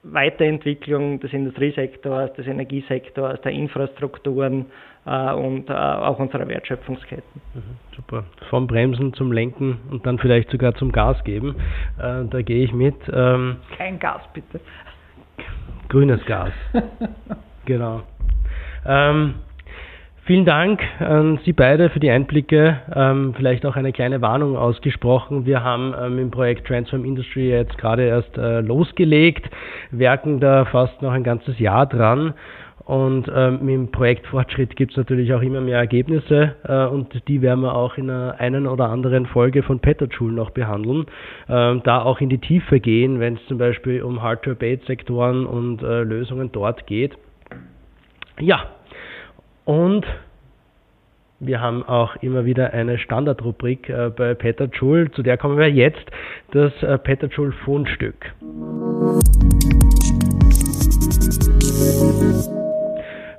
Weiterentwicklung 0.03 1.21
des 1.21 1.33
Industriesektors, 1.33 2.33
des 2.33 2.47
Energiesektors, 2.47 3.41
der 3.43 3.53
Infrastrukturen 3.53 4.67
und 5.05 5.71
äh, 5.71 5.73
auch 5.73 6.19
unserer 6.19 6.47
Wertschöpfungsketten. 6.47 7.41
Mhm, 7.55 7.63
super. 7.97 8.25
Vom 8.51 8.67
Bremsen 8.67 9.15
zum 9.15 9.33
Lenken 9.33 9.79
und 9.91 10.07
dann 10.07 10.19
vielleicht 10.19 10.51
sogar 10.51 10.75
zum 10.75 10.93
Gas 10.93 11.23
geben. 11.25 11.57
Äh, 11.99 12.25
da 12.29 12.43
gehe 12.43 12.65
ich 12.65 12.73
mit. 12.73 12.97
Ähm, 13.13 13.57
Kein 13.77 13.99
Gas, 13.99 14.23
bitte. 14.35 14.61
Grünes 15.89 16.25
Gas. 16.27 16.53
genau. 17.65 18.03
Ähm, 18.87 19.35
Vielen 20.31 20.45
Dank 20.45 20.81
an 21.01 21.41
Sie 21.45 21.53
beide 21.53 21.91
für 21.91 21.99
die 21.99 22.09
Einblicke. 22.09 22.79
Ähm, 22.95 23.35
vielleicht 23.37 23.67
auch 23.67 23.75
eine 23.75 23.91
kleine 23.91 24.23
Warnung 24.23 24.57
ausgesprochen. 24.57 25.45
Wir 25.45 25.65
haben 25.65 25.93
ähm, 26.01 26.21
im 26.21 26.31
Projekt 26.31 26.69
Transform 26.69 27.05
Industry 27.05 27.51
jetzt 27.51 27.77
gerade 27.79 28.05
erst 28.05 28.39
äh, 28.39 28.61
losgelegt, 28.61 29.51
werken 29.91 30.39
da 30.39 30.67
fast 30.67 31.03
noch 31.03 31.11
ein 31.11 31.25
ganzes 31.25 31.59
Jahr 31.59 31.85
dran. 31.85 32.35
Und 32.91 33.31
ähm, 33.33 33.61
mit 33.61 33.73
dem 33.73 33.93
Projektfortschritt 33.93 34.75
gibt 34.75 34.91
es 34.91 34.97
natürlich 34.97 35.33
auch 35.33 35.43
immer 35.43 35.61
mehr 35.61 35.79
Ergebnisse 35.79 36.57
äh, 36.65 36.87
und 36.87 37.23
die 37.29 37.41
werden 37.41 37.61
wir 37.61 37.77
auch 37.77 37.97
in 37.97 38.11
einer 38.11 38.41
einen 38.41 38.67
oder 38.67 38.89
anderen 38.89 39.27
Folge 39.27 39.63
von 39.63 39.79
Petterschul 39.79 40.33
noch 40.33 40.51
behandeln. 40.51 41.07
Ähm, 41.49 41.83
da 41.85 42.03
auch 42.03 42.21
in 42.21 42.31
die 42.31 42.39
Tiefe 42.39 42.81
gehen, 42.81 43.21
wenn 43.21 43.35
es 43.35 43.47
zum 43.47 43.59
Beispiel 43.59 44.03
um 44.03 44.23
Hard-to-Abate-Sektoren 44.23 45.47
und 45.47 45.85
äh, 45.85 46.03
Lösungen 46.03 46.51
dort 46.51 46.89
geht. 46.89 47.17
Ja, 48.41 48.71
und 49.65 50.05
wir 51.39 51.61
haben 51.61 51.85
auch 51.85 52.17
immer 52.17 52.45
wieder 52.45 52.73
eine 52.73 52.99
Standardrubrik 52.99 53.89
äh, 53.89 54.11
bei 54.11 54.35
Peter 54.35 54.65
Joule, 54.65 55.13
zu 55.13 55.23
der 55.23 55.39
kommen 55.39 55.59
wir 55.59 55.71
jetzt, 55.71 56.11
das 56.51 56.73
äh, 56.83 56.99
Peter 56.99 57.29
Joule 57.29 57.53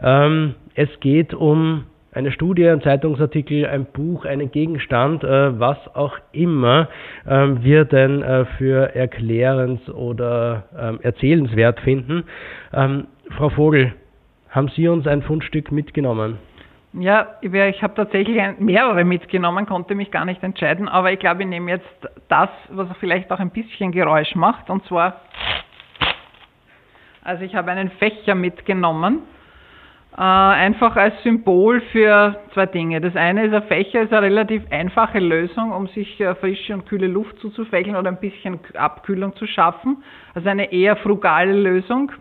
Ähm, 0.02 0.56
es 0.76 0.90
geht 1.00 1.34
um 1.34 1.86
eine 2.14 2.32
Studie, 2.32 2.68
ein 2.68 2.82
Zeitungsartikel, 2.82 3.66
ein 3.66 3.86
Buch, 3.86 4.26
einen 4.26 4.52
Gegenstand, 4.52 5.24
äh, 5.24 5.60
was 5.60 5.78
auch 5.96 6.18
immer 6.34 6.90
ähm, 7.28 7.64
wir 7.64 7.86
denn 7.86 8.22
äh, 8.22 8.46
für 8.58 8.96
erklärens- 8.96 9.90
oder 9.90 10.64
ähm, 10.78 11.00
erzählenswert 11.02 11.80
finden. 11.82 12.26
Ähm, 12.74 13.08
Frau 13.38 13.50
Vogel, 13.50 13.94
haben 14.50 14.68
Sie 14.76 14.88
uns 14.90 15.08
ein 15.08 15.22
Fundstück 15.22 15.72
mitgenommen? 15.72 16.38
Ja, 16.94 17.38
ich 17.42 17.82
habe 17.82 17.94
tatsächlich 17.96 18.38
mehrere 18.60 19.06
mitgenommen, 19.06 19.66
konnte 19.66 19.96
mich 19.96 20.12
gar 20.12 20.26
nicht 20.26 20.44
entscheiden, 20.44 20.90
aber 20.90 21.14
ich 21.14 21.20
glaube, 21.20 21.44
ich 21.44 21.48
nehme 21.48 21.72
jetzt 21.72 22.10
das, 22.28 22.50
was 22.68 22.90
vielleicht 23.00 23.32
auch 23.32 23.40
ein 23.40 23.52
bisschen 23.52 23.94
Geräusch 23.94 24.36
macht, 24.36 24.70
und 24.70 24.86
zwar, 24.88 25.22
also 27.24 27.46
ich 27.46 27.56
habe 27.56 27.72
einen 27.72 27.92
Fächer 27.92 28.36
mitgenommen, 28.36 29.20
äh, 30.18 30.22
einfach 30.22 30.96
als 30.96 31.14
Symbol 31.24 31.82
für 31.92 32.36
zwei 32.54 32.66
Dinge. 32.66 33.00
Das 33.00 33.16
eine 33.16 33.46
ist, 33.46 33.54
ein 33.54 33.64
Fächer 33.64 34.02
ist 34.02 34.12
eine 34.12 34.26
relativ 34.26 34.64
einfache 34.70 35.20
Lösung, 35.20 35.72
um 35.72 35.88
sich 35.88 36.20
äh, 36.20 36.36
frische 36.36 36.74
und 36.74 36.86
kühle 36.86 37.08
Luft 37.08 37.40
zuzufächeln 37.40 37.96
oder 37.96 38.10
ein 38.10 38.20
bisschen 38.20 38.60
Abkühlung 38.74 39.36
zu 39.36 39.48
schaffen. 39.48 40.04
Also 40.34 40.50
eine 40.50 40.72
eher 40.72 40.98
frugale 40.98 41.54
Lösung 41.54 42.12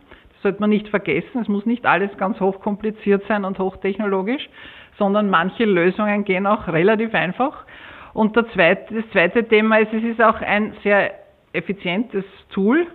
sollte 0.42 0.60
man 0.60 0.70
nicht 0.70 0.88
vergessen. 0.88 1.40
Es 1.40 1.48
muss 1.48 1.66
nicht 1.66 1.84
alles 1.84 2.16
ganz 2.16 2.40
hochkompliziert 2.40 3.24
sein 3.28 3.44
und 3.44 3.58
hochtechnologisch, 3.58 4.48
sondern 4.98 5.28
manche 5.28 5.64
Lösungen 5.64 6.24
gehen 6.24 6.46
auch 6.46 6.68
relativ 6.68 7.14
einfach. 7.14 7.64
Und 8.12 8.36
das 8.36 8.46
zweite 8.54 9.48
Thema 9.48 9.78
ist, 9.78 9.92
es 9.92 10.02
ist 10.02 10.22
auch 10.22 10.40
ein 10.40 10.74
sehr 10.82 11.12
effizientes 11.52 12.24
Tool. 12.50 12.86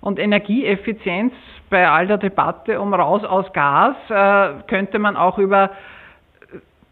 Und 0.00 0.18
Energieeffizienz 0.18 1.32
bei 1.70 1.88
all 1.88 2.06
der 2.06 2.18
Debatte 2.18 2.80
um 2.80 2.94
raus 2.94 3.24
aus 3.24 3.52
Gas 3.52 3.96
äh, 4.08 4.62
könnte 4.68 4.98
man 4.98 5.16
auch 5.16 5.38
über 5.38 5.70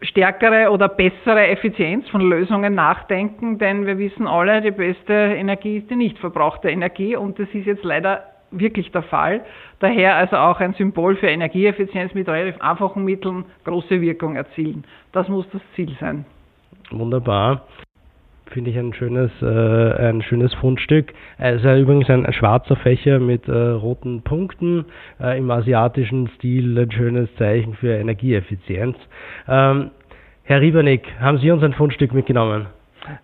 stärkere 0.01 0.69
oder 0.71 0.89
bessere 0.89 1.47
Effizienz 1.47 2.07
von 2.09 2.21
Lösungen 2.21 2.75
nachdenken, 2.75 3.57
denn 3.57 3.85
wir 3.85 3.97
wissen 3.97 4.27
alle, 4.27 4.61
die 4.61 4.71
beste 4.71 5.13
Energie 5.13 5.77
ist 5.77 5.89
die 5.89 5.95
nicht 5.95 6.19
verbrauchte 6.19 6.69
Energie 6.69 7.15
und 7.15 7.39
das 7.39 7.47
ist 7.53 7.65
jetzt 7.65 7.83
leider 7.83 8.23
wirklich 8.51 8.91
der 8.91 9.03
Fall. 9.03 9.41
Daher 9.79 10.15
also 10.15 10.37
auch 10.37 10.59
ein 10.59 10.73
Symbol 10.73 11.15
für 11.15 11.27
Energieeffizienz 11.27 12.13
mit 12.13 12.27
relativ 12.27 12.61
einfachen 12.61 13.03
Mitteln 13.03 13.45
große 13.65 13.99
Wirkung 14.01 14.35
erzielen. 14.35 14.85
Das 15.11 15.27
muss 15.27 15.45
das 15.51 15.61
Ziel 15.75 15.95
sein. 15.99 16.25
Wunderbar. 16.91 17.63
Finde 18.51 18.71
ich 18.71 18.77
ein 18.77 18.93
schönes, 18.93 19.31
äh, 19.41 20.09
ein 20.09 20.21
schönes 20.21 20.53
Fundstück. 20.55 21.13
Es 21.37 21.63
ist 21.63 21.79
übrigens 21.79 22.09
ein, 22.09 22.25
ein, 22.25 22.33
schwarzer 22.33 22.75
Fächer 22.77 23.19
mit 23.19 23.47
äh, 23.47 23.51
roten 23.51 24.21
Punkten. 24.21 24.85
Äh, 25.19 25.37
Im 25.37 25.51
asiatischen 25.51 26.29
Stil 26.35 26.77
ein 26.77 26.91
schönes 26.91 27.29
Zeichen 27.35 27.73
für 27.75 27.93
Energieeffizienz. 27.93 28.97
Ähm, 29.47 29.91
Herr 30.43 30.61
Riebernick, 30.61 31.03
haben 31.19 31.39
Sie 31.39 31.51
uns 31.51 31.61
ein 31.61 31.73
Fundstück 31.73 32.13
mitgenommen? 32.13 32.67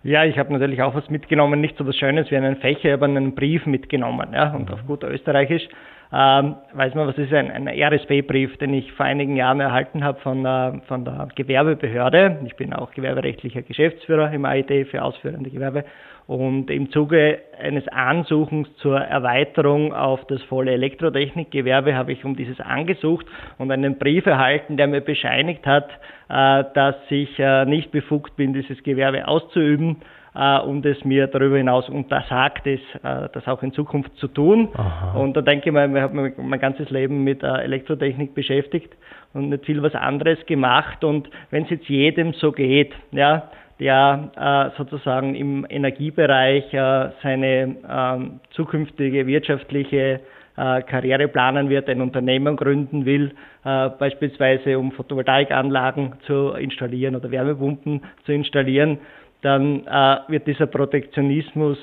Ja, 0.02 0.24
ich 0.24 0.38
habe 0.38 0.52
natürlich 0.52 0.82
auch 0.82 0.94
was 0.94 1.08
mitgenommen, 1.10 1.60
nicht 1.60 1.76
so 1.76 1.86
was 1.86 1.96
Schönes 1.96 2.30
wie 2.30 2.36
einen 2.36 2.56
Fächer, 2.56 2.94
aber 2.94 3.06
einen 3.06 3.34
Brief 3.34 3.66
mitgenommen. 3.66 4.28
Ja, 4.32 4.54
und 4.54 4.70
auf 4.70 4.86
gut 4.86 5.04
Österreichisch 5.04 5.68
ähm, 6.16 6.54
weiß 6.74 6.94
man, 6.94 7.08
was 7.08 7.18
ist 7.18 7.32
ein, 7.32 7.50
ein 7.50 7.66
RSB-Brief, 7.66 8.56
den 8.58 8.72
ich 8.72 8.92
vor 8.92 9.04
einigen 9.04 9.34
Jahren 9.34 9.58
erhalten 9.58 10.04
habe 10.04 10.20
von, 10.20 10.46
äh, 10.46 10.80
von 10.86 11.04
der 11.04 11.26
Gewerbebehörde. 11.34 12.38
Ich 12.46 12.54
bin 12.54 12.72
auch 12.72 12.92
gewerberechtlicher 12.92 13.62
Geschäftsführer 13.62 14.30
im 14.30 14.44
AIT 14.44 14.86
für 14.90 15.02
ausführende 15.02 15.50
Gewerbe. 15.50 15.84
Und 16.28 16.70
im 16.70 16.90
Zuge 16.92 17.40
eines 17.60 17.88
Ansuchens 17.88 18.68
zur 18.76 19.00
Erweiterung 19.00 19.92
auf 19.92 20.24
das 20.28 20.40
volle 20.44 20.70
Elektrotechnikgewerbe 20.72 21.96
habe 21.96 22.12
ich 22.12 22.24
um 22.24 22.36
dieses 22.36 22.60
angesucht 22.60 23.26
und 23.58 23.72
einen 23.72 23.98
Brief 23.98 24.24
erhalten, 24.24 24.76
der 24.76 24.86
mir 24.86 25.00
bescheinigt 25.00 25.66
hat, 25.66 25.90
äh, 26.28 26.62
dass 26.74 26.94
ich 27.10 27.36
äh, 27.40 27.64
nicht 27.64 27.90
befugt 27.90 28.36
bin, 28.36 28.52
dieses 28.52 28.80
Gewerbe 28.84 29.26
auszuüben 29.26 29.96
und 30.34 30.84
es 30.84 31.04
mir 31.04 31.28
darüber 31.28 31.58
hinaus 31.58 31.88
untersagt 31.88 32.66
ist, 32.66 32.82
das 33.02 33.46
auch 33.46 33.62
in 33.62 33.72
Zukunft 33.72 34.16
zu 34.16 34.26
tun. 34.26 34.68
Aha. 34.74 35.16
Und 35.16 35.36
da 35.36 35.42
denke 35.42 35.68
ich 35.68 35.72
mal, 35.72 35.88
ich 35.88 36.02
habe 36.02 36.32
mein 36.36 36.60
ganzes 36.60 36.90
Leben 36.90 37.22
mit 37.22 37.44
Elektrotechnik 37.44 38.34
beschäftigt 38.34 38.92
und 39.32 39.50
nicht 39.50 39.64
viel 39.64 39.82
was 39.82 39.94
anderes 39.94 40.44
gemacht. 40.46 41.04
Und 41.04 41.30
wenn 41.50 41.64
es 41.64 41.70
jetzt 41.70 41.88
jedem 41.88 42.32
so 42.32 42.50
geht, 42.50 42.92
ja, 43.12 43.48
der 43.80 44.72
äh, 44.74 44.76
sozusagen 44.78 45.34
im 45.34 45.66
Energiebereich 45.68 46.72
äh, 46.72 47.10
seine 47.22 47.76
äh, 47.88 48.54
zukünftige 48.54 49.26
wirtschaftliche 49.26 50.20
äh, 50.56 50.82
Karriere 50.82 51.26
planen 51.26 51.68
wird, 51.68 51.88
ein 51.88 52.00
Unternehmen 52.00 52.56
gründen 52.56 53.04
will, 53.04 53.32
äh, 53.64 53.88
beispielsweise 53.90 54.78
um 54.78 54.92
Photovoltaikanlagen 54.92 56.12
zu 56.26 56.50
installieren 56.52 57.16
oder 57.16 57.30
Wärmepumpen 57.32 58.02
zu 58.24 58.32
installieren, 58.32 58.98
dann 59.44 59.86
äh, 59.86 60.18
wird 60.28 60.46
dieser 60.46 60.66
Protektionismus 60.66 61.78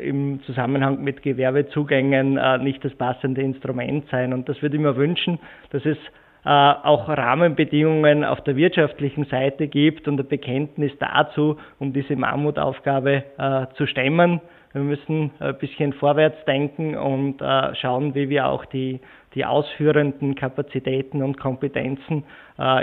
im 0.00 0.40
Zusammenhang 0.46 1.02
mit 1.02 1.22
Gewerbezugängen 1.22 2.38
nicht 2.62 2.84
das 2.84 2.94
passende 2.94 3.42
Instrument 3.42 4.04
sein. 4.10 4.32
Und 4.32 4.48
das 4.48 4.62
würde 4.62 4.76
ich 4.76 4.82
mir 4.82 4.96
wünschen, 4.96 5.38
dass 5.70 5.84
es 5.84 5.98
äh, 6.44 6.50
auch 6.50 7.08
Rahmenbedingungen 7.08 8.22
auf 8.22 8.42
der 8.42 8.56
wirtschaftlichen 8.56 9.24
Seite 9.24 9.66
gibt 9.66 10.06
und 10.08 10.20
ein 10.20 10.28
Bekenntnis 10.28 10.92
dazu, 10.98 11.56
um 11.78 11.94
diese 11.94 12.16
Mammutaufgabe 12.16 13.24
äh, 13.38 13.66
zu 13.76 13.86
stemmen. 13.86 14.42
Wir 14.74 14.82
müssen 14.82 15.30
ein 15.38 15.56
bisschen 15.58 15.94
vorwärts 15.94 16.44
denken 16.44 16.96
und 16.96 17.40
äh, 17.40 17.74
schauen, 17.76 18.14
wie 18.14 18.28
wir 18.28 18.46
auch 18.46 18.66
die, 18.66 19.00
die 19.34 19.44
ausführenden 19.44 20.34
Kapazitäten 20.34 21.22
und 21.22 21.38
Kompetenzen 21.38 22.24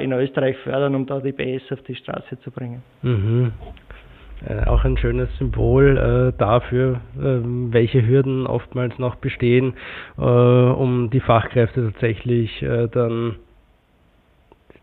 in 0.01 0.11
Österreich 0.11 0.57
fördern, 0.57 0.95
um 0.95 1.05
da 1.05 1.21
die 1.21 1.31
BS 1.31 1.71
auf 1.71 1.81
die 1.83 1.95
Straße 1.95 2.37
zu 2.41 2.51
bringen. 2.51 2.83
Mhm. 3.01 3.53
Äh, 4.47 4.65
auch 4.65 4.83
ein 4.83 4.97
schönes 4.97 5.29
Symbol 5.37 5.97
äh, 6.33 6.37
dafür, 6.37 7.01
äh, 7.17 7.39
welche 7.71 8.05
Hürden 8.05 8.47
oftmals 8.47 8.97
noch 8.97 9.15
bestehen, 9.15 9.73
um 10.17 11.09
die 11.11 11.19
Fachkräfte 11.19 11.91
tatsächlich 11.91 12.65
dann 12.91 13.35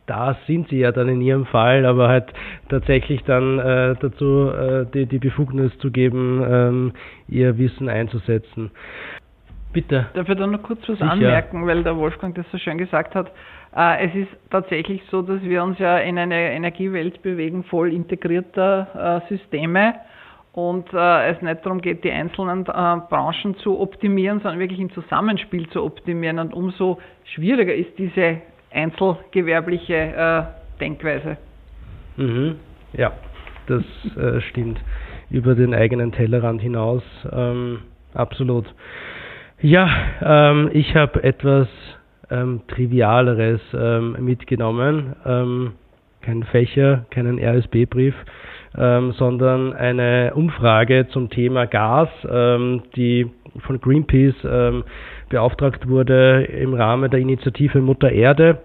da 0.07 0.39
sind 0.47 0.69
sie 0.71 0.79
ja 0.79 0.91
dann 0.91 1.09
in 1.09 1.21
ihrem 1.21 1.45
Fall, 1.45 1.85
aber 1.85 2.09
halt 2.09 2.33
tatsächlich 2.71 3.23
dann 3.25 3.59
äh, 3.59 3.95
dazu 4.01 4.49
äh, 4.49 4.87
die, 4.93 5.05
die 5.05 5.19
Befugnis 5.19 5.77
zu 5.81 5.91
geben, 5.91 6.43
ähm, 6.49 6.93
ihr 7.29 7.59
Wissen 7.59 7.91
einzusetzen. 7.91 8.71
Bitte. 9.73 10.07
Darf 10.15 10.29
ich 10.29 10.37
da 10.37 10.47
noch 10.47 10.63
kurz 10.63 10.81
was 10.89 10.99
Sicher. 10.99 11.11
anmerken, 11.11 11.67
weil 11.67 11.83
der 11.83 11.97
Wolfgang 11.97 12.35
das 12.35 12.47
so 12.51 12.59
schön 12.59 12.79
gesagt 12.79 13.15
hat. 13.15 13.31
Äh, 13.77 14.07
es 14.07 14.15
ist 14.15 14.51
tatsächlich 14.51 15.03
so, 15.11 15.23
dass 15.23 15.43
wir 15.43 15.63
uns 15.63 15.79
ja 15.79 15.99
in 15.99 16.19
eine 16.19 16.53
Energiewelt 16.53 17.23
bewegen, 17.23 17.65
voll 17.65 17.93
integrierter 17.93 19.23
äh, 19.27 19.29
Systeme 19.29 19.95
und 20.53 20.93
äh, 20.93 21.31
es 21.31 21.43
nicht 21.43 21.65
darum 21.65 21.81
geht, 21.81 22.03
die 22.03 22.11
einzelnen 22.11 22.65
Branchen 22.65 23.57
zu 23.59 23.79
optimieren, 23.79 24.41
sondern 24.41 24.59
wirklich 24.59 24.81
im 24.81 24.91
Zusammenspiel 24.93 25.69
zu 25.69 25.85
optimieren. 25.85 26.39
Und 26.39 26.55
umso 26.55 26.99
schwieriger 27.35 27.75
ist 27.75 27.97
diese 27.99 28.39
einzelgewerbliche 28.73 30.49
Denkweise. 30.81 31.37
Mhm. 32.17 32.57
Ja, 32.93 33.13
das 33.67 33.85
stimmt. 34.51 34.81
Über 35.31 35.55
den 35.55 35.75
eigenen 35.75 36.11
Tellerrand 36.11 36.61
hinaus. 36.61 37.03
Ähm, 37.31 37.81
absolut. 38.15 38.67
Ja, 39.61 39.91
ähm, 40.23 40.71
ich 40.73 40.95
habe 40.95 41.25
etwas 41.25 41.67
ähm, 42.31 42.61
Trivialeres 42.69 43.61
ähm, 43.75 44.17
mitgenommen. 44.21 45.17
Ähm, 45.27 45.73
kein 46.21 46.45
Fächer, 46.45 47.07
keinen 47.11 47.41
RSB-Brief, 47.41 48.15
ähm, 48.77 49.13
sondern 49.13 49.73
eine 49.73 50.33
Umfrage 50.35 51.09
zum 51.09 51.29
Thema 51.31 51.67
Gas, 51.67 52.09
die 52.97 53.31
von 53.61 53.81
Greenpeace 53.81 54.83
beauftragt 55.29 55.89
wurde 55.89 56.45
im 56.45 56.75
Rahmen 56.75 57.11
der 57.11 57.21
Initiative 57.21 57.81
Mutter 57.81 58.11
Erde. 58.11 58.59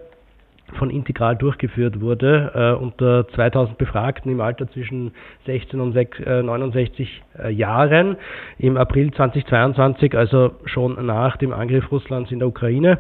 Von 0.73 0.89
Integral 0.89 1.35
durchgeführt 1.35 2.01
wurde, 2.01 2.51
äh, 2.53 2.81
unter 2.81 3.27
2000 3.29 3.77
Befragten 3.77 4.31
im 4.31 4.41
Alter 4.41 4.69
zwischen 4.71 5.11
16 5.45 5.79
und 5.79 5.93
6, 5.93 6.19
äh, 6.19 6.43
69 6.43 7.21
äh, 7.39 7.49
Jahren 7.51 8.17
im 8.57 8.77
April 8.77 9.11
2022, 9.11 10.15
also 10.15 10.51
schon 10.65 11.05
nach 11.05 11.37
dem 11.37 11.53
Angriff 11.53 11.91
Russlands 11.91 12.31
in 12.31 12.39
der 12.39 12.47
Ukraine. 12.47 12.99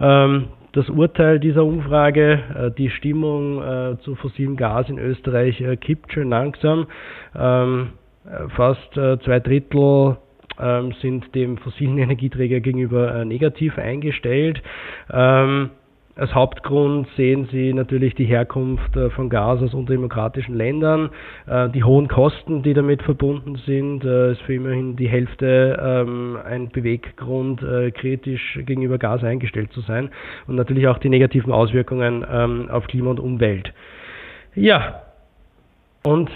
Ähm, 0.00 0.48
das 0.74 0.90
Urteil 0.90 1.38
dieser 1.38 1.64
Umfrage, 1.64 2.32
äh, 2.32 2.70
die 2.76 2.90
Stimmung 2.90 3.62
äh, 3.62 3.96
zu 4.00 4.16
fossilem 4.16 4.56
Gas 4.56 4.88
in 4.88 4.98
Österreich 4.98 5.60
äh, 5.60 5.76
kippt 5.76 6.12
schon 6.12 6.30
langsam. 6.30 6.86
Ähm, 7.36 7.90
fast 8.56 8.94
zwei 8.94 9.38
Drittel 9.38 10.16
ähm, 10.58 10.94
sind 11.02 11.34
dem 11.34 11.58
fossilen 11.58 11.98
Energieträger 11.98 12.60
gegenüber 12.60 13.22
negativ 13.26 13.76
eingestellt. 13.76 14.62
Ähm, 15.12 15.70
als 16.16 16.32
Hauptgrund 16.32 17.08
sehen 17.16 17.48
Sie 17.50 17.72
natürlich 17.72 18.14
die 18.14 18.24
Herkunft 18.24 18.96
äh, 18.96 19.10
von 19.10 19.28
Gas 19.28 19.60
aus 19.62 19.74
undemokratischen 19.74 20.54
Ländern, 20.54 21.10
äh, 21.46 21.68
die 21.70 21.82
hohen 21.82 22.06
Kosten, 22.06 22.62
die 22.62 22.72
damit 22.72 23.02
verbunden 23.02 23.56
sind, 23.66 24.04
äh, 24.04 24.32
ist 24.32 24.42
für 24.42 24.54
immerhin 24.54 24.94
die 24.94 25.08
Hälfte 25.08 25.76
ähm, 25.82 26.38
ein 26.44 26.68
Beweggrund, 26.68 27.64
kritisch 27.94 28.60
gegenüber 28.64 28.98
Gas 28.98 29.24
eingestellt 29.24 29.72
zu 29.72 29.80
sein 29.80 30.10
und 30.46 30.56
natürlich 30.56 30.86
auch 30.86 30.98
die 30.98 31.08
negativen 31.08 31.52
Auswirkungen 31.52 32.24
ähm, 32.30 32.68
auf 32.70 32.86
Klima 32.86 33.10
und 33.10 33.20
Umwelt. 33.20 33.72
Ja, 34.54 35.02
und 36.04 36.30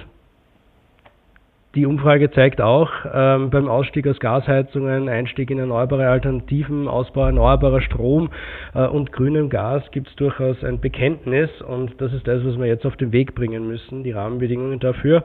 die 1.75 1.85
Umfrage 1.85 2.31
zeigt 2.31 2.63
auch, 2.63 2.91
ähm, 3.13 3.51
beim 3.51 3.69
Ausstieg 3.69 4.09
aus 4.09 4.19
Gasheizungen, 4.21 5.09
Einstieg 5.09 5.51
in 5.51 5.59
erneuerbare 5.59 6.09
Alternativen, 6.09 6.89
Ausbau 6.89 7.27
erneuerbarer 7.27 7.83
Strom 7.83 8.31
äh, 8.75 8.87
und 8.87 9.13
grünem 9.13 9.51
Gas 9.51 9.83
gibt 9.91 10.09
es 10.09 10.17
durchaus 10.17 10.65
ein 10.65 10.81
Bekenntnis 10.81 11.51
und 11.61 12.01
das 12.01 12.13
ist 12.15 12.27
das, 12.27 12.43
was 12.45 12.59
wir 12.59 12.67
jetzt 12.67 12.87
auf 12.87 12.97
den 12.97 13.13
Weg 13.13 13.35
bringen 13.35 13.69
müssen, 13.69 14.03
die 14.03 14.13
Rahmenbedingungen 14.13 14.81
dafür. 14.81 15.25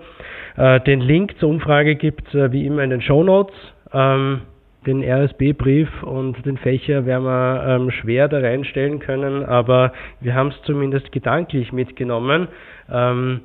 Äh, 0.57 0.81
den 0.81 0.99
Link 0.99 1.37
zur 1.39 1.49
Umfrage 1.49 1.95
gibt 1.95 2.27
es 2.27 2.35
äh, 2.35 2.51
wie 2.51 2.65
immer 2.65 2.83
in 2.83 2.89
den 2.89 3.01
Show 3.01 3.23
Notes. 3.23 3.55
Ähm, 3.93 4.41
den 4.85 5.01
RSB-Brief 5.01 6.03
und 6.03 6.45
den 6.45 6.57
Fächer 6.57 7.05
werden 7.05 7.23
wir 7.23 7.65
ähm, 7.65 7.89
schwer 7.89 8.27
da 8.27 8.39
reinstellen 8.39 8.99
können, 8.99 9.45
aber 9.45 9.93
wir 10.19 10.35
haben 10.35 10.49
es 10.49 10.61
zumindest 10.63 11.13
gedanklich 11.13 11.71
mitgenommen. 11.71 12.49
Ähm, 12.91 13.41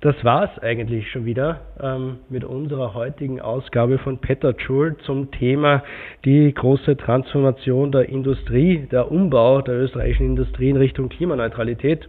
das 0.00 0.14
war's 0.24 0.56
eigentlich 0.60 1.10
schon 1.10 1.24
wieder 1.24 1.60
ähm, 1.80 2.18
mit 2.28 2.44
unserer 2.44 2.94
heutigen 2.94 3.40
Ausgabe 3.40 3.98
von 3.98 4.18
Petterjoule 4.18 4.96
zum 4.98 5.32
Thema 5.32 5.82
die 6.24 6.54
große 6.54 6.96
Transformation 6.96 7.90
der 7.90 8.08
Industrie, 8.08 8.86
der 8.92 9.10
Umbau 9.10 9.60
der 9.60 9.74
österreichischen 9.74 10.26
Industrie 10.26 10.70
in 10.70 10.76
Richtung 10.76 11.08
Klimaneutralität. 11.08 12.08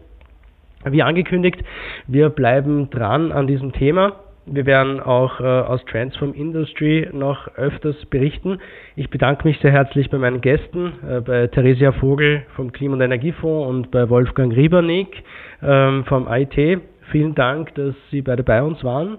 Wie 0.85 1.01
angekündigt, 1.01 1.63
wir 2.07 2.29
bleiben 2.29 2.89
dran 2.91 3.31
an 3.31 3.47
diesem 3.47 3.73
Thema. 3.73 4.17
Wir 4.45 4.65
werden 4.65 4.99
auch 4.99 5.39
äh, 5.39 5.43
aus 5.43 5.83
Transform 5.85 6.33
Industry 6.33 7.09
noch 7.11 7.47
öfters 7.55 7.95
berichten. 8.05 8.59
Ich 8.95 9.09
bedanke 9.09 9.47
mich 9.47 9.59
sehr 9.59 9.71
herzlich 9.71 10.09
bei 10.09 10.17
meinen 10.17 10.41
Gästen, 10.41 10.93
äh, 11.07 11.21
bei 11.21 11.47
Theresia 11.47 11.91
Vogel 11.93 12.43
vom 12.55 12.71
Klima- 12.71 12.95
und 12.95 13.01
Energiefonds 13.01 13.69
und 13.69 13.91
bei 13.91 14.09
Wolfgang 14.09 14.55
Riebernick 14.55 15.23
ähm, 15.61 16.05
vom 16.05 16.27
IT. 16.29 16.81
Vielen 17.11 17.35
Dank, 17.35 17.73
dass 17.75 17.95
Sie 18.11 18.21
beide 18.21 18.43
bei 18.43 18.61
uns 18.61 18.83
waren. 18.83 19.17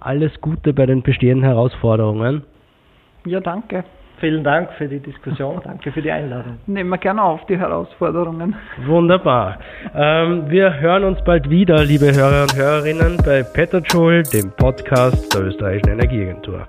Alles 0.00 0.40
Gute 0.40 0.72
bei 0.72 0.86
den 0.86 1.02
bestehenden 1.02 1.44
Herausforderungen. 1.44 2.44
Ja, 3.24 3.40
danke. 3.40 3.84
Vielen 4.18 4.44
Dank 4.44 4.72
für 4.78 4.88
die 4.88 5.00
Diskussion. 5.00 5.60
Danke 5.62 5.92
für 5.92 6.00
die 6.00 6.10
Einladung. 6.10 6.58
Nehmen 6.66 6.88
wir 6.88 6.98
gerne 6.98 7.22
auf, 7.22 7.44
die 7.46 7.58
Herausforderungen. 7.58 8.54
Wunderbar. 8.86 9.58
Ähm, 9.94 10.48
wir 10.48 10.80
hören 10.80 11.04
uns 11.04 11.22
bald 11.24 11.50
wieder, 11.50 11.84
liebe 11.84 12.14
Hörer 12.14 12.42
und 12.42 12.56
Hörerinnen, 12.56 13.18
bei 13.18 13.42
Petterjoule, 13.42 14.22
dem 14.22 14.50
Podcast 14.52 15.34
der 15.34 15.42
Österreichischen 15.42 15.90
Energieagentur. 15.90 16.66